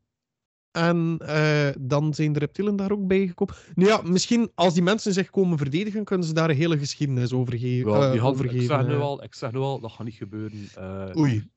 En 0.70 1.18
eh, 1.26 1.68
dan 1.80 2.14
zijn 2.14 2.32
de 2.32 2.38
reptielen 2.38 2.76
daar 2.76 2.90
ook 2.92 3.06
bij 3.06 3.26
gekomen. 3.26 3.54
Nu 3.74 3.86
ja, 3.86 4.00
misschien 4.04 4.50
als 4.54 4.74
die 4.74 4.82
mensen 4.82 5.12
zich 5.12 5.30
komen 5.30 5.58
verdedigen, 5.58 6.04
kunnen 6.04 6.26
ze 6.26 6.32
daar 6.34 6.50
een 6.50 6.56
hele 6.56 6.78
geschiedenis 6.78 7.32
over, 7.32 7.58
ge- 7.58 7.82
Wel, 7.84 8.02
eh, 8.04 8.10
die 8.10 8.20
gaan, 8.20 8.28
over 8.28 8.44
ik, 8.44 8.50
geven. 8.50 8.66
zeg 8.66 8.86
nu 8.86 8.92
eh. 8.94 9.00
al, 9.00 9.22
ik 9.24 9.34
zeg 9.34 9.52
nu 9.52 9.58
al, 9.58 9.80
dat 9.80 9.92
gaat 9.92 10.04
niet 10.06 10.14
gebeuren. 10.14 10.68
Eh, 10.74 11.16
Oei. 11.18 11.48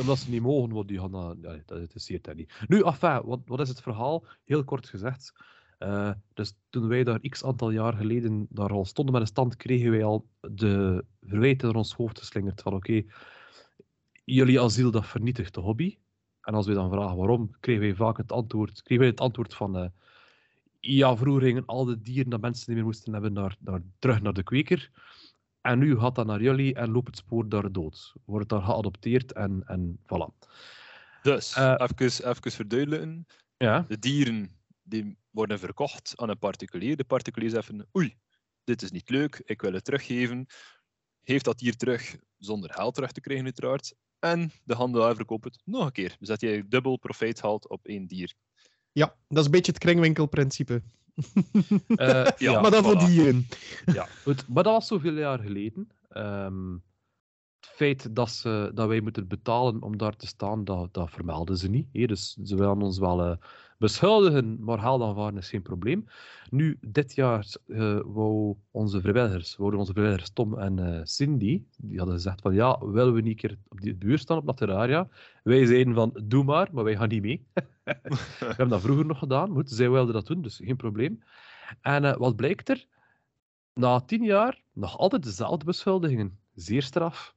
Omdat 0.00 0.18
ze 0.18 0.30
niet 0.30 0.42
mogen, 0.42 0.72
want 0.72 0.88
die 0.88 1.00
gaan 1.00 1.10
dat, 1.12 1.36
ja, 1.42 1.56
dat 1.66 1.78
interesseert 1.78 2.26
hen 2.26 2.36
niet. 2.36 2.52
Nu, 2.66 2.82
enfin, 2.82 3.22
wat, 3.24 3.40
wat 3.44 3.60
is 3.60 3.68
het 3.68 3.80
verhaal? 3.80 4.24
Heel 4.44 4.64
kort 4.64 4.88
gezegd. 4.88 5.32
Eh, 5.78 6.10
dus 6.34 6.54
toen 6.70 6.88
wij 6.88 7.04
daar 7.04 7.20
x 7.20 7.44
aantal 7.44 7.70
jaar 7.70 7.94
geleden 7.94 8.46
daar 8.50 8.70
al 8.70 8.84
stonden 8.84 9.12
met 9.12 9.22
een 9.22 9.28
stand, 9.28 9.56
kregen 9.56 9.90
wij 9.90 10.04
al 10.04 10.28
de 10.40 11.04
verwijten 11.20 11.66
naar 11.66 11.76
ons 11.76 11.94
hoofd 11.94 12.18
geslingerd 12.18 12.62
van 12.62 12.74
oké, 12.74 13.02
jullie 14.24 14.60
asiel 14.60 14.90
dat 14.90 15.06
vernietigt 15.06 15.54
de 15.54 15.60
hobby. 15.60 15.98
En 16.40 16.54
als 16.54 16.66
we 16.66 16.74
dan 16.74 16.90
vragen 16.90 17.16
waarom, 17.16 17.50
kregen 17.60 17.82
wij 17.82 17.94
vaak 17.94 18.16
het 18.16 18.32
antwoord, 18.32 18.82
kregen 18.82 18.98
wij 18.98 19.12
het 19.12 19.20
antwoord 19.20 19.54
van 19.54 19.76
eh, 19.76 19.88
ja, 20.80 21.16
vroeger 21.16 21.42
gingen 21.42 21.66
al 21.66 21.84
de 21.84 22.02
dieren 22.02 22.30
dat 22.30 22.40
mensen 22.40 22.64
niet 22.66 22.76
meer 22.76 22.86
moesten 22.86 23.12
hebben 23.12 23.32
naar, 23.32 23.56
naar, 23.60 23.80
terug 23.98 24.22
naar 24.22 24.32
de 24.32 24.42
kweker. 24.42 24.90
En 25.60 25.78
nu 25.78 25.98
gaat 25.98 26.14
dat 26.14 26.26
naar 26.26 26.42
jullie 26.42 26.74
en 26.74 26.90
loopt 26.90 27.06
het 27.06 27.16
spoor 27.16 27.48
daar 27.48 27.72
dood. 27.72 28.12
Wordt 28.24 28.48
daar 28.48 28.62
geadopteerd 28.62 29.32
en, 29.32 29.62
en 29.66 29.98
voilà. 30.02 30.48
Dus, 31.22 31.54
Eh. 31.54 31.74
even, 31.78 32.28
even 32.28 32.50
verduidelijken. 32.52 33.26
Ja, 33.56 33.84
De 33.88 33.98
dieren 33.98 34.56
die 34.82 35.18
worden 35.30 35.58
verkocht 35.58 36.12
aan 36.16 36.28
een 36.28 36.38
particulier. 36.38 36.96
De 36.96 37.04
particulier 37.04 37.50
zegt 37.50 37.66
van, 37.66 37.86
oei, 37.96 38.16
dit 38.64 38.82
is 38.82 38.90
niet 38.90 39.10
leuk, 39.10 39.42
ik 39.44 39.60
wil 39.60 39.72
het 39.72 39.84
teruggeven. 39.84 40.46
Geeft 41.22 41.44
dat 41.44 41.58
dier 41.58 41.76
terug 41.76 42.16
zonder 42.36 42.72
geld 42.72 42.94
terug 42.94 43.12
te 43.12 43.20
krijgen 43.20 43.44
uiteraard. 43.44 43.94
En 44.18 44.50
de 44.64 44.74
handelaar 44.74 45.14
verkoopt 45.14 45.44
het 45.44 45.60
nog 45.64 45.84
een 45.84 45.92
keer. 45.92 46.16
Dus 46.18 46.28
dat 46.28 46.40
je 46.40 46.68
dubbel 46.68 46.96
profijt 46.96 47.40
haalt 47.40 47.68
op 47.68 47.86
één 47.86 48.06
dier. 48.06 48.34
Ja, 48.92 49.16
dat 49.28 49.38
is 49.38 49.44
een 49.44 49.50
beetje 49.50 49.72
het 49.72 49.80
kringwinkelprincipe. 49.80 50.82
Eh, 51.86 52.26
Ja, 52.38 52.60
maar 52.60 52.72
voor 52.72 52.94
voilà. 53.02 53.06
dieren. 53.06 53.46
Ja, 53.84 54.06
goed. 54.22 54.48
Maar 54.48 54.62
dat 54.62 54.72
was 54.72 54.86
zoveel 54.86 55.14
jaar 55.14 55.38
geleden. 55.38 55.88
Ehm, 56.08 56.72
het 57.60 57.70
feit 57.70 58.14
dat, 58.16 58.30
ze, 58.30 58.70
dat 58.74 58.88
wij 58.88 59.00
moeten 59.00 59.28
betalen 59.28 59.82
om 59.82 59.96
daar 59.96 60.16
te 60.16 60.26
staan, 60.26 60.64
dat, 60.64 60.94
dat 60.94 61.10
vermelden 61.10 61.56
ze 61.56 61.68
niet. 61.68 61.86
Dus 61.92 62.38
ze 62.42 62.56
willen 62.56 62.82
ons 62.82 62.98
wel 62.98 63.22
eh, 63.24 63.36
beschuldigen, 63.78 64.64
maar 64.64 64.78
haal 64.78 64.98
dan 64.98 65.14
varen 65.14 65.36
is 65.36 65.48
geen 65.48 65.62
probleem. 65.62 66.04
Nu, 66.50 66.78
dit 66.80 67.14
jaar 67.14 67.46
eh 67.66 68.00
wou 68.04 68.56
onze 68.70 69.00
vrijwilligers, 69.00 69.56
wouden 69.56 69.80
onze 69.80 69.92
vrijwilligers 69.92 70.30
Tom 70.30 70.58
en 70.58 70.78
eh, 70.78 71.00
Cindy, 71.04 71.62
die 71.76 71.96
hadden 71.98 72.14
gezegd 72.14 72.40
van 72.40 72.54
ja, 72.54 72.78
willen 72.78 73.14
we 73.14 73.20
niet 73.20 73.36
keer 73.36 73.58
op 73.68 73.80
die 73.80 73.94
buurt 73.94 74.20
staan 74.20 74.36
op 74.36 74.44
Naturaria? 74.44 75.08
Wij 75.42 75.66
zeiden 75.66 75.94
van 75.94 76.20
doe 76.24 76.44
maar, 76.44 76.68
maar 76.72 76.84
wij 76.84 76.96
gaan 76.96 77.08
niet 77.08 77.22
mee. 77.22 77.46
we 77.54 78.24
hebben 78.38 78.68
dat 78.68 78.80
vroeger 78.80 79.06
nog 79.06 79.18
gedaan, 79.18 79.50
goed, 79.50 79.70
zij 79.70 79.90
wilden 79.90 80.14
dat 80.14 80.26
doen, 80.26 80.42
dus 80.42 80.60
geen 80.64 80.76
probleem. 80.76 81.22
En 81.80 82.04
eh, 82.04 82.16
wat 82.16 82.36
blijkt 82.36 82.68
er? 82.68 82.86
na 83.78 84.00
tien 84.00 84.24
jaar 84.24 84.62
nog 84.72 84.98
altijd 84.98 85.22
dezelfde 85.22 85.64
beschuldigingen. 85.64 86.38
Zeer 86.54 86.82
straf. 86.82 87.34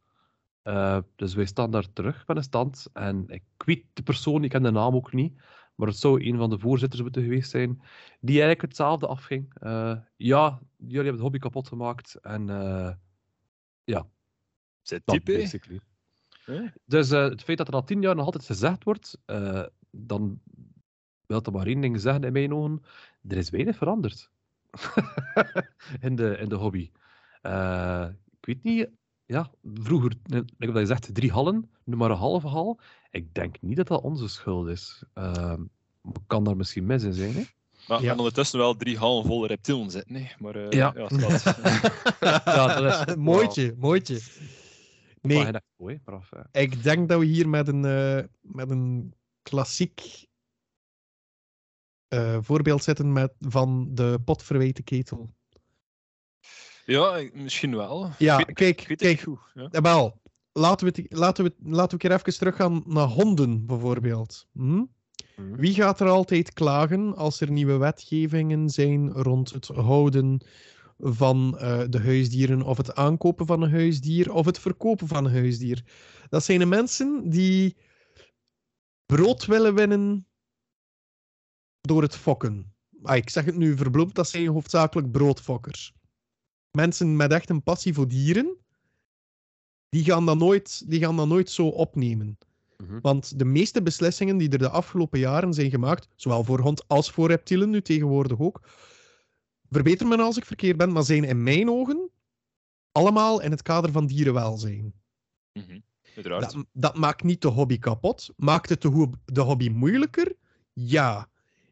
Dus 1.16 1.34
wij 1.34 1.46
staan 1.46 1.72
daar 1.72 1.94
terug 1.94 2.28
met 2.28 2.38
een 2.38 2.44
stand. 2.44 2.88
En 2.94 3.24
ik 3.28 3.44
weet 3.66 3.86
de 3.94 4.04
persoon, 4.04 4.44
ik 4.44 4.50
ken 4.50 4.64
de 4.64 4.72
naam 4.72 4.96
ook 4.96 5.14
niet. 5.14 5.42
Maar 5.82 5.90
het 5.90 6.00
zou 6.00 6.26
een 6.26 6.38
van 6.38 6.50
de 6.50 6.60
voorzitters 6.60 7.02
moeten 7.02 7.24
geweest 7.24 7.50
zijn. 7.50 7.82
Die 8.20 8.42
eigenlijk 8.42 8.62
hetzelfde 8.62 9.08
afging. 9.08 9.54
Eh, 9.54 9.98
ja, 10.18 10.60
jullie 10.78 10.96
hebben 10.96 11.14
het 11.14 11.22
hobby 11.22 11.38
kapot 11.38 11.68
gemaakt. 11.68 12.16
En 12.16 12.50
eh 12.50 12.94
ja, 13.84 14.08
Zit 14.82 15.02
type. 15.06 15.32
Dus 16.86 17.12
eh, 17.12 17.24
het 17.24 17.44
feit 17.44 17.58
dat 17.58 17.68
er 17.68 17.74
na 17.74 17.82
tien 17.82 18.02
jaar 18.02 18.16
nog 18.16 18.26
altijd 18.26 18.46
gezegd 18.46 18.84
wordt, 18.84 19.18
dan 19.92 20.42
wil 21.26 21.42
dat 21.42 21.54
maar 21.54 21.68
één 21.68 21.82
ding 21.82 22.00
zeggen 22.00 22.24
in 22.24 22.34
mijn 22.34 22.54
ogen. 22.54 22.84
Er 23.28 23.38
is 23.38 23.50
weinig 23.50 23.76
veranderd 23.76 24.32
in, 26.08 26.16
de, 26.16 26.38
in 26.38 26.50
de 26.50 26.56
hobby. 26.56 26.92
Ik 28.40 28.46
weet 28.46 28.64
niet, 28.64 28.90
ja, 29.26 29.52
vroeger, 29.74 30.12
eh, 30.26 30.38
ik 30.38 30.44
heb 30.58 30.70
dat 30.74 30.78
gezegd, 30.82 31.14
drie 31.14 31.32
hallen, 31.32 31.72
nu 31.84 31.96
maar 31.96 32.12
een 32.12 32.18
halve 32.18 32.48
hal. 32.48 32.80
Ik 33.12 33.34
denk 33.34 33.62
niet 33.62 33.78
dat 33.78 33.88
dat 33.88 34.02
onze 34.02 34.28
schuld 34.28 34.68
is. 34.68 35.04
Eh, 35.14 35.54
kan 36.28 36.44
daar 36.44 36.58
misschien 36.58 36.86
mis 36.86 37.04
in 37.04 37.14
zijn, 37.14 37.34
hè? 37.34 37.44
Maar 37.88 38.02
Ja. 38.02 38.12
en 38.12 38.18
ondertussen 38.18 38.60
wel 38.60 38.76
drie 38.76 38.98
hallen 38.98 39.26
volle 39.26 39.48
reptielen 39.48 39.92
zitten. 39.92 40.14
Nee, 40.14 40.32
maar 40.40 40.56
eh, 40.56 40.70
Ja. 40.70 40.94
ja. 40.96 41.08
schat. 41.10 41.58
Ja, 42.46 42.80
dat 42.82 43.08
is... 43.08 43.16
mooitje, 43.16 43.76
mooitje. 43.78 44.20
Nee. 45.22 45.52
Mooi, 45.78 46.02
maar 46.06 46.16
af, 46.16 46.32
eh. 46.32 46.62
ik 46.62 46.84
denk 46.84 47.10
dat 47.10 47.20
we 47.20 47.26
hier 47.26 47.50
met 47.50 47.68
een, 47.68 47.86
eh, 47.86 48.24
met 48.42 48.70
een 48.70 49.14
klassiek 49.42 50.28
eh, 52.08 52.38
voorbeeld 52.42 52.84
zitten 52.84 53.14
met, 53.14 53.34
van 53.40 53.88
de 53.96 54.20
potverwijte 54.26 54.84
ketel. 54.84 55.34
Ja, 56.86 57.30
misschien 57.34 57.76
wel. 57.76 58.10
Ja, 58.18 58.38
ik 58.38 58.46
weet, 58.46 58.56
kijk, 58.56 58.82
ik 58.82 58.88
weet 58.88 59.02
kijk. 59.02 59.20
goed. 59.20 59.40
Ja. 59.54 59.68
Eh, 59.72 59.82
Wel, 59.82 60.22
laten 60.52 60.88
we, 60.94 61.02
het, 61.02 61.20
laten, 61.20 61.44
we, 61.44 61.54
laten 61.64 61.92
we 61.92 62.08
keer 62.08 62.12
even 62.12 62.38
teruggaan 62.38 62.84
naar 62.86 63.08
honden, 63.08 63.66
bijvoorbeeld. 63.66 64.48
Hm? 64.54 64.84
Mhm. 65.36 65.56
Wie 65.56 65.74
gaat 65.74 66.00
er 66.00 66.08
altijd 66.08 66.54
klagen 66.54 67.16
als 67.16 67.42
er 67.42 67.52
nieuwe 67.52 67.78
wetgevingen 67.78 68.70
zijn 68.70 69.12
rond 69.12 69.52
het 69.54 69.68
houden 69.68 70.46
van 70.98 71.58
eh, 71.58 71.84
de 71.90 72.00
huisdieren, 72.00 72.62
of 72.62 72.78
het 72.78 72.96
aankopen 72.96 73.46
van 73.46 73.62
een 73.62 73.72
huisdier, 73.72 74.34
of 74.34 74.46
het 74.46 74.60
verkopen 74.60 75.08
van 75.08 75.26
een 75.26 75.32
huisdier? 75.32 75.84
Dat 76.30 76.44
zijn 76.44 76.60
de 76.60 76.66
mensen 76.66 77.30
die 77.30 77.78
brood 79.06 79.46
willen 79.46 79.76
winnen 79.76 80.28
door 81.82 82.02
het 82.02 82.16
fokken. 82.16 82.74
Ah, 83.04 83.16
ik 83.16 83.30
zeg 83.30 83.46
het 83.46 83.56
nu 83.56 83.78
verbloemd, 83.78 84.16
dat 84.16 84.30
zijn 84.30 84.48
hoofdzakelijk 84.48 85.12
broodfokkers. 85.12 85.94
Mensen 86.72 87.16
met 87.16 87.32
echt 87.32 87.50
een 87.50 87.64
passie 87.64 87.94
voor 87.94 88.08
dieren, 88.08 88.58
die 89.90 90.04
gaan 90.04 90.26
dat 90.26 90.38
nooit, 90.38 90.90
die 90.90 91.00
gaan 91.00 91.16
dat 91.16 91.28
nooit 91.28 91.50
zo 91.50 91.68
opnemen. 91.68 92.38
Mhm. 92.78 93.00
Want 93.02 93.40
de 93.40 93.46
meeste 93.46 93.82
beslissingen 93.82 94.38
die 94.38 94.50
er 94.50 94.58
de 94.58 94.70
afgelopen 94.70 95.20
jaren 95.20 95.54
zijn 95.54 95.70
gemaakt, 95.70 96.08
zowel 96.16 96.44
voor 96.44 96.60
hond 96.60 96.88
als 96.88 97.12
voor 97.12 97.28
reptielen, 97.28 97.70
nu 97.70 97.82
tegenwoordig 97.82 98.40
ook, 98.40 98.62
verbeter 99.70 100.08
me 100.08 100.18
als 100.18 100.38
ik 100.38 100.46
verkeerd 100.46 100.78
ben, 100.78 100.92
maar 100.92 101.04
zijn 101.04 101.24
in 101.24 101.44
mijn 101.44 101.70
ogen 101.70 102.10
allemaal 102.92 103.42
in 103.42 103.52
het 103.52 103.62
kader 103.62 103.92
van 103.92 104.08
dierenwelzijn. 104.08 104.94
Mhm. 105.54 105.80
Uiteraard. 106.16 106.54
Dat, 106.54 106.66
dat 106.74 106.98
maakt 106.98 107.24
niet 107.24 107.42
de 107.42 107.48
hobby 107.48 107.80
kapot. 107.80 108.30
Maakt 108.36 108.70
het 108.70 108.82
de 109.26 109.42
hobby 109.42 109.70
moeilijker? 109.70 110.36
Ja. 110.74 111.30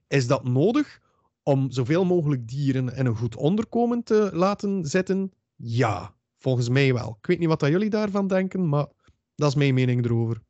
Is 0.07 0.27
dat 0.27 0.43
nodig 0.43 1.01
om 1.49 1.71
zoveel 1.71 2.05
mogelijk 2.05 2.47
dieren 2.47 2.95
in 2.95 3.05
een 3.05 3.15
goed 3.15 3.35
onderkomen 3.35 4.03
te 4.03 4.29
laten 4.33 4.85
zitten? 4.85 5.31
Ja, 5.55 6.15
volgens 6.38 6.69
mij 6.69 6.93
wel. 6.93 7.17
Ik 7.21 7.27
weet 7.27 7.39
niet 7.39 7.47
wat 7.47 7.59
dat 7.59 7.69
jullie 7.69 7.89
daarvan 7.89 8.27
denken, 8.27 8.69
maar 8.69 8.88
dat 9.35 9.49
is 9.49 9.55
mijn 9.55 9.73
mening 9.73 10.05
erover. 10.05 10.41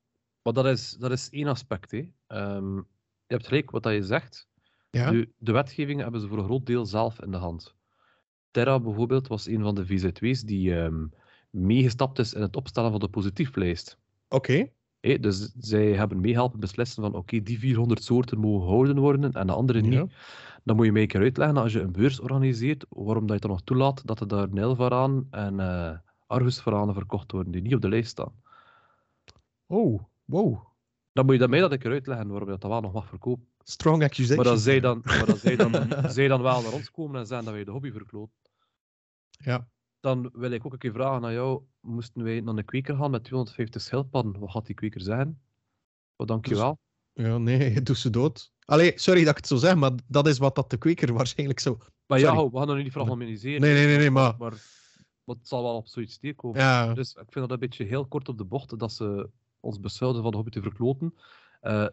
Maar 0.42 0.54
dat 0.54 0.66
is, 0.66 0.96
dat 1.00 1.12
is 1.12 1.30
één 1.30 1.48
aspect. 1.48 1.92
Hè. 1.92 2.12
Ehm, 2.28 2.76
je 2.76 3.36
hebt 3.36 3.48
gelijk 3.48 3.72
wat 3.72 3.84
dat 3.84 3.94
je 3.94 4.04
zegt. 4.04 4.48
Ja? 4.90 5.12
De 5.38 5.52
wetgeving 5.52 6.02
hebben 6.02 6.22
ze 6.22 6.28
voor 6.28 6.38
een 6.38 6.44
groot 6.44 6.66
deel 6.66 6.86
zelf 6.86 7.22
in 7.22 7.32
de 7.32 7.38
hand. 7.38 7.76
Terra 8.52 8.80
bijvoorbeeld 8.80 9.28
was 9.28 9.48
een 9.48 9.62
van 9.62 9.76
de 9.76 9.86
VZW's 9.86 10.42
die 10.42 10.76
ehm, 10.76 11.06
meegestapt 11.50 12.20
is 12.20 12.34
in 12.34 12.42
het 12.42 12.56
opstellen 12.56 12.92
van 12.92 13.00
de 13.00 13.10
positieflijst. 13.10 13.98
Oké. 14.30 14.70
Hé, 15.00 15.20
dus 15.20 15.54
zij 15.58 15.94
hebben 15.94 16.22
meehelpen 16.22 16.60
beslissen 16.60 17.04
van 17.04 17.16
oké, 17.16 17.42
die 17.42 17.60
400 17.60 18.04
soorten 18.04 18.40
mogen 18.40 18.68
gehouden 18.68 19.00
worden 19.00 19.34
en 19.34 19.48
de 19.48 19.54
andere 19.54 19.82
niet. 19.82 19.94
Ja. 19.94 20.08
Dan 20.70 20.78
moet 20.78 20.88
je 20.88 20.94
mij 20.94 21.02
een 21.02 21.08
keer 21.08 21.22
uitleggen 21.22 21.58
als 21.58 21.74
je 21.74 21.80
een 21.80 21.92
beurs 21.92 22.20
organiseert, 22.20 22.86
waarom 22.90 23.26
dat 23.26 23.36
je 23.36 23.42
dan 23.42 23.50
nog 23.52 23.62
toelaat 23.62 24.08
dat 24.08 24.20
er 24.20 24.28
daar 24.28 24.50
en 25.30 26.04
Argusvaranen 26.28 26.94
verkocht 26.94 27.32
worden 27.32 27.52
die 27.52 27.62
niet 27.62 27.76
op 27.76 27.82
de 27.82 27.90
lijst 27.90 28.10
staan. 28.10 28.34
Oh, 29.66 30.04
wow. 30.26 30.60
Dan 31.14 31.26
moet 31.26 31.34
je 31.34 31.40
dat 31.40 31.50
mij 31.50 31.60
dat 31.60 31.72
een 31.72 31.80
keer 31.80 31.92
uitleggen 31.92 32.28
waarom 32.28 32.46
je 32.46 32.52
dat 32.52 32.62
dan 32.62 32.70
wel 32.70 32.82
nog 32.82 32.94
mag 32.94 33.08
verkopen. 33.08 33.48
Strong 33.64 34.04
accusation. 34.04 34.36
Maar 34.36 34.54
dat 34.54 34.60
zij 34.60 34.80
dan, 34.80 35.02
maar 35.06 35.26
dat 35.26 35.40
zij 35.40 35.56
dan, 35.56 35.72
zij 36.12 36.28
dan 36.28 36.42
wel 36.42 36.62
naar 36.62 36.74
ons 36.74 36.92
komen 36.92 37.20
en 37.20 37.28
zeggen 37.28 37.46
dat 37.46 37.56
wij 37.56 37.64
de 37.64 37.72
hobby 37.72 37.92
verkloot. 37.92 38.30
Ja. 39.30 39.68
Dan 40.00 40.30
wil 40.34 40.52
ik 40.52 40.66
ook 40.66 40.74
een 40.74 40.80
keer 40.80 40.94
vragen 40.94 41.26
aan 41.26 41.34
jou, 41.34 41.64
moesten 41.80 42.24
wij 42.24 42.42
naar 42.42 42.58
een 42.58 42.66
kweker 42.66 42.96
gaan 42.96 43.12
met 43.12 43.24
250 43.24 43.82
schildpadden? 43.82 44.40
Wat 44.40 44.52
gaat 44.52 44.66
die 44.66 44.76
kweker 44.76 45.02
zeggen? 45.02 45.42
Oh, 46.16 46.28
dankjewel. 46.28 46.80
Ja, 47.14 47.38
nee, 47.38 47.82
doe 47.82 47.96
ze 47.96 48.10
dood. 48.10 48.52
Allee, 48.70 48.92
sorry 48.96 49.20
dat 49.20 49.30
ik 49.30 49.38
het 49.38 49.48
zo 49.48 49.56
zeg, 49.56 49.76
maar 49.76 49.92
dat 50.08 50.28
is 50.28 50.38
wat 50.38 50.56
dat 50.56 50.70
de 50.70 50.78
kweker 50.78 51.14
waarschijnlijk 51.20 51.60
zo... 51.60 51.78
Maar 52.06 52.20
ja, 52.20 52.50
we 52.50 52.58
gaan 52.58 52.70
er 52.70 52.84
niet 52.84 52.92
fragmentaliseren. 52.92 53.62
Nee, 53.62 53.74
nee, 53.74 53.86
nee, 53.86 53.98
nee, 53.98 54.12
maar... 54.12 54.36
Maar, 54.38 54.54
maar 55.24 55.36
het 55.36 55.48
zal 55.48 55.64
wel 55.64 55.76
op 55.76 55.88
zoiets 55.88 56.20
neerkomen. 56.20 56.60
Ja, 56.60 56.94
Dus 56.94 57.10
ik 57.14 57.28
vind 57.30 57.34
dat 57.34 57.52
een 57.52 57.60
beetje 57.60 57.84
heel 57.84 58.06
kort 58.06 58.30
op 58.30 58.38
de 58.38 58.44
bocht 58.44 58.80
dat 58.80 58.92
ze 58.92 59.30
ons 59.60 59.80
beschuldigen 59.80 60.22
van 60.22 60.32
de 60.32 60.38
hobby 60.38 60.52
te 60.52 60.62
verkloten. 60.62 61.14
Eh 61.62 61.88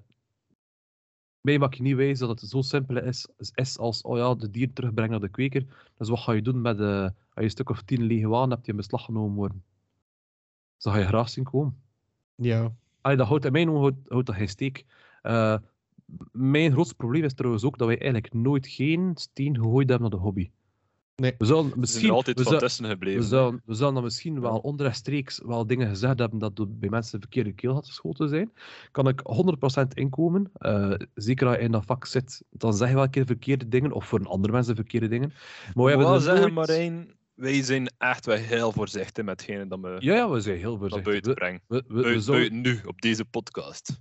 mij 1.46 1.58
mag 1.58 1.76
je 1.76 1.82
niet 1.82 1.96
wijzen 1.96 2.26
dat 2.26 2.40
het 2.40 2.50
zo 2.50 2.62
simpel 2.62 2.96
is, 2.96 3.28
is 3.54 3.78
als 3.78 4.02
oh 4.02 4.16
ja, 4.16 4.34
de 4.34 4.50
dieren 4.50 4.74
terugbrengen 4.74 5.10
naar 5.10 5.20
de 5.20 5.28
kweker. 5.28 5.64
Dus 5.96 6.08
wat 6.08 6.18
ga 6.18 6.32
je 6.32 6.42
doen 6.42 6.60
met 6.60 6.76
de, 6.76 7.02
als 7.02 7.14
je 7.34 7.42
een 7.42 7.50
stuk 7.50 7.70
of 7.70 7.82
tien 7.82 8.02
lege 8.02 8.28
waan 8.28 8.50
hebt 8.50 8.64
die 8.64 8.70
in 8.70 8.76
beslag 8.76 9.04
genomen 9.04 9.36
worden? 9.36 9.64
Zo 10.76 10.90
ga 10.90 10.98
je 10.98 11.06
graag 11.06 11.28
zien 11.28 11.44
komen. 11.44 11.82
ja. 12.34 12.72
Allee, 13.00 13.18
dat 13.18 13.26
houdt, 13.26 13.44
in 13.44 13.52
mijn 13.52 13.70
ogen 13.70 13.80
houdt, 13.80 14.08
houdt 14.08 14.26
dat 14.26 14.36
geen 14.36 14.48
steek. 14.48 14.84
Eh, 15.22 15.56
mijn 16.32 16.72
grootste 16.72 16.94
probleem 16.94 17.24
is 17.24 17.34
trouwens 17.34 17.64
ook 17.64 17.78
dat 17.78 17.86
wij 17.86 17.98
eigenlijk 18.00 18.32
nooit 18.34 18.66
geen 18.66 19.10
steen 19.14 19.56
gegooid 19.56 19.88
hebben 19.88 20.10
naar 20.10 20.18
de 20.18 20.24
hobby. 20.24 20.50
Nee. 21.16 21.34
We 21.38 21.44
zullen 21.46 21.64
zijn 21.66 21.80
misschien, 21.80 22.10
altijd 22.10 22.38
we 22.38 22.44
van 22.44 22.58
tussen 22.58 22.84
gebleven. 22.84 23.20
we 23.20 23.26
zullen, 23.26 23.62
we 23.64 23.74
zullen 23.74 23.94
dan 23.94 24.02
misschien 24.02 24.40
wel 24.40 24.58
onrechtstreeks 24.58 25.40
wel 25.44 25.66
dingen 25.66 25.88
gezegd 25.88 26.18
hebben 26.18 26.38
dat 26.38 26.56
door- 26.56 26.68
bij 26.70 26.88
mensen 26.88 27.12
de 27.12 27.18
verkeerde 27.20 27.52
keel 27.52 27.72
had 27.72 27.86
geschoten 27.86 28.28
zijn. 28.28 28.52
Kan 28.90 29.08
ik 29.08 29.20
100% 29.22 29.94
inkomen. 29.94 30.50
Eh, 30.54 30.92
zeker 31.14 31.46
als 31.46 31.56
je 31.56 31.62
in 31.62 31.70
dat 31.72 31.84
vak 31.84 32.06
zit, 32.06 32.42
dan 32.50 32.74
zeg 32.74 32.88
je 32.88 32.94
wel 32.94 33.04
een 33.04 33.10
keer 33.10 33.26
verkeerde 33.26 33.68
dingen, 33.68 33.92
of 33.92 34.06
voor 34.06 34.18
een 34.20 34.26
andere 34.26 34.52
mensen 34.52 34.74
verkeerde 34.74 35.08
dingen. 35.08 35.32
Maar 35.74 35.84
we 35.84 35.90
hebben 35.90 36.08
wel 36.08 36.20
zeggen, 36.20 36.40
nooit- 36.54 36.68
Marijn, 36.68 37.10
wij 37.34 37.62
zijn 37.62 37.90
echt 37.98 38.26
wel 38.26 38.36
heel 38.36 38.72
voorzichtig 38.72 39.24
met 39.24 39.40
hetgene 39.40 39.66
dat 39.66 39.80
we 39.80 39.96
Ja, 39.98 40.14
ja, 40.14 40.30
we 40.30 40.40
zijn 40.40 40.58
heel 40.58 40.78
voorzichtig. 40.78 41.04
buiten 41.04 41.30
We, 41.30 41.36
brengen. 41.36 41.60
we, 41.68 41.84
we, 41.88 41.94
we 41.94 42.00
Buiten, 42.02 42.22
zouden- 42.22 42.62
buiten 42.62 42.82
nu, 42.84 42.88
op 42.88 43.00
deze 43.00 43.24
podcast. 43.24 44.00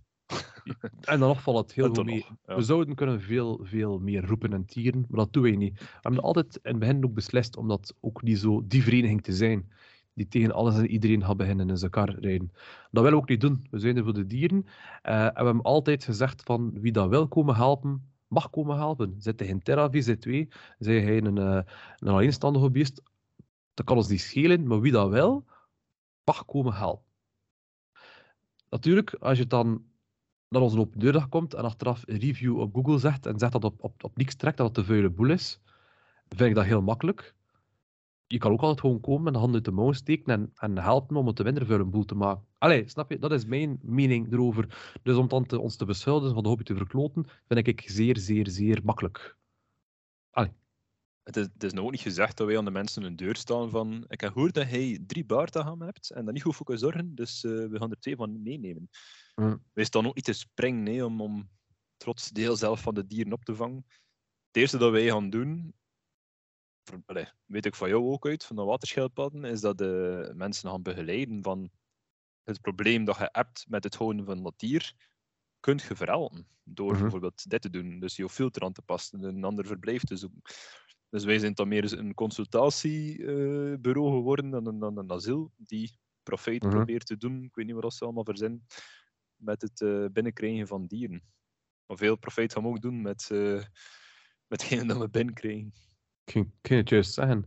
en 1.12 1.20
dan 1.20 1.28
nog 1.28 1.42
valt 1.42 1.58
het 1.58 1.74
heel 1.74 1.94
goed 1.94 2.06
mee. 2.06 2.26
ja. 2.46 2.56
We 2.56 2.62
zouden 2.62 2.96
kunnen 2.96 3.22
veel, 3.22 3.60
veel 3.64 4.00
meer 4.00 4.26
roepen 4.26 4.54
en 4.54 4.66
tieren, 4.66 5.06
maar 5.10 5.20
dat 5.20 5.34
doen 5.34 5.44
wij 5.44 5.56
niet. 5.56 5.80
We 5.80 5.86
hebben 6.02 6.22
altijd 6.22 6.56
in 6.56 6.70
het 6.70 6.80
begin 6.80 7.06
ook 7.06 7.14
beslist 7.14 7.58
om 7.58 7.68
dat 7.68 7.96
ook 8.00 8.22
niet 8.22 8.38
zo 8.38 8.64
die 8.68 8.84
vereniging 8.84 9.24
te 9.24 9.34
zijn, 9.34 9.72
die 10.14 10.28
tegen 10.28 10.52
alles 10.52 10.78
en 10.78 10.88
iedereen 10.88 11.24
gaat 11.24 11.38
beginnen 11.38 11.70
in 11.70 11.78
zijn 11.78 11.92
kar 11.92 12.20
rijden. 12.20 12.52
Dat 12.92 13.04
willen 13.04 13.12
we 13.12 13.24
ook 13.24 13.30
niet 13.30 13.42
doen. 13.42 13.68
We 13.72 13.80
zijn 13.80 13.98
er 13.98 14.04
voor 14.04 14.14
de 14.14 14.26
dieren. 14.26 14.66
Eh, 15.02 15.24
en 15.26 15.34
we 15.34 15.44
hebben 15.44 15.62
altijd 15.62 16.04
gezegd 16.04 16.44
van 16.44 16.72
wie 16.80 16.92
dat 16.92 17.10
wil 17.10 17.28
komen 17.28 17.56
helpen, 17.56 18.12
mag 18.28 18.50
komen 18.50 18.78
helpen. 18.78 19.16
Zit 19.18 19.40
hij 19.40 19.50
in 19.50 19.62
Terra 19.62 19.90
VZ2, 19.90 20.48
zij 20.80 21.02
hij 21.02 21.24
een, 21.24 21.38
eh, 21.38 21.62
een 21.98 22.08
alleenstaande 22.08 22.60
hobbyist, 22.60 23.02
dat 23.74 23.86
kan 23.86 23.98
ons 23.98 24.08
niet 24.08 24.22
schelen, 24.22 24.68
maar 24.68 24.80
wie 24.80 24.92
dat 24.92 25.10
wil, 25.10 25.46
mag 26.24 26.46
komen 26.46 26.74
helpen. 26.74 27.04
Natuurlijk, 28.70 29.14
als 29.14 29.36
je 29.36 29.42
het 29.42 29.50
dan 29.50 29.84
naar 30.56 30.64
onze 30.64 30.80
open 30.80 31.00
deurdag 31.00 31.30
komt 31.30 31.54
en 31.54 31.64
achteraf 31.64 32.04
een 32.06 32.20
review 32.20 32.60
op 32.60 32.74
Google 32.76 32.98
zegt 32.98 33.26
en 33.26 33.40
zegt 33.40 33.52
dat 33.52 33.64
op, 33.64 33.84
op, 33.84 34.04
op 34.04 34.18
niks 34.18 34.36
trekt, 34.36 34.58
dat 34.58 34.68
het 34.68 34.78
een 34.78 34.86
vuile 34.86 35.10
boel 35.10 35.30
is, 35.30 35.60
vind 36.28 36.50
ik 36.50 36.56
dat 36.56 36.66
heel 36.66 36.82
makkelijk. 36.82 37.34
Je 38.28 38.38
kan 38.38 38.52
ook 38.52 38.62
altijd 38.62 38.80
gewoon 38.80 39.00
komen 39.02 39.24
met 39.24 39.34
de 39.34 39.40
hand 39.40 39.54
uit 39.54 39.66
de 39.66 39.72
mouw 39.72 39.92
steken 39.92 40.34
en, 40.34 40.52
en 40.56 40.78
helpen 40.78 41.16
om 41.16 41.28
het 41.28 41.36
te 41.36 41.44
minder 41.44 41.66
vuile 41.66 41.86
boel 41.86 42.06
te 42.06 42.16
maken. 42.16 42.46
Allee, 42.58 42.90
snap 42.90 43.12
je? 43.12 43.20
Dat 43.20 43.32
is 43.32 43.46
mijn 43.46 43.80
mening 43.82 44.34
erover. 44.34 44.94
Dus 45.04 45.16
om 45.16 45.28
dan 45.28 45.46
te, 45.46 45.60
ons 45.60 45.76
te 45.76 45.86
beschuldigen 45.86 46.34
van 46.34 46.44
de 46.44 46.50
hobby 46.50 46.64
te 46.64 46.76
verkloten, 46.76 47.26
vind 47.48 47.68
ik 47.68 47.84
zeer, 47.90 48.18
zeer, 48.18 48.50
zeer 48.50 48.82
makkelijk. 48.84 49.38
Het 51.26 51.38
is, 51.38 51.44
het 51.54 51.64
is 51.64 51.72
nou 51.74 51.86
ook 51.86 51.92
niet 51.92 52.02
gezegd 52.02 52.38
dat 52.38 52.48
wij 52.48 52.58
aan 52.58 52.66
de 52.66 52.72
mensen 52.72 53.04
een 53.04 53.16
deur 53.16 53.36
staan 53.36 53.70
van 53.70 54.06
ik 54.08 54.22
heb 54.22 54.34
gehoord 54.34 54.54
dat 54.54 54.68
hij 54.68 55.00
drie 55.08 55.26
baartagam 55.26 55.82
hebt 55.82 56.12
en 56.12 56.26
dat 56.26 56.34
niet 56.34 56.44
goed 56.44 56.56
voor 56.56 56.66
kan 56.66 56.78
zorgen, 56.78 57.16
dus 57.16 57.44
eh, 57.44 57.52
we 57.52 57.78
gaan 57.78 57.92
er 57.92 58.00
twee 58.00 58.16
van 58.16 58.42
meenemen. 58.42 58.90
Mm. 59.36 59.64
Wij 59.74 59.84
staan 59.84 60.06
ook 60.08 60.16
niet 60.16 60.24
te 60.26 60.34
springen 60.34 60.84
nee, 60.84 61.06
om, 61.06 61.22
om 61.22 61.50
trots 61.98 62.30
deel 62.30 62.56
zelf 62.56 62.82
van 62.82 62.94
de 62.94 63.08
dieren 63.08 63.34
op 63.34 63.46
te 63.46 63.56
vangen. 63.56 63.86
Het 64.48 64.56
eerste 64.64 64.78
dat 64.78 64.92
wij 64.92 65.08
gaan 65.08 65.30
doen, 65.30 65.74
voor- 66.84 67.02
allee, 67.06 67.28
weet 67.46 67.66
ik 67.66 67.76
van 67.76 67.90
jou 67.90 68.04
ook 68.04 68.26
uit, 68.28 68.46
van 68.46 68.56
de 68.56 68.62
waterschildpadden, 68.64 69.44
is 69.44 69.62
dat 69.62 69.78
de 69.78 70.32
mensen 70.36 70.70
gaan 70.70 70.82
begeleiden 70.82 71.44
van 71.44 71.70
het 72.44 72.62
probleem 72.62 73.06
dat 73.06 73.18
je 73.18 73.30
hebt 73.32 73.66
met 73.68 73.84
het 73.84 73.96
houden 73.96 74.26
van 74.26 74.44
dat 74.44 74.54
dier, 74.60 74.94
kunt 75.60 75.82
je 75.82 75.96
verhelpen. 75.96 76.48
Door 76.64 76.92
Mhm. 76.92 77.02
bijvoorbeeld 77.02 77.50
dit 77.50 77.62
te 77.62 77.70
doen. 77.70 78.00
Dus 78.00 78.16
je 78.16 78.30
filter 78.30 78.62
aan 78.62 78.74
te 78.74 78.82
passen, 78.82 79.24
een 79.24 79.44
ander 79.44 79.66
verblijf 79.66 80.04
te 80.04 80.16
zoeken. 80.16 80.42
Dus 81.10 81.24
wij 81.24 81.40
zijn 81.40 81.54
dan 81.54 81.68
meer 81.68 81.98
een 82.00 82.14
consultatiebureau 82.14 84.10
geworden 84.12 84.50
dan 84.50 84.68
een, 84.68 84.80
dan 84.80 84.98
een 84.98 85.12
asiel 85.12 85.52
die 85.58 86.00
profijt 86.24 86.64
Mhm. 86.64 86.72
probeert 86.72 87.06
te 87.06 87.18
doen. 87.18 87.44
Ik 87.44 87.56
weet 87.56 87.66
niet 87.66 87.76
wat 87.76 87.94
ze 87.94 88.04
allemaal 88.04 88.24
verzinnen 88.26 88.66
met 89.36 89.62
het 89.62 89.82
eh, 89.82 90.06
binnenkrijgen 90.12 90.68
van 90.68 90.86
dieren. 90.88 91.24
Maar 91.86 91.98
veel 91.98 92.16
profijt 92.16 92.54
gaan 92.54 92.64
we 92.64 92.70
ook 92.70 92.82
doen 92.82 93.02
met, 93.02 93.30
eh 93.32 93.64
met 94.48 94.62
hetgene 94.62 94.86
dat 94.86 94.98
we 94.98 95.10
binnenkrijgen. 95.10 95.74
Ik 96.26 96.36
ik 96.36 96.48
ging 96.62 96.80
het 96.80 96.90
juist 96.90 97.14
zeggen. 97.14 97.46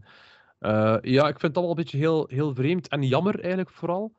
Eh, 0.59 0.97
ja, 1.01 1.23
ik 1.29 1.41
vind 1.41 1.43
het 1.43 1.57
allemaal 1.57 1.71
een 1.77 1.83
beetje 1.83 1.99
heel, 1.99 2.27
heel 2.29 2.55
vreemd 2.55 2.89
en 2.89 3.03
jammer 3.03 3.41
eigenlijk 3.41 3.71
vooral. 3.71 4.17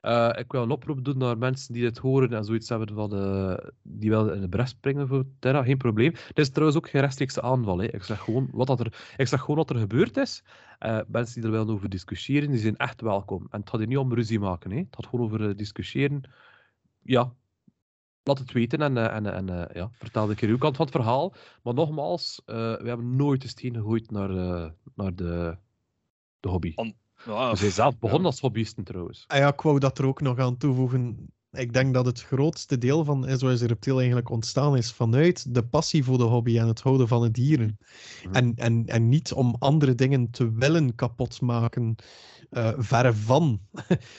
Eh, 0.00 0.30
ik 0.36 0.52
wil 0.52 0.62
een 0.62 0.70
oproep 0.70 1.04
doen 1.04 1.18
naar 1.18 1.38
mensen 1.38 1.72
die 1.72 1.82
dit 1.82 1.98
horen 1.98 2.32
en 2.32 2.44
zoiets 2.44 2.68
hebben 2.68 2.94
van 2.94 3.14
eh, 3.14 3.66
die 3.82 4.10
wel 4.10 4.32
in 4.32 4.40
de 4.40 4.48
bres 4.48 4.70
springen 4.70 5.08
voor 5.08 5.24
Terra, 5.38 5.62
geen 5.62 5.76
probleem. 5.76 6.12
Het 6.26 6.38
is 6.38 6.50
trouwens 6.50 6.78
ook 6.78 6.88
geen 6.88 7.00
rechtstreekse 7.00 7.42
aanval. 7.42 7.78
Hè. 7.78 7.92
Ik, 7.94 8.02
zeg 8.02 8.20
gewoon 8.20 8.48
wat 8.52 8.66
dat 8.66 8.80
er, 8.80 9.14
ik 9.16 9.26
zeg 9.26 9.40
gewoon 9.40 9.56
wat 9.56 9.70
er 9.70 9.76
gebeurd 9.76 10.16
is. 10.16 10.42
Eh, 10.78 11.00
mensen 11.06 11.34
die 11.34 11.44
er 11.44 11.56
willen 11.56 11.74
over 11.74 11.88
discussiëren, 11.88 12.50
die 12.50 12.58
zijn 12.58 12.76
echt 12.76 13.00
welkom. 13.00 13.46
En 13.50 13.60
het 13.60 13.70
gaat 13.70 13.78
hier 13.78 13.88
niet 13.88 13.98
om 13.98 14.14
ruzie 14.14 14.40
maken. 14.40 14.70
Hè. 14.70 14.76
Het 14.76 14.88
gaat 14.90 15.06
gewoon 15.06 15.24
over 15.24 15.56
discussiëren. 15.56 16.22
Ja, 17.02 17.32
laat 18.22 18.38
het 18.38 18.52
weten 18.52 18.80
en, 18.80 18.96
en, 18.96 19.26
en 19.26 19.68
ja, 19.72 19.90
vertel 19.92 20.30
een 20.30 20.36
keer 20.36 20.48
uw 20.48 20.58
kant 20.58 20.76
van 20.76 20.86
het 20.86 20.94
verhaal. 20.94 21.34
Maar 21.62 21.74
nogmaals, 21.74 22.42
we 22.44 22.82
hebben 22.84 23.16
nooit 23.16 23.42
de 23.42 23.48
steen 23.48 23.74
gegooid 23.74 24.10
naar, 24.10 24.28
naar 24.94 25.14
de, 25.14 25.56
de 26.40 26.48
hobby. 26.48 26.74
Ja, 27.24 27.50
We 27.50 27.56
zijn 27.56 27.72
zelf 27.72 27.98
begonnen 27.98 28.20
ja. 28.20 28.26
als 28.26 28.40
hobbyisten 28.40 28.84
trouwens. 28.84 29.24
Ah 29.26 29.38
ja, 29.38 29.48
ik 29.48 29.60
wou 29.60 29.78
dat 29.78 29.98
er 29.98 30.06
ook 30.06 30.20
nog 30.20 30.38
aan 30.38 30.56
toevoegen. 30.56 31.32
Ik 31.50 31.72
denk 31.72 31.94
dat 31.94 32.06
het 32.06 32.22
grootste 32.22 32.78
deel 32.78 33.04
van 33.04 33.38
SOS 33.38 33.62
Reptiel 33.62 33.96
eigenlijk 33.96 34.30
ontstaan 34.30 34.76
is 34.76 34.92
vanuit 34.92 35.54
de 35.54 35.66
passie 35.66 36.04
voor 36.04 36.18
de 36.18 36.24
hobby 36.24 36.58
en 36.58 36.66
het 36.66 36.80
houden 36.80 37.08
van 37.08 37.22
het 37.22 37.34
dieren. 37.34 37.78
En, 38.32 38.54
en, 38.54 38.86
en 38.86 39.08
niet 39.08 39.32
om 39.32 39.56
andere 39.58 39.94
dingen 39.94 40.30
te 40.30 40.52
willen 40.52 40.94
kapotmaken. 40.94 41.94
eh 42.50 42.72
verre 42.76 43.14
van. 43.14 43.60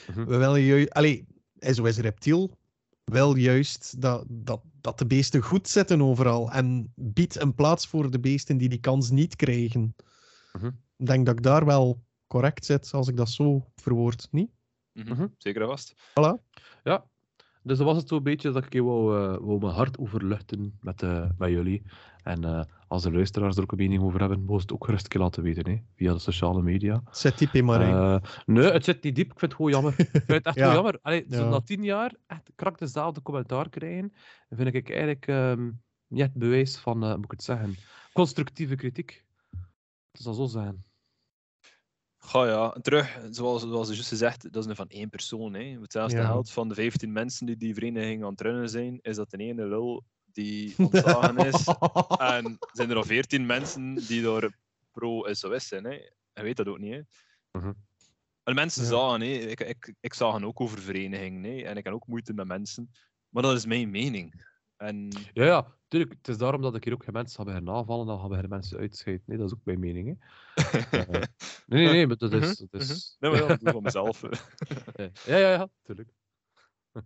Mhm. 0.06 0.24
We 0.30 0.36
willen 0.36 0.60
juist... 0.60 0.90
Allee, 0.90 1.26
SOS 1.58 1.96
Reptiel 1.98 2.56
wil 3.04 3.36
juist 3.36 4.00
dat, 4.00 4.24
dat, 4.28 4.60
dat 4.80 4.98
de 4.98 5.06
beesten 5.06 5.42
goed 5.42 5.68
zitten 5.68 6.02
overal. 6.02 6.50
En 6.50 6.92
biedt 6.94 7.40
een 7.40 7.54
plaats 7.54 7.86
voor 7.86 8.10
de 8.10 8.20
beesten 8.20 8.56
die 8.58 8.68
die 8.68 8.80
kans 8.80 9.10
niet 9.10 9.36
krijgen. 9.36 9.94
Mhm. 10.52 10.70
Ik 10.96 11.06
denk 11.06 11.26
dat 11.26 11.34
ik 11.34 11.42
daar 11.42 11.64
wel 11.64 12.02
correct 12.32 12.64
zit, 12.64 12.92
als 12.92 13.08
ik 13.08 13.16
dat 13.16 13.30
zo 13.30 13.64
verwoord. 13.76 14.28
Niet? 14.30 14.50
Mhm, 14.92 15.12
Mhm. 15.12 15.26
Zeker 15.38 15.62
en 15.62 15.68
vast. 15.68 15.94
Ja, 16.82 17.04
dus 17.62 17.78
dat 17.78 17.86
was 17.86 17.96
het 17.96 18.08
zo'n 18.08 18.22
beetje 18.22 18.50
dat 18.50 18.64
ik 18.64 18.72
je 18.72 18.82
wou, 18.82 19.16
eh, 19.18 19.38
wou 19.46 19.58
mijn 19.60 19.72
hart 19.72 19.98
overluchten 19.98 20.78
met, 20.80 21.02
eh, 21.02 21.30
met 21.38 21.50
jullie. 21.50 21.82
En 22.22 22.44
eh, 22.44 22.64
als 22.88 23.02
de 23.02 23.12
luisteraars 23.12 23.56
er 23.56 23.62
ook 23.62 23.72
een 23.72 23.78
mening 23.78 24.02
over 24.02 24.20
hebben, 24.20 24.38
mogen 24.40 24.56
ze 24.56 24.62
het 24.62 24.72
ook 24.72 24.84
gerust 24.84 25.04
een 25.04 25.10
keer 25.10 25.20
laten 25.20 25.42
weten, 25.42 25.70
hè, 25.70 25.78
via 25.94 26.12
de 26.12 26.18
sociale 26.18 26.62
media. 26.62 27.02
Zet 27.10 27.38
die 27.38 27.48
P. 27.48 27.62
Marijn. 27.62 27.94
Eh, 28.22 28.30
nee, 28.46 28.70
het 28.70 28.84
zit 28.84 29.02
niet 29.02 29.14
diep. 29.14 29.32
Ik 29.32 29.38
vind 29.38 29.52
het 29.52 29.54
gewoon 29.54 29.70
jammer. 29.70 29.94
Ik 29.98 30.08
vind 30.10 30.26
het 30.26 30.46
echt 30.46 30.56
Ja. 30.56 30.62
gewoon 30.62 30.74
jammer. 30.74 30.98
Allee, 31.02 31.26
zo 31.30 31.36
Ja. 31.44 31.48
na 31.48 31.60
tien 31.60 31.84
jaar 31.84 32.14
echt 32.26 32.50
krak 32.54 32.78
dezelfde 32.78 33.22
commentaar 33.22 33.68
krijgen, 33.68 34.12
vind 34.50 34.74
ik 34.74 34.90
eigenlijk 34.90 35.26
ehm, 35.26 35.70
niet 36.06 36.22
het 36.22 36.34
bewijs 36.34 36.76
van, 36.78 37.02
eh, 37.04 37.14
moet 37.14 37.24
ik 37.24 37.30
het 37.30 37.42
zeggen, 37.42 37.74
constructieve 38.12 38.74
kritiek. 38.74 39.24
Het 40.12 40.22
zal 40.22 40.34
zo 40.34 40.46
zijn. 40.46 40.84
Ga 42.24 42.46
ja, 42.46 42.70
terug, 42.82 43.18
zoals, 43.30 43.62
zoals 43.62 43.88
je 43.88 43.94
juist 43.94 44.08
gezegd, 44.08 44.42
dat 44.52 44.62
is 44.62 44.66
nu 44.66 44.74
van 44.74 44.88
één 44.88 45.08
persoon. 45.10 45.54
Hè. 45.54 45.78
Hetzelfde 45.80 46.16
Ja. 46.16 46.26
geldt 46.26 46.50
van 46.50 46.68
de 46.68 46.74
15 46.74 47.12
mensen 47.12 47.46
die 47.46 47.56
die 47.56 47.74
vereniging 47.74 48.24
aan 48.24 48.30
het 48.30 48.40
runnen 48.40 48.68
zijn, 48.68 48.98
is 49.00 49.16
dat 49.16 49.32
een 49.32 49.40
ene 49.40 49.66
lul 49.66 50.04
die 50.32 50.74
ontslagen 50.78 51.36
is. 51.36 51.66
En 52.18 52.58
zijn 52.72 52.90
er 52.90 52.96
al 52.96 53.04
14 53.04 53.46
mensen 53.46 53.94
die 53.94 54.22
door 54.22 54.52
pro-SOS 54.92 55.68
zijn. 55.68 55.84
Hè. 55.84 55.90
Je 56.34 56.42
weet 56.42 56.56
dat 56.56 56.66
ook 56.68 56.78
niet. 56.78 56.92
Hè. 56.92 57.00
Mhm. 57.60 57.72
En 58.42 58.54
mensen 58.54 58.82
Ja. 58.82 58.88
zagen, 58.88 59.20
hè. 59.20 59.26
Ik, 59.26 59.60
ik, 59.60 59.94
ik 60.00 60.14
zag 60.14 60.32
hen 60.32 60.44
ook 60.44 60.60
over 60.60 60.78
verenigingen. 60.78 61.42
Hè. 61.44 61.62
En 61.62 61.76
ik 61.76 61.84
heb 61.84 61.92
ook 61.94 62.06
moeite 62.06 62.32
met 62.34 62.46
mensen. 62.46 62.90
Maar 63.28 63.42
dat 63.42 63.56
is 63.56 63.66
mijn 63.66 63.90
mening. 63.90 64.44
En 64.76 65.08
Ja, 65.32 65.44
ja, 65.44 65.66
tuurlijk. 65.92 66.12
Het 66.12 66.28
is 66.28 66.38
daarom 66.38 66.62
dat 66.62 66.74
ik 66.74 66.84
hier 66.84 66.92
ook 66.92 67.04
geen 67.04 67.12
mensen 67.12 67.36
ga 67.36 67.44
beginnen 67.44 67.74
aanvallen, 67.74 68.06
dan 68.06 68.20
gaan 68.20 68.28
we 68.28 68.36
geen 68.36 68.48
mensen 68.48 68.78
uitscheiden. 68.78 69.24
Nee, 69.26 69.38
dat 69.38 69.46
is 69.46 69.54
ook 69.54 69.64
mijn 69.64 69.80
mening. 69.80 70.06
Hè. 70.08 70.14
Eh, 71.02 71.78
nee, 71.78 71.84
nee, 71.84 71.92
nee, 71.92 72.06
maar 72.06 72.16
dat 72.16 72.32
is... 72.32 72.56
Dat 72.70 72.80
is... 72.80 73.16
nee, 73.20 73.30
maar 73.30 73.50
ik 73.50 73.60
doe 73.60 73.72
van 73.72 73.82
mezelf. 73.82 74.20
Ja, 74.94 75.10
ja, 75.24 75.36
ja, 75.36 75.50
ja, 75.50 75.68
tuurlijk. 75.82 76.12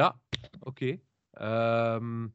ja, 0.00 0.20
oké. 0.60 1.00
Ehm, 1.30 2.28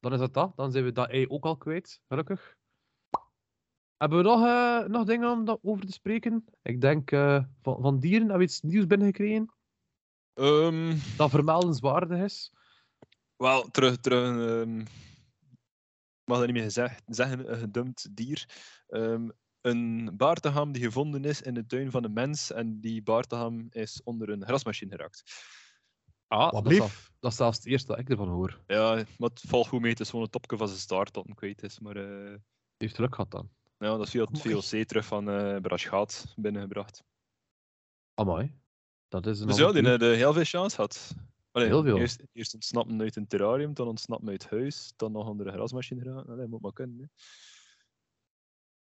dan 0.00 0.12
is 0.12 0.18
dat 0.18 0.34
dat. 0.34 0.56
Dan 0.56 0.72
zijn 0.72 0.84
we 0.84 0.92
dat 0.92 1.08
ei 1.08 1.28
ook 1.28 1.44
al 1.44 1.56
kwijt, 1.56 2.00
gelukkig. 2.08 2.56
Hebben 3.96 4.18
we 4.18 4.24
nog, 4.24 4.44
eh, 4.44 4.84
nog 4.84 5.04
dingen 5.04 5.30
om 5.30 5.58
over 5.62 5.86
te 5.86 5.92
spreken? 5.92 6.44
Ik 6.62 6.80
denk 6.80 7.10
eh, 7.10 7.44
van, 7.62 7.80
van 7.80 7.98
dieren 7.98 8.20
hebben 8.20 8.38
we 8.38 8.44
iets 8.44 8.60
nieuws 8.60 8.86
binnengekregen 8.86 9.52
Ehm, 10.38 10.96
dat 11.16 11.30
vermeldenswaardig 11.30 12.18
is. 12.18 12.52
Wel, 13.38 13.68
terug, 13.70 13.96
terug 13.96 14.48
ehm, 14.48 14.78
ik 14.80 16.24
mag 16.24 16.36
dat 16.38 16.46
niet 16.46 16.56
meer 16.56 16.64
gezegd, 16.64 17.02
zeggen, 17.06 17.52
een 17.52 17.58
gedumpt 17.58 18.16
dier. 18.16 18.48
Ehm, 18.88 19.28
een 19.60 20.16
baartegam 20.16 20.72
die 20.72 20.82
gevonden 20.82 21.24
is 21.24 21.42
in 21.42 21.54
de 21.54 21.66
tuin 21.66 21.90
van 21.90 22.04
een 22.04 22.12
mens 22.12 22.52
en 22.52 22.80
die 22.80 23.02
baartegam 23.02 23.66
is 23.70 24.02
onder 24.04 24.28
een 24.28 24.44
grasmachine 24.44 24.90
geraakt. 24.90 25.22
Ah, 26.26 26.52
Wat 26.52 26.64
dat, 26.64 26.72
is 26.72 27.10
dat 27.20 27.30
is 27.30 27.36
zelfs 27.36 27.56
het 27.56 27.66
eerste 27.66 27.86
dat 27.86 27.98
ik 27.98 28.10
ervan 28.10 28.28
hoor. 28.28 28.60
Ja, 28.66 28.94
maar 28.94 29.28
het 29.30 29.40
valt 29.46 29.66
goed 29.68 29.80
mee. 29.80 29.90
Het 29.90 30.00
is 30.00 30.08
gewoon 30.10 30.24
een 30.24 30.30
topje 30.30 30.56
van 30.56 30.68
zijn 30.68 30.80
staart 30.80 31.14
dat 31.14 31.24
hem 31.24 31.34
kwijt 31.34 31.62
is. 31.62 31.78
Maar 31.78 31.96
eh, 31.96 32.28
Die 32.30 32.38
heeft 32.76 32.94
geluk 32.94 33.14
gehad 33.14 33.30
dan. 33.30 33.50
ja, 33.78 33.88
dat 33.96 34.02
is 34.02 34.10
via 34.10 34.24
het. 34.24 34.40
VOC 34.40 34.84
terug 34.84 35.06
van 35.06 35.30
eh 35.30 35.60
Braschgaat 35.60 36.34
binnengebracht. 36.36 37.04
Amai. 38.14 38.54
Dat 39.08 39.26
is 39.26 39.40
een 39.40 39.46
Dus 39.46 39.56
ja, 39.56 39.72
die 39.72 39.82
hebben 39.82 40.16
heel 40.16 40.32
veel 40.32 40.44
chance 40.44 40.74
gehad. 40.74 41.14
Allee, 41.52 41.66
Heel 41.68 41.82
veel. 41.82 41.98
Eerst, 41.98 42.22
eerst 42.32 42.54
ontsnappen 42.54 43.00
uit 43.00 43.16
een 43.16 43.26
terrarium, 43.26 43.74
dan 43.74 43.88
ontsnappen 43.88 44.28
uit 44.28 44.50
huis, 44.50 44.92
dan 44.96 45.12
nog 45.12 45.28
onder 45.28 45.46
de 45.46 45.52
grasmachine. 45.52 46.24
Allee, 46.28 46.46
moet 46.46 46.60
maar 46.60 46.72
kunnen. 46.72 46.98
Hè. 47.00 47.06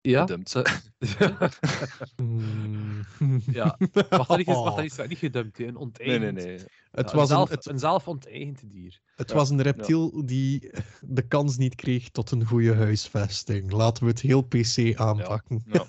Ja. 0.09 0.21
Gedumpt. 0.21 0.55
eh, 0.55 0.73
ja. 3.59 3.77
Wacht, 4.09 4.27
dat 4.27 4.37
niet, 4.37 4.45
wacht, 4.45 4.75
dat 4.75 4.85
is 4.85 5.07
niet 5.07 5.17
gedumpt, 5.17 5.59
een 5.59 5.65
Nee, 5.65 5.75
onteigend. 5.77 6.33
nee, 6.33 6.45
nee. 6.45 6.65
Het 6.91 7.09
Ja, 7.09 7.15
was 7.15 7.21
een, 7.21 7.27
zelf, 7.35 7.49
het, 7.49 7.65
een 7.65 7.79
zelfonteigend 7.79 8.69
dier. 8.71 8.99
het 9.15 9.29
Ja, 9.29 9.35
was 9.35 9.49
een 9.49 9.61
reptiel 9.61 10.25
die 10.25 10.71
de 11.01 11.27
kans 11.27 11.57
niet 11.57 11.75
kreeg 11.75 12.09
tot 12.09 12.31
een 12.31 12.45
goede 12.45 12.75
huisvesting. 12.75 13.71
Laten 13.71 14.03
we 14.03 14.09
het 14.09 14.21
heel 14.21 14.41
PC 14.41 14.95
aanpakken. 14.95 15.63
Ja, 15.65 15.85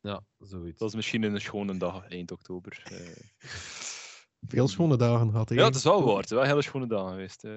Ja, 0.00 0.22
zoiets. 0.38 0.78
dat 0.78 0.88
is 0.88 0.94
misschien 0.94 1.22
een 1.22 1.40
schone 1.40 1.76
dag 1.76 2.08
eind 2.08 2.30
oktober. 2.30 2.82
Eh, 4.52 4.58
Veel 4.58 4.68
schone 4.68 4.96
dagen 4.96 5.30
gehad. 5.30 5.48
hè. 5.48 5.54
ja, 5.54 5.64
het 5.64 5.74
is 5.74 5.82
wel 5.84 6.04
waard. 6.04 6.30
Wel 6.30 6.42
hele 6.42 6.62
schone 6.62 6.86
dagen 6.86 7.10
geweest. 7.10 7.44
eh. 7.44 7.52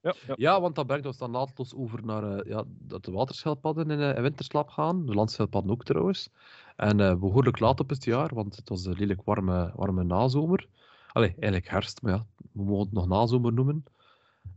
ja, 0.00 0.14
ja. 0.26 0.34
Ja, 0.36 0.60
want 0.60 0.74
dat 0.74 0.86
brengt 0.86 1.06
ons 1.06 1.18
dan 1.18 1.30
naadloos 1.30 1.74
over 1.74 2.04
naar 2.04 2.22
eh, 2.38 2.50
ja, 2.50 2.64
dat 2.66 3.04
de 3.04 3.10
waterschildpadden 3.12 3.90
in, 3.90 4.22
winterslaap 4.22 4.68
gaan. 4.68 5.06
De 5.06 5.14
landschildpadden 5.14 5.70
ook 5.70 5.84
trouwens. 5.84 6.28
En 6.76 7.00
eh, 7.00 7.14
behoorlijk 7.14 7.58
laat 7.58 7.80
op 7.80 7.88
het 7.88 8.04
jaar, 8.04 8.34
want 8.34 8.56
het 8.56 8.68
was 8.68 8.84
een 8.84 8.96
lelijk 8.98 9.20
warme, 9.24 9.72
warme 9.74 10.04
nazomer. 10.04 10.68
Allee, 11.12 11.28
eigenlijk 11.30 11.68
herfst, 11.68 12.02
maar 12.02 12.12
ja, 12.12 12.26
we 12.52 12.62
mogen 12.62 12.84
het 12.84 12.92
nog 12.92 13.06
nazomer 13.08 13.52
noemen. 13.52 13.84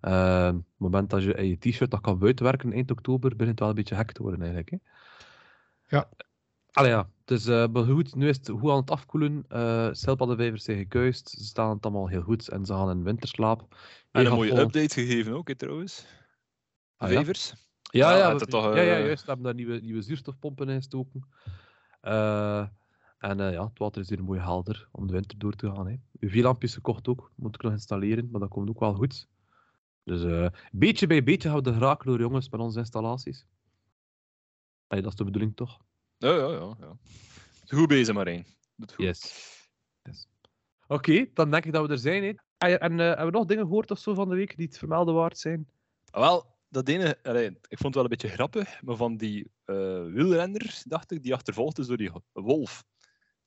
Eh, 0.02 0.46
het 0.46 0.56
moment 0.78 1.10
dat 1.10 1.24
je 1.24 1.34
in 1.34 1.48
je 1.48 1.58
t-shirt 1.58 1.92
nog 1.92 2.02
kan 2.02 2.20
buitenwerken 2.20 2.74
eind 2.74 2.92
oktober, 2.92 3.30
begint 3.30 3.50
het 3.50 3.60
wel 3.60 3.70
een 3.70 3.76
beetje 3.76 3.96
hek 3.96 4.12
te 4.12 4.22
worden 4.22 4.40
eigenlijk. 4.42 4.70
Hè? 4.70 4.78
Ja. 5.98 6.10
Allee 6.72 6.90
ja, 6.92 7.10
Dus 7.30 7.48
uh, 7.48 7.68
maar 7.68 7.84
goed, 7.84 8.16
nu 8.16 8.28
is 8.28 8.38
het 8.38 8.50
goed 8.50 8.72
aan 8.72 8.78
het 8.78 8.92
afkoelen. 8.92 9.46
Uh, 9.50 9.90
Schildpaddenvijvers 9.92 10.64
zijn 10.64 10.78
gekuist. 10.78 11.30
Ze 11.30 11.44
staan 11.44 11.70
het 11.70 11.84
allemaal 11.84 12.08
heel 12.08 12.22
goed 12.22 12.48
en 12.48 12.66
ze 12.66 12.74
gaan 12.74 12.90
in 12.90 13.04
winterslaap. 13.04 13.76
En 14.12 14.26
een 14.26 14.32
mooie 14.32 14.60
update 14.60 14.94
gegeven 14.94 15.34
ook, 15.34 15.54
trouwens. 15.54 16.06
Ah, 16.98 17.10
vijvers. 17.10 17.54
Ja, 17.82 18.12
ja, 18.12 18.18
ja, 18.18 18.36
toch, 18.38 18.70
uh... 18.70 18.76
ja, 18.76 18.82
ja, 18.82 19.00
juist. 19.00 19.22
We 19.22 19.28
hebben 19.28 19.46
daar 19.46 19.54
nieuwe, 19.54 19.80
nieuwe 19.80 20.02
zuurstofpompen 20.02 20.70
in 20.70 20.76
gestoken. 20.76 21.28
Uh, 22.02 22.68
en 23.18 23.38
ja, 23.38 23.66
het 23.66 23.80
water 23.80 24.02
is 24.02 24.10
hier 24.10 24.24
mooi 24.24 24.40
helder 24.40 24.88
om 24.92 25.08
de 25.08 25.14
winter 25.14 25.38
door 25.38 25.56
te 25.56 25.72
gaan. 25.72 25.88
Hè. 25.88 25.96
UV-lampjes 26.20 26.74
gekocht 26.74 27.08
ook, 27.08 27.32
moet 27.36 27.56
ik 27.56 27.62
nog 27.62 27.72
installeren, 27.72 28.30
maar 28.32 28.40
dat 28.40 28.50
komt 28.50 28.70
ook 28.70 28.80
wel 28.80 28.94
goed. 28.94 29.28
Dus 30.04 30.52
beetje 30.72 31.08
bij 31.08 31.24
beetje 31.24 31.50
gaan 31.50 31.58
we 31.58 31.64
de 31.64 31.74
graak 31.74 32.04
door, 32.04 32.20
jongens, 32.20 32.50
met 32.50 32.60
onze 32.60 32.80
installaties. 32.80 33.46
Dat 34.88 35.06
is 35.06 35.16
de 35.16 35.24
bedoeling 35.24 35.56
toch? 35.56 35.80
Ja, 36.20 36.36
ja, 36.36 36.52
ja. 36.52 36.76
ja. 36.80 36.98
Goed 37.68 37.88
bezig, 37.88 38.14
Marijn. 38.14 38.46
Goed. 38.78 38.94
Yes. 38.98 39.22
yes. 40.02 40.28
Oké, 40.88 40.94
okay, 40.94 41.32
dan 41.34 41.52
denk 41.52 41.66
ik 41.66 41.74
dat 41.74 41.88
we 41.88 41.92
er 41.92 42.00
zijn. 42.00 42.24
Hè. 42.24 42.34
Ah, 42.58 42.84
en 42.84 42.92
uh, 42.92 43.08
hebben 43.08 43.26
we 43.26 43.32
nog 43.32 43.46
dingen 43.46 43.66
gehoord 43.66 43.92
of 43.92 44.00
zo 44.00 44.14
van 44.14 44.30
de 44.30 44.36
week 44.36 44.58
die 44.58 44.66
het 44.66 44.78
vermelden 44.78 45.14
waard 45.14 45.38
zijn? 45.38 45.70
Ah, 46.12 46.22
wel, 46.22 46.58
dat 46.70 46.88
ene, 46.88 47.20
allee, 47.24 47.46
ik 47.48 47.78
vond 47.78 47.84
het 47.84 47.94
wel 47.94 48.04
een 48.04 48.10
beetje 48.10 48.30
grappig, 48.30 48.82
maar 48.82 48.96
van 48.96 49.18
die 49.18 49.52
uh, 49.66 49.76
wielrenner, 50.14 50.82
dacht 50.84 51.12
ik, 51.12 51.24
die 51.24 51.34
achtervolgd 51.34 51.80
is 51.80 51.88
door 51.88 51.98
die 51.98 52.12
wolf. 52.34 52.84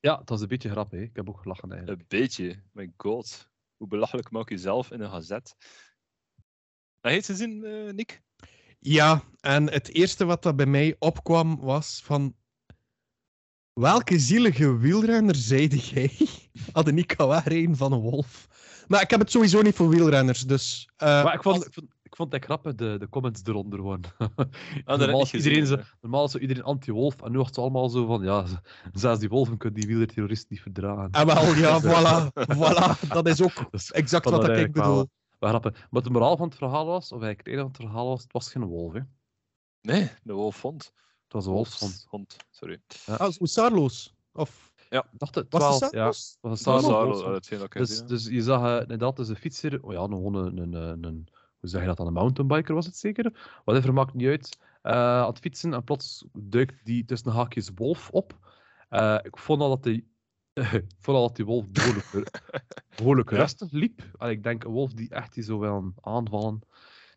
Ja, 0.00 0.16
dat 0.16 0.28
was 0.28 0.40
een 0.40 0.48
beetje 0.48 0.70
grappig. 0.70 0.98
Hè. 0.98 1.04
Ik 1.04 1.16
heb 1.16 1.28
ook 1.28 1.40
gelachen 1.40 1.70
eigenlijk. 1.70 2.00
Een 2.00 2.18
beetje, 2.18 2.62
my 2.72 2.92
god. 2.96 3.48
Hoe 3.76 3.88
belachelijk 3.88 4.30
maak 4.30 4.48
je 4.48 4.58
zelf 4.58 4.90
in 4.90 5.00
een 5.00 5.10
gazet? 5.10 5.56
Dat 7.00 7.12
heet 7.12 7.24
ze 7.24 7.34
zin, 7.34 7.64
uh, 7.64 7.92
Nick? 7.92 8.22
Ja, 8.78 9.22
en 9.40 9.70
het 9.70 9.88
eerste 9.88 10.24
wat 10.24 10.42
dat 10.42 10.56
bij 10.56 10.66
mij 10.66 10.96
opkwam 10.98 11.60
was 11.60 12.02
van... 12.04 12.36
Welke 13.72 14.18
zielige 14.18 14.76
wielrenner 14.78 15.34
zeide 15.34 15.76
jij? 15.76 16.10
Hadden 16.72 16.94
niet 16.94 17.14
rijden 17.18 17.76
van 17.76 17.92
een 17.92 18.00
wolf. 18.00 18.48
Maar 18.88 19.02
ik 19.02 19.10
heb 19.10 19.20
het 19.20 19.30
sowieso 19.30 19.62
niet 19.62 19.74
voor 19.74 19.88
wielrenners, 19.88 20.40
dus... 20.40 20.88
Uh, 20.98 21.24
maar 21.24 21.34
ik 21.34 21.42
vond, 21.42 21.66
ik 21.66 21.72
vond, 21.72 21.86
ik 22.02 22.16
vond 22.16 22.32
het 22.32 22.44
grappig, 22.44 22.74
de, 22.74 22.96
de 22.98 23.08
comments 23.08 23.42
eronder 23.44 23.80
worden. 23.80 24.10
Ah, 24.84 24.98
normaal, 24.98 25.22
is 25.22 25.32
iedereen 25.32 25.66
zo, 25.66 25.76
normaal 26.00 26.24
is 26.24 26.34
iedereen 26.34 26.62
anti-wolf, 26.62 27.22
en 27.22 27.30
nu 27.30 27.36
wordt 27.36 27.48
het 27.48 27.58
allemaal 27.58 27.88
zo 27.88 28.06
van, 28.06 28.22
ja, 28.22 28.44
zelfs 28.92 29.20
die 29.20 29.28
wolven 29.28 29.56
kunnen 29.56 29.80
die 29.80 29.88
wielerterroristen 29.88 30.46
niet 30.50 30.60
verdragen. 30.60 31.10
En 31.10 31.28
ah, 31.28 31.44
wel, 31.44 31.54
ja, 31.54 31.80
voilà, 31.82 32.46
voilà. 32.56 33.08
Dat 33.08 33.26
is 33.26 33.42
ook 33.42 33.68
exact 33.90 34.30
wat 34.30 34.48
ik 34.48 34.72
bedoel 34.72 35.08
grappen. 35.48 35.74
Maar 35.90 36.02
het 36.02 36.12
moraal 36.12 36.36
van 36.36 36.48
het 36.48 36.56
verhaal 36.56 36.86
was, 36.86 37.12
of 37.12 37.22
eigenlijk 37.22 37.48
het 37.48 37.56
van 37.58 37.66
het 37.66 37.76
verhaal 37.76 38.08
was, 38.08 38.22
het 38.22 38.32
was 38.32 38.50
geen 38.50 38.64
wolf. 38.64 38.92
Hè? 38.92 39.00
Nee, 39.80 40.10
de 40.22 40.32
wolfhond. 40.32 40.84
Het 40.84 40.92
was 41.32 41.46
een 41.46 41.52
wolfshond. 41.52 42.06
Hond, 42.08 42.36
sorry. 42.50 42.80
Ja. 43.06 43.14
Ah, 43.14 43.30
Sarloos? 43.40 44.14
Of... 44.32 44.72
Ja. 44.90 45.06
Dacht 45.12 45.34
het, 45.34 45.46
was 45.52 45.80
het 45.80 45.92
ja, 45.92 46.04
was 46.04 46.38
een 46.40 46.56
Sarloos. 46.56 47.48
Uh, 47.50 47.64
dus, 47.68 48.04
dus 48.06 48.26
je 48.26 48.42
zag 48.42 48.62
uh, 48.62 48.80
inderdaad 48.80 49.16
dus 49.16 49.28
een 49.28 49.36
fietser, 49.36 49.82
oh 49.82 49.92
ja, 49.92 50.00
gewoon 50.00 50.34
een, 50.34 50.56
een, 50.58 50.72
een, 50.72 51.04
een, 51.04 51.28
hoe 51.60 51.68
zeg 51.68 51.80
je 51.80 51.86
dat 51.86 51.96
dan, 51.96 52.06
een 52.06 52.12
mountainbiker 52.12 52.74
was 52.74 52.86
het 52.86 52.96
zeker? 52.96 53.60
Whatever, 53.64 53.92
maakt 53.92 54.14
niet 54.14 54.26
uit. 54.26 54.58
Uh, 54.82 54.92
aan 54.92 55.26
het 55.26 55.38
fietsen 55.38 55.74
en 55.74 55.84
plots 55.84 56.24
duikt 56.32 56.84
die 56.84 57.04
tussen 57.04 57.30
de 57.30 57.36
haakjes 57.36 57.70
wolf 57.74 58.10
op. 58.10 58.38
Uh, 58.90 59.18
ik 59.22 59.38
vond 59.38 59.60
al 59.60 59.68
dat 59.68 59.84
hij 59.84 60.04
Vooral 61.00 61.26
dat 61.26 61.36
die 61.36 61.44
wolf 61.44 61.68
behoorlijk, 61.68 62.40
behoorlijk 62.96 63.30
ja. 63.30 63.36
rustig 63.36 63.70
liep. 63.70 64.02
En 64.18 64.30
ik 64.30 64.42
denk, 64.42 64.64
een 64.64 64.70
wolf 64.70 64.92
die 64.92 65.08
echt 65.10 65.34
die 65.34 65.42
zo 65.42 65.58
wil 65.58 65.92
aanvallen, 66.00 66.60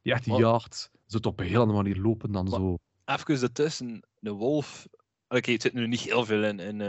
die 0.01 0.13
echt 0.13 0.23
die 0.23 0.36
jaagt, 0.36 0.91
zou 1.06 1.23
op 1.23 1.39
een 1.39 1.45
hele 1.45 1.60
andere 1.60 1.78
manier 1.78 2.01
lopen 2.01 2.32
dan 2.32 2.49
maar, 2.49 2.60
zo. 2.60 2.78
Even 3.06 3.41
ertussen, 3.41 4.02
de 4.20 4.32
wolf... 4.32 4.88
Oké, 5.28 5.52
het 5.52 5.62
zit 5.62 5.74
nu 5.74 5.88
niet 5.88 6.00
heel 6.00 6.26
veel 6.26 6.44
in, 6.44 6.60
in 6.60 6.80
uh, 6.80 6.88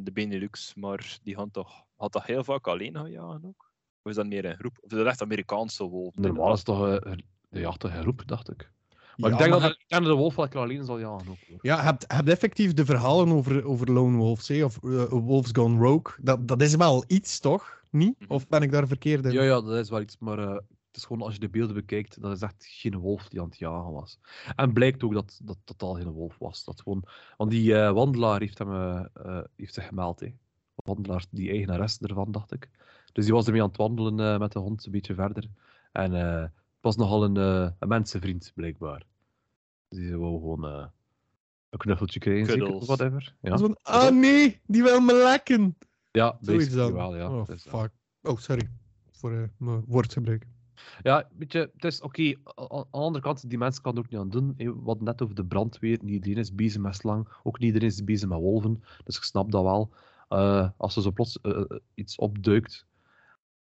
de 0.00 0.10
Benelux, 0.12 0.74
maar 0.74 1.18
die 1.22 1.34
had 1.34 1.52
toch, 1.52 1.84
had 1.96 2.12
toch 2.12 2.26
heel 2.26 2.44
vaak 2.44 2.66
alleen 2.66 2.94
gaan 2.94 3.10
jagen 3.10 3.44
ook? 3.44 3.70
Of 4.02 4.10
is 4.10 4.16
dat 4.16 4.26
meer 4.26 4.44
een 4.44 4.56
groep? 4.56 4.78
Of 4.80 4.90
is 4.90 4.98
dat 4.98 5.06
echt 5.06 5.22
Amerikaanse 5.22 5.84
wolf? 5.84 6.14
Normaal 6.16 6.52
is 6.52 6.56
het 6.56 6.66
toch 6.66 6.86
uh, 6.86 7.12
de 7.48 7.60
jacht 7.60 7.84
een 7.84 7.92
groep, 7.92 8.22
dacht 8.26 8.50
ik. 8.50 8.70
Maar 9.16 9.30
ik 9.30 9.38
denk 9.38 9.50
dat 9.50 9.76
hij... 9.88 10.00
de 10.00 10.12
Wolf 10.12 10.34
wel 10.34 10.48
alleen 10.52 10.84
zal 10.84 10.98
jagen 10.98 11.28
ook. 11.28 11.36
Hoor. 11.48 11.58
Ja, 11.60 11.82
hebt 11.82 12.04
heb 12.12 12.28
effectief 12.28 12.74
de 12.74 12.84
verhalen 12.84 13.28
over, 13.28 13.64
over 13.64 13.92
Lone 13.92 14.16
Wolves, 14.16 14.48
hè? 14.48 14.64
of 14.64 14.78
uh, 14.82 15.04
Wolves 15.04 15.50
Gone 15.52 15.78
Rogue. 15.78 16.14
Dat, 16.22 16.48
dat 16.48 16.62
is 16.62 16.74
wel 16.74 17.04
iets, 17.06 17.40
toch? 17.40 17.82
Niet? 17.90 18.20
Mhm. 18.20 18.32
Of 18.32 18.48
ben 18.48 18.62
ik 18.62 18.72
daar 18.72 18.86
verkeerd 18.86 19.24
in? 19.24 19.32
Ja, 19.32 19.42
ja, 19.42 19.60
dat 19.60 19.76
is 19.76 19.90
wel 19.90 20.00
iets. 20.00 20.16
Maar 20.18 20.38
uh, 20.38 20.58
is 20.98 21.04
gewoon 21.04 21.22
als 21.22 21.34
je 21.34 21.40
de 21.40 21.48
beelden 21.48 21.74
bekijkt, 21.74 22.20
dat 22.20 22.36
is 22.36 22.42
echt 22.42 22.66
geen 22.66 22.96
wolf 22.96 23.28
die 23.28 23.40
aan 23.40 23.48
het 23.48 23.58
jagen 23.58 23.92
was. 23.92 24.18
En 24.56 24.72
blijkt 24.72 25.02
ook 25.02 25.12
dat 25.12 25.40
dat 25.42 25.58
totaal 25.64 25.94
geen 25.94 26.10
wolf 26.10 26.38
was. 26.38 26.64
Dat 26.64 26.80
gewoon, 26.80 27.04
want 27.36 27.50
die 27.50 27.72
uh, 27.72 27.92
wandelaar 27.92 28.40
heeft, 28.40 28.58
hem, 28.58 29.08
heeft 29.56 29.74
zich 29.74 29.86
gemeld. 29.86 30.20
Hè. 30.20 30.34
Wandelaar, 30.74 31.24
die 31.30 31.50
eigenares 31.50 31.98
ervan, 32.00 32.32
dacht 32.32 32.52
ik. 32.52 32.70
Dus 33.12 33.24
die 33.24 33.34
was 33.34 33.46
ermee 33.46 33.62
aan 33.62 33.68
het 33.68 33.76
wandelen 33.76 34.40
met 34.40 34.52
de 34.52 34.58
hond 34.58 34.86
een 34.86 34.92
beetje 34.92 35.14
verder. 35.14 35.48
En 35.92 36.52
was 36.80 36.96
nogal 36.96 37.24
een, 37.24 37.36
uh, 37.36 37.70
een 37.78 37.88
mensenvriend, 37.88 38.52
blijkbaar. 38.54 39.06
Die 39.88 40.16
wou 40.16 40.38
gewoon 40.38 40.64
uh, 40.64 40.86
een 41.70 41.78
knuffeltje 41.78 42.20
krijgen, 42.20 42.74
of 42.74 42.86
whatever. 42.86 43.34
Ja. 43.40 43.56
Zo 43.56 43.74
ah 43.82 44.10
nee, 44.10 44.60
die 44.66 44.82
wil 44.82 45.00
me 45.00 45.14
lekken. 45.14 45.76
Ja, 46.10 46.38
basically 46.40 46.92
wel, 46.92 47.16
ja. 47.16 47.30
Oh, 47.30 47.46
dus, 47.46 47.62
fuck. 47.62 47.90
Oh, 48.22 48.36
sorry 48.36 48.70
voor 49.18 49.32
uh, 49.32 49.42
mijn 49.56 49.84
woordgebruik. 49.86 50.46
Ja, 51.02 51.28
weet 51.38 51.52
je, 51.52 51.70
het 51.72 51.84
is 51.84 52.00
oké. 52.00 52.34
Aan 52.44 52.68
de 52.68 52.86
andere 52.90 53.24
kant, 53.24 53.48
die 53.48 53.58
mensen 53.58 53.82
kan 53.82 53.92
er 53.92 53.98
ook 53.98 54.10
niet 54.10 54.20
aan 54.20 54.30
doen. 54.30 54.54
Wat 54.82 55.00
net 55.00 55.22
over 55.22 55.34
de 55.34 55.44
brandweer, 55.44 55.98
niet 56.02 56.14
iedereen 56.14 56.36
is 56.36 56.54
bezig 56.54 56.80
met 56.80 56.94
slang, 56.94 57.28
ook 57.42 57.58
niet 57.58 57.66
iedereen 57.66 57.88
is 57.88 58.04
bezig 58.04 58.28
met 58.28 58.38
wolven. 58.38 58.82
Dus 59.04 59.16
ik 59.16 59.22
snap 59.22 59.50
dat 59.50 59.62
wel. 59.62 59.90
Uh, 60.28 60.68
als 60.76 60.96
er 60.96 61.02
zo 61.02 61.10
plots 61.10 61.38
uh, 61.42 61.62
iets 61.94 62.16
opduikt, 62.16 62.86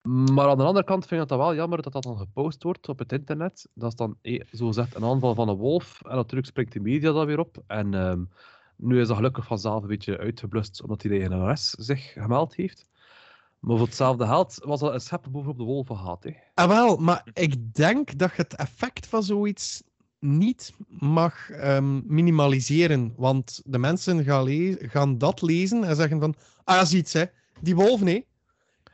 maar 0.02 0.48
aan 0.48 0.56
de 0.56 0.64
andere 0.64 0.84
kant 0.84 1.06
vind 1.06 1.22
ik 1.22 1.28
het 1.28 1.38
wel 1.38 1.54
jammer 1.54 1.82
dat 1.82 1.92
dat 1.92 2.02
dan 2.02 2.18
gepost 2.18 2.62
wordt 2.62 2.88
op 2.88 2.98
het 2.98 3.12
internet. 3.12 3.68
Dat 3.74 3.88
is 3.88 3.96
dan 3.96 4.16
eh, 4.22 4.40
zo 4.52 4.72
zegt 4.72 4.94
een 4.94 5.04
aanval 5.04 5.34
van 5.34 5.48
een 5.48 5.56
wolf. 5.56 6.00
En 6.02 6.16
natuurlijk 6.16 6.48
springt 6.48 6.72
de 6.72 6.80
media 6.80 7.12
dat 7.12 7.26
weer 7.26 7.38
op. 7.38 7.62
En 7.66 7.94
um, 7.94 8.28
nu 8.76 9.00
is 9.00 9.06
dat 9.06 9.16
gelukkig 9.16 9.46
vanzelf 9.46 9.82
een 9.82 9.88
beetje 9.88 10.18
uitgeblust 10.18 10.82
omdat 10.82 11.00
die 11.00 11.28
NRS 11.28 11.70
zich 11.70 12.12
gemeld 12.12 12.54
heeft. 12.54 12.86
Maar 13.62 13.76
voor 13.76 13.86
hetzelfde 13.86 14.26
geld 14.26 14.56
was 14.64 14.80
dat 14.80 14.94
een 14.94 15.00
schep 15.00 15.26
bovenop 15.30 15.58
de 15.58 15.64
wolven 15.64 15.96
gehad. 15.96 16.22
Hè. 16.22 16.30
Ah, 16.54 16.68
wel, 16.68 16.96
maar 16.96 17.26
ik 17.32 17.74
denk 17.74 18.18
dat 18.18 18.30
je 18.30 18.42
het 18.42 18.54
effect 18.54 19.06
van 19.06 19.22
zoiets 19.22 19.82
niet 20.18 20.72
mag 20.88 21.50
um, 21.50 22.02
minimaliseren. 22.06 23.12
Want 23.16 23.60
de 23.64 23.78
mensen 23.78 24.24
gaan, 24.24 24.76
gaan, 24.78 25.18
dat 25.18 25.42
lezen 25.42 25.84
en 25.84 25.96
zeggen 25.96 26.20
van... 26.20 26.34
Ah, 26.64 26.84
ziet 26.84 27.12
hè. 27.12 27.24
Die 27.60 27.74
wolf, 27.74 28.00
nee. 28.00 28.26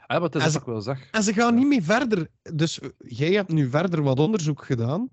Ja, 0.07 0.29
is 0.33 0.43
en, 0.43 0.51
ze, 0.51 0.61
wel 0.65 0.81
zeg. 0.81 1.11
en 1.11 1.23
ze 1.23 1.33
gaan 1.33 1.55
niet 1.55 1.67
meer 1.67 1.83
verder. 1.83 2.29
Dus 2.55 2.81
eh, 2.81 2.89
jij 2.99 3.33
hebt 3.33 3.53
nu 3.53 3.71
verder 3.71 4.03
wat 4.03 4.21
onderzoek 4.21 4.65
gedaan. 4.65 5.11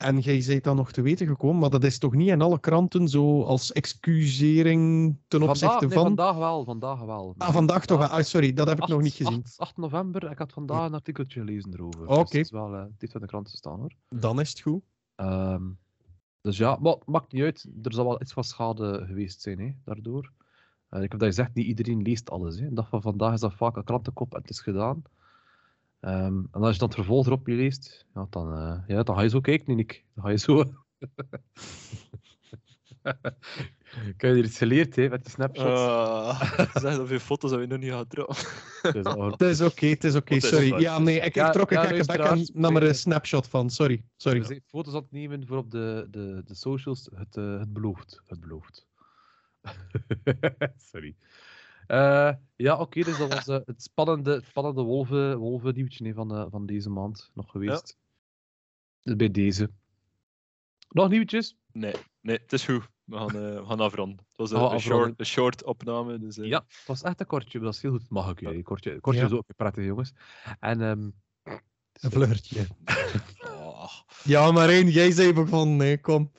En 0.00 0.18
jij 0.18 0.44
bent 0.46 0.64
dan 0.64 0.76
nog 0.76 0.92
te 0.92 1.02
weten 1.02 1.26
gekomen, 1.26 1.60
maar 1.60 1.70
dat 1.70 1.84
is 1.84 1.98
toch 1.98 2.14
niet 2.14 2.28
in 2.28 2.42
alle 2.42 2.60
kranten 2.60 3.08
zo 3.08 3.42
als 3.42 3.72
excusering 3.72 5.16
ten 5.28 5.42
opzichte 5.42 5.68
vandaag, 5.68 5.80
nee, 5.80 5.90
van... 5.90 6.02
vandaag 6.02 6.36
wel, 6.36 6.64
vandaag 6.64 7.00
wel. 7.00 7.34
Ah, 7.38 7.52
vandaag 7.52 7.86
toch 7.86 7.98
wel. 7.98 8.08
Ah, 8.08 8.22
sorry, 8.22 8.52
dat 8.52 8.66
heb 8.66 8.76
ik 8.76 8.82
8, 8.82 8.92
nog 8.92 9.02
niet 9.02 9.12
gezien. 9.12 9.42
8, 9.44 9.58
8, 9.58 9.76
november, 9.76 10.30
ik 10.30 10.38
had 10.38 10.52
vandaag 10.52 10.86
een 10.86 10.94
artikeltje 10.94 11.40
gelezen 11.40 11.74
erover. 11.74 12.02
Oké. 12.02 12.12
Okay. 12.12 12.24
Dus 12.24 12.32
het, 12.32 12.44
is 12.44 12.50
wel, 12.50 12.74
uh, 12.74 12.80
het 12.80 12.94
heeft 12.98 13.14
in 13.14 13.20
de 13.20 13.26
kranten 13.26 13.56
staan 13.56 13.78
hoor. 13.78 13.92
Dan 14.08 14.40
is 14.40 14.48
het 14.48 14.60
goed. 14.60 14.82
Um, 15.16 15.78
dus 16.40 16.56
ja, 16.56 16.78
maar 16.80 16.96
maakt 17.04 17.32
niet 17.32 17.42
uit. 17.42 17.66
Er 17.82 17.92
zal 17.92 18.04
wel 18.04 18.20
iets 18.20 18.32
van 18.32 18.44
schade 18.44 19.04
geweest 19.06 19.40
zijn, 19.40 19.58
hè, 19.58 19.70
daardoor. 19.84 20.32
Uh, 20.90 21.02
ik 21.02 21.10
heb 21.10 21.20
dat 21.20 21.28
gezegd, 21.28 21.54
niet 21.54 21.66
iedereen 21.66 22.02
leest 22.02 22.30
alles. 22.30 22.58
Hè. 22.58 22.72
dag 22.72 22.88
van 22.88 23.02
vandaag 23.02 23.32
is 23.32 23.40
dat 23.40 23.54
vaak 23.54 23.76
een 23.76 23.84
krantenkop 23.84 24.34
en 24.34 24.40
het 24.40 24.50
is 24.50 24.60
gedaan. 24.60 25.02
Um, 26.00 26.48
en 26.52 26.60
als 26.60 26.72
je 26.72 26.78
dan 26.78 26.88
het 26.88 26.96
vervolg 26.96 27.26
erop 27.26 27.46
leest, 27.46 28.06
ja, 28.14 28.26
dan, 28.30 28.58
uh, 28.58 28.78
ja, 28.86 29.02
dan 29.02 29.16
ga 29.16 29.22
je 29.22 29.28
zo 29.28 29.40
kijken, 29.40 29.76
Nick. 29.76 30.04
Dan 30.14 30.24
ga 30.24 30.30
je 30.30 30.38
zo... 30.38 30.60
ik 34.14 34.20
heb 34.20 34.34
hier 34.34 34.44
iets 34.44 34.58
geleerd 34.58 34.96
hè, 34.96 35.08
met 35.08 35.22
die 35.22 35.32
snapshots. 35.32 35.80
Uh, 35.80 36.40
zeg 36.74 36.96
dat 36.96 37.08
je 37.08 37.20
foto's 37.20 37.50
dat 37.50 37.60
je 37.60 37.66
nog 37.66 37.78
niet 37.78 38.10
droppen. 38.10 38.36
het 39.30 39.40
is 39.40 39.60
oké, 39.60 39.86
het 39.86 40.04
is 40.04 40.14
oké, 40.14 40.40
sorry. 40.40 40.80
Ja, 40.80 40.98
nee, 40.98 41.20
ik, 41.20 41.34
ja, 41.34 41.50
trok 41.50 41.70
een 41.70 41.84
gekke 41.84 42.04
bek 42.04 42.20
aan 42.20 42.46
nam 42.52 42.76
er 42.76 42.82
een 42.82 42.94
snapshot 42.94 43.46
van, 43.46 43.70
sorry. 43.70 44.04
sorry. 44.16 44.40
Dus 44.40 44.60
foto's 44.66 44.94
aan 44.94 45.00
het 45.00 45.12
nemen 45.12 45.46
voor 45.46 45.56
op 45.56 45.70
de, 45.70 46.06
de, 46.10 46.42
de 46.44 46.54
socials, 46.54 47.08
het, 47.14 47.36
uh, 47.36 47.58
het 47.58 47.72
belooft. 47.72 48.22
Het 48.26 48.40
belooft. 48.40 48.88
Sorry. 50.90 51.16
Uh, 51.90 52.32
ja, 52.56 52.72
oké, 52.72 52.82
okay, 52.82 53.02
dus 53.02 53.18
dat 53.18 53.32
was 53.32 53.48
uh, 53.48 53.66
het 53.72 53.82
spannende, 53.82 54.42
spannende 54.46 54.82
wolven, 54.82 55.38
wolven 55.38 55.74
nieuwtje 55.74 56.14
van, 56.14 56.36
uh, 56.36 56.46
van 56.50 56.66
deze 56.66 56.90
maand 56.90 57.30
nog 57.34 57.50
geweest. 57.50 57.96
Ja. 57.98 58.04
Dus 59.02 59.16
bij 59.16 59.30
deze. 59.30 59.70
Nog 60.88 61.08
nieuwtjes? 61.08 61.56
Nee, 61.72 61.94
nee, 62.20 62.38
het 62.38 62.52
is 62.52 62.64
goed. 62.64 62.88
We 63.04 63.16
gaan, 63.16 63.26
we 63.26 63.62
gaan 63.66 63.80
afronden. 63.80 64.16
Het 64.28 64.36
was 64.36 64.50
een, 64.50 64.60
oh, 64.60 64.72
een, 64.72 64.80
short, 64.80 65.20
een 65.20 65.26
short 65.26 65.64
opname. 65.64 66.18
Dus, 66.18 66.36
Ja, 66.36 66.64
het 66.66 66.86
was 66.86 67.02
echt 67.02 67.20
een 67.20 67.26
kortje, 67.26 67.58
dat 67.58 67.74
is 67.74 67.82
heel 67.82 67.90
goed. 67.90 68.10
Mag 68.10 68.30
ik 68.30 68.40
jullie. 68.40 68.62
Kortje, 68.62 69.00
kortje 69.00 69.20
ja. 69.20 69.26
is 69.26 69.32
ook 69.32 69.46
prettig, 69.56 69.84
jongens. 69.84 70.12
En, 70.60 70.80
um, 70.80 71.14
een 72.00 72.10
vleurtje. 72.10 72.66
oh. 73.40 73.90
Ja, 74.24 74.52
maar 74.52 74.68
één, 74.68 74.88
jij 74.88 75.10
zei 75.10 75.46
van 75.46 75.76
nee, 75.76 76.00
kom. 76.00 76.32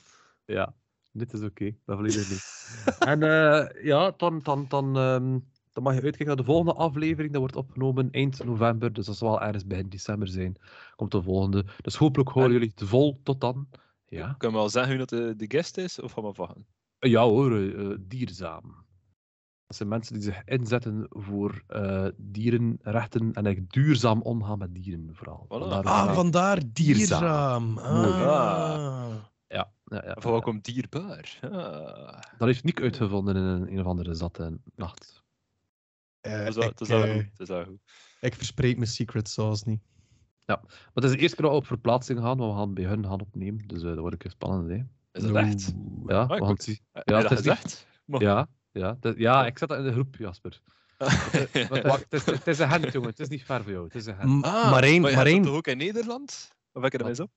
Ja. 0.46 0.76
Dit 1.12 1.34
is 1.34 1.42
oké, 1.42 1.76
dat 1.86 1.96
volledig 1.96 2.30
niet. 2.30 2.70
en 3.12 3.24
eh, 3.24 3.84
ja, 3.84 4.14
dan, 4.18 4.40
dan, 4.44 4.66
dan, 4.70 4.98
ehm, 4.98 5.40
dan 5.74 5.84
mag 5.84 5.94
je 5.94 6.02
uitkijken 6.02 6.26
naar 6.28 6.36
de 6.36 6.44
volgende 6.44 6.74
aflevering. 6.74 7.32
Dat 7.32 7.42
wordt 7.42 7.56
opgenomen 7.56 8.12
eind 8.12 8.44
november, 8.44 8.94
dus 8.94 9.06
dat 9.06 9.18
zal 9.18 9.30
wel 9.30 9.42
ergens 9.42 9.66
begin 9.68 9.90
december 9.90 10.28
zijn. 10.28 10.56
Komt 10.96 11.12
de 11.12 11.22
volgende. 11.22 11.66
Dus 11.82 11.96
hopelijk 11.96 12.30
horen 12.30 12.48
En- 12.50 12.54
jullie 12.56 12.72
het 12.76 12.90
vol 12.90 13.20
tot 13.24 13.42
dan. 13.42 13.68
Ja, 14.06 14.36
Kunnen 14.38 14.58
we 14.58 14.64
al 14.64 14.70
zeggen 14.70 14.98
hoe 14.98 15.06
dat 15.06 15.10
de, 15.20 15.36
de 15.36 15.46
guest 15.58 15.78
is, 15.78 16.00
of 16.00 16.12
gaan 16.12 16.24
we 16.24 16.32
wachten? 16.36 16.66
ja 17.00 17.24
hoor, 17.24 17.58
eh, 17.62 17.96
dierzaam. 18.00 18.76
Dat 19.68 19.76
zijn 19.80 19.90
mensen 19.90 20.14
die 20.14 20.24
zich 20.24 20.44
inzetten 20.46 21.06
voor 21.10 21.64
eh, 21.68 22.06
dierenrechten 22.18 23.34
en 23.34 23.46
echt 23.46 23.70
duurzaam 23.74 24.22
omgaan 24.22 24.58
met 24.58 24.74
dieren, 24.76 25.10
vooral. 25.14 25.46
Voilà. 25.46 25.50
Vandaar 25.50 25.84
Ah, 25.84 26.14
vandaar 26.14 26.60
Dierzaam. 26.74 27.76
dierzaam. 27.76 27.78
Ah. 27.78 28.28
Ah. 28.28 29.16
Ja, 29.92 29.98
ja, 29.98 30.08
ja, 30.08 30.14
Of 30.14 30.24
welkom 30.24 30.60
dierbaar? 30.62 31.38
Ah. 31.42 32.20
Dat 32.38 32.48
heeft 32.48 32.64
Nick 32.64 32.82
uitgevonden 32.82 33.36
in 33.36 33.42
een, 33.42 33.72
een 33.72 33.80
of 33.80 33.86
andere 33.86 34.14
zatte 34.14 34.60
nacht. 34.76 35.24
Eh, 36.22 36.32
Dat 36.38 36.48
is 36.48 36.56
wel- 36.56 36.64
ik, 36.70 36.78
dat 36.78 36.82
is 36.82 36.88
wel 36.88 37.04
eh, 37.04 37.14
goed. 37.14 37.30
Dat 37.38 37.40
is 37.50 37.56
wel 37.56 37.64
goed. 37.66 37.80
ik 38.22 38.36
verspreid 38.36 38.76
mijn 38.78 38.90
secret 38.90 39.30
sauce 39.30 39.64
niet. 39.70 39.82
Maar 40.46 40.60
het 40.94 41.04
is 41.04 41.12
de 41.12 41.18
eerste 41.18 41.36
keer 41.36 41.46
dat 41.46 41.54
we 41.54 41.62
op 41.62 41.66
verplaatsing 41.68 42.20
gaan, 42.20 42.38
maar 42.38 42.48
we 42.48 42.54
gaan 42.56 42.74
bij 42.74 42.84
hun 42.84 43.06
gaan 43.06 43.22
opnemen. 43.22 43.68
Dus 43.68 43.82
eh, 43.82 43.88
dat 43.88 43.98
wordt 43.98 44.12
een 44.14 44.18
keer 44.18 44.32
spannend. 44.32 44.70
Hè? 44.70 44.76
Is 45.12 45.24
dat 45.24 45.36
echt? 45.36 45.74
Ja, 46.06 46.28
we 46.28 46.34
ik 46.34 46.40
gaan 46.40 46.48
moet- 46.48 46.48
het 46.50 46.64
zien. 46.64 46.80
Heb 46.92 47.10
Ja, 47.10 47.22
dat 47.22 47.46
is? 47.46 47.86
Maar- 48.06 48.22
Ja, 48.22 48.48
ja, 48.72 48.98
dat- 49.00 49.18
ja, 49.18 49.46
ik 49.46 49.58
zet 49.58 49.70
dat 49.70 49.78
in 49.78 49.84
de 49.84 49.92
groep, 49.92 50.16
Jasper. 50.16 50.62
Het, 51.02 51.70
het, 51.84 52.06
is, 52.14 52.26
het 52.26 52.48
is 52.48 52.60
een 52.60 52.68
hand, 52.68 52.92
jongen. 52.92 53.10
Het 53.10 53.20
is 53.20 53.28
niet 53.28 53.44
ver 53.44 53.64
voor 53.64 53.72
jou. 53.72 53.84
Het 53.84 53.96
is 53.96 54.06
een 54.06 54.16
hand. 54.16 54.46
Ah, 54.46 54.72
maar 54.72 54.84
één, 54.84 55.02
maar 55.02 55.26
één. 55.26 55.42
toch 55.44 55.56
ook 55.56 55.68
in 55.68 55.78
Nederland? 55.78 56.56
Of 56.72 56.82
heb 56.84 56.94
ik 56.94 57.00
er 57.00 57.08
mis 57.08 57.20
op? 57.20 57.32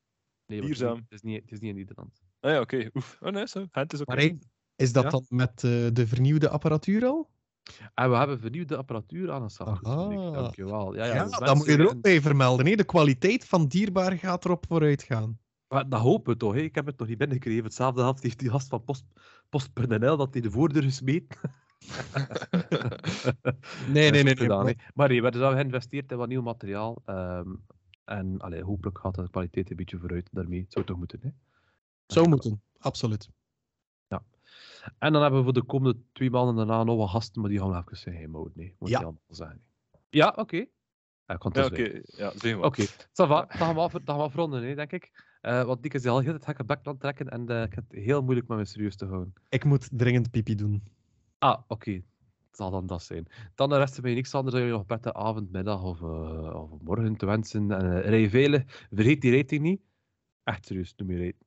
Nee, 0.46 0.61
Het 0.62 0.70
is, 1.09 1.22
niet, 1.22 1.42
het 1.42 1.52
is 1.52 1.61
niet 1.61 1.70
in 1.70 1.76
Nederland. 1.76 2.22
Ah 2.45 2.51
ja, 2.51 2.61
oké. 2.61 2.90
Oef. 2.95 3.18
Oh 3.20 3.30
nee, 3.32 3.47
zo. 3.47 3.66
Hand 3.70 3.92
is. 3.92 4.05
Maar. 4.05 4.30
Is 4.76 4.92
dat 4.92 5.03
Ja? 5.05 5.11
dan 5.11 5.24
met 5.28 5.51
eh, 5.64 5.70
de 5.92 6.07
vernieuwde 6.07 6.49
apparatuur 6.49 7.05
al? 7.05 7.30
En 7.95 8.11
we 8.11 8.16
hebben 8.16 8.40
vernieuwde 8.40 8.76
apparatuur 8.76 9.30
aan 9.32 9.42
ons 9.42 9.61
Aha. 9.61 9.70
afgesproken. 9.70 10.32
Dankjewel. 10.32 10.95
Ja, 10.95 11.05
ja, 11.05 11.14
Ja, 11.14 11.24
dat 11.28 11.57
moet 11.57 11.66
je 11.66 11.76
er 11.76 11.88
ook 11.88 12.01
bij 12.01 12.20
vermelden. 12.20 12.66
hè. 12.66 12.74
De 12.74 12.84
kwaliteit 12.84 13.45
van 13.45 13.66
dierbaar 13.66 14.12
gaat 14.18 14.45
erop 14.45 14.64
vooruit 14.68 15.03
gaan. 15.03 15.38
Maar 15.68 15.88
dat 15.88 16.01
hopen 16.01 16.32
we 16.32 16.38
toch, 16.38 16.55
hè? 16.55 16.61
ik 16.61 16.74
heb 16.74 16.86
het 16.86 16.99
nog 16.99 17.09
niet 17.09 17.18
binnengekregen. 17.18 17.64
Hetzelfde 17.64 18.03
had 18.03 18.22
heeft 18.22 18.38
die 18.38 18.51
gast 18.51 18.68
van 18.68 18.84
Post, 18.84 19.05
Post.nl 19.49 20.16
dat 20.16 20.32
hij 20.32 20.42
de 20.42 20.51
voordeur 20.51 20.82
gesmeed. 20.82 21.24
Nee, 23.88 24.11
nee, 24.11 24.11
nee. 24.11 24.22
nee, 24.22 24.36
gedaan, 24.36 24.66
hè. 24.66 24.72
Maar 24.95 25.09
nee, 25.09 25.16
we 25.22 25.22
hebben 25.28 25.40
dus 25.51 25.53
geïnvesteerd 25.61 26.11
in 26.12 26.16
wat 26.18 26.28
nieuw 26.28 26.42
materiaal. 26.42 27.03
ehm, 27.05 27.49
en 28.05 28.38
allee, 28.40 28.62
hopelijk 28.62 28.99
gaat 28.99 29.14
de 29.14 29.30
kwaliteit 29.30 29.70
een 29.70 29.76
beetje 29.76 29.99
vooruit 29.99 30.28
daarmee. 30.32 30.61
Het 30.61 30.72
zou 30.72 30.84
toch 30.84 30.97
moeten, 30.97 31.18
hè? 31.22 31.28
Zou 32.07 32.28
moeten, 32.28 32.62
absoluut. 32.78 33.28
En 34.98 35.12
dan 35.12 35.22
hebben 35.22 35.38
we 35.38 35.44
voor 35.44 35.55
de 35.55 35.64
komende 35.64 36.00
twee 36.12 36.30
maanden 36.30 36.57
daarna 36.57 36.84
nog 36.84 36.96
wat 36.96 37.09
gasten, 37.09 37.40
maar 37.40 37.50
die 37.50 37.59
gaan 37.59 37.70
we 37.70 37.76
even 37.76 37.96
geheim 37.96 38.32
houden. 38.32 38.52
Nee, 38.57 38.76
moet 38.78 38.88
Ja. 38.88 38.98
je 38.98 39.05
allemaal 39.05 39.22
zeggen. 39.28 39.62
Ja, 40.11 40.34
oké. 40.36 40.57
Ja, 41.26 41.38
het 41.38 41.55
Ja, 41.55 41.64
oké. 41.66 42.00
Ja. 42.07 42.59
Oké, 42.59 42.82
va. 43.12 43.26
Dan 43.26 43.46
gaan 43.48 43.74
we, 43.74 43.80
af, 43.80 43.92
dan 43.92 44.02
gaan 44.05 44.16
we 44.16 44.22
afronden, 44.22 44.62
hè, 44.62 44.74
denk 44.74 44.92
ik. 44.92 45.32
Eh 45.40 45.64
want 45.64 45.82
Dick 45.82 45.94
is 45.94 46.07
al 46.07 46.18
heel 46.18 46.32
het 46.32 46.44
gekke 46.44 46.64
bek 46.64 46.78
aan 46.82 46.98
trekken 46.98 47.28
en 47.28 47.48
eh, 47.48 47.62
ik 47.62 47.74
heb 47.74 47.84
het 47.88 47.98
heel 47.98 48.22
moeilijk 48.22 48.48
met 48.48 48.59
me 48.59 48.64
serieus 48.64 48.96
te 48.96 49.07
houden. 49.07 49.32
Ik 49.48 49.64
moet 49.64 49.88
dringend 49.92 50.30
pipi 50.30 50.55
doen. 50.55 50.82
Ah, 51.38 51.62
oké. 51.66 51.90
Het 51.90 52.62
zal 52.62 52.70
dan 52.70 52.86
dat 52.86 53.02
zijn. 53.02 53.26
Dan 53.55 53.68
de 53.68 53.76
rest 53.76 53.94
van 53.94 54.02
mij 54.05 54.14
niks 54.14 54.34
anders 54.34 54.55
dan 54.55 54.64
jullie 54.64 54.76
nog 54.78 54.86
prettige 54.86 55.14
avond, 55.14 55.50
middag 55.52 55.82
of, 55.82 56.02
eh, 56.02 56.55
of 56.55 56.70
morgen 56.80 57.16
te 57.16 57.26
wensen. 57.26 57.70
En 57.70 57.84
uh, 57.84 58.00
rij 58.00 58.30
veilig. 58.30 58.86
Vergeet 58.90 59.20
die 59.20 59.36
rating 59.36 59.62
niet. 59.62 59.80
Echt 60.42 60.66
serieus, 60.66 60.94
noem 60.96 61.11
je 61.11 61.16
rating. 61.16 61.43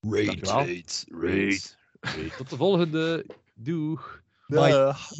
Dankjewel. 0.00 0.56
Rate, 0.56 1.04
rate. 1.08 2.36
Tot 2.36 2.50
de 2.50 2.56
volgende. 2.56 3.26
Doeg. 3.54 4.22
Bye. 4.46 4.70
Dag. 4.70 5.10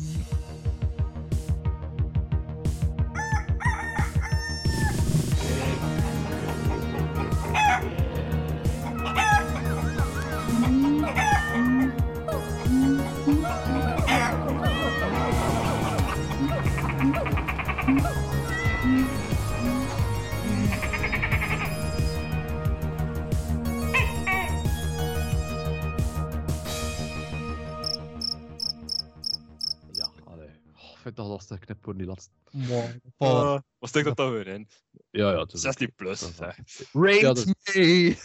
Vind 31.15 31.29
dat 31.29 31.39
lastig 31.39 31.59
knip 31.59 31.85
voor 31.85 31.97
die 31.97 32.07
laatste. 32.07 32.31
Oh, 32.53 32.89
Uh, 33.19 33.59
wat 33.79 33.89
stinkt 33.89 34.09
dat 34.09 34.17
dan 34.17 34.33
weer 34.33 34.47
in? 34.47 34.69
Ja, 35.11 35.33
ja. 35.33 35.39
Het 35.39 35.53
is 35.53 35.61
16 35.61 35.93
plus. 35.95 36.21
Dat. 36.21 36.55
Rate 36.93 37.21
Ja, 37.21 37.33
dat 37.33 37.47
me! 37.47 38.17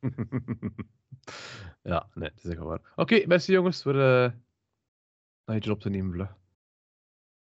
ja, 1.82 2.08
nee, 2.14 2.28
het 2.28 2.44
is 2.44 2.50
echt 2.50 2.60
waar. 2.60 2.80
Oké, 2.96 3.26
merci 3.26 3.52
jongens 3.52 3.82
voor 3.82 3.94
uh, 3.94 4.30
een 5.44 5.70
op 5.70 5.80
te 5.80 5.90
nemen, 5.90 6.12
vlug. 6.12 6.36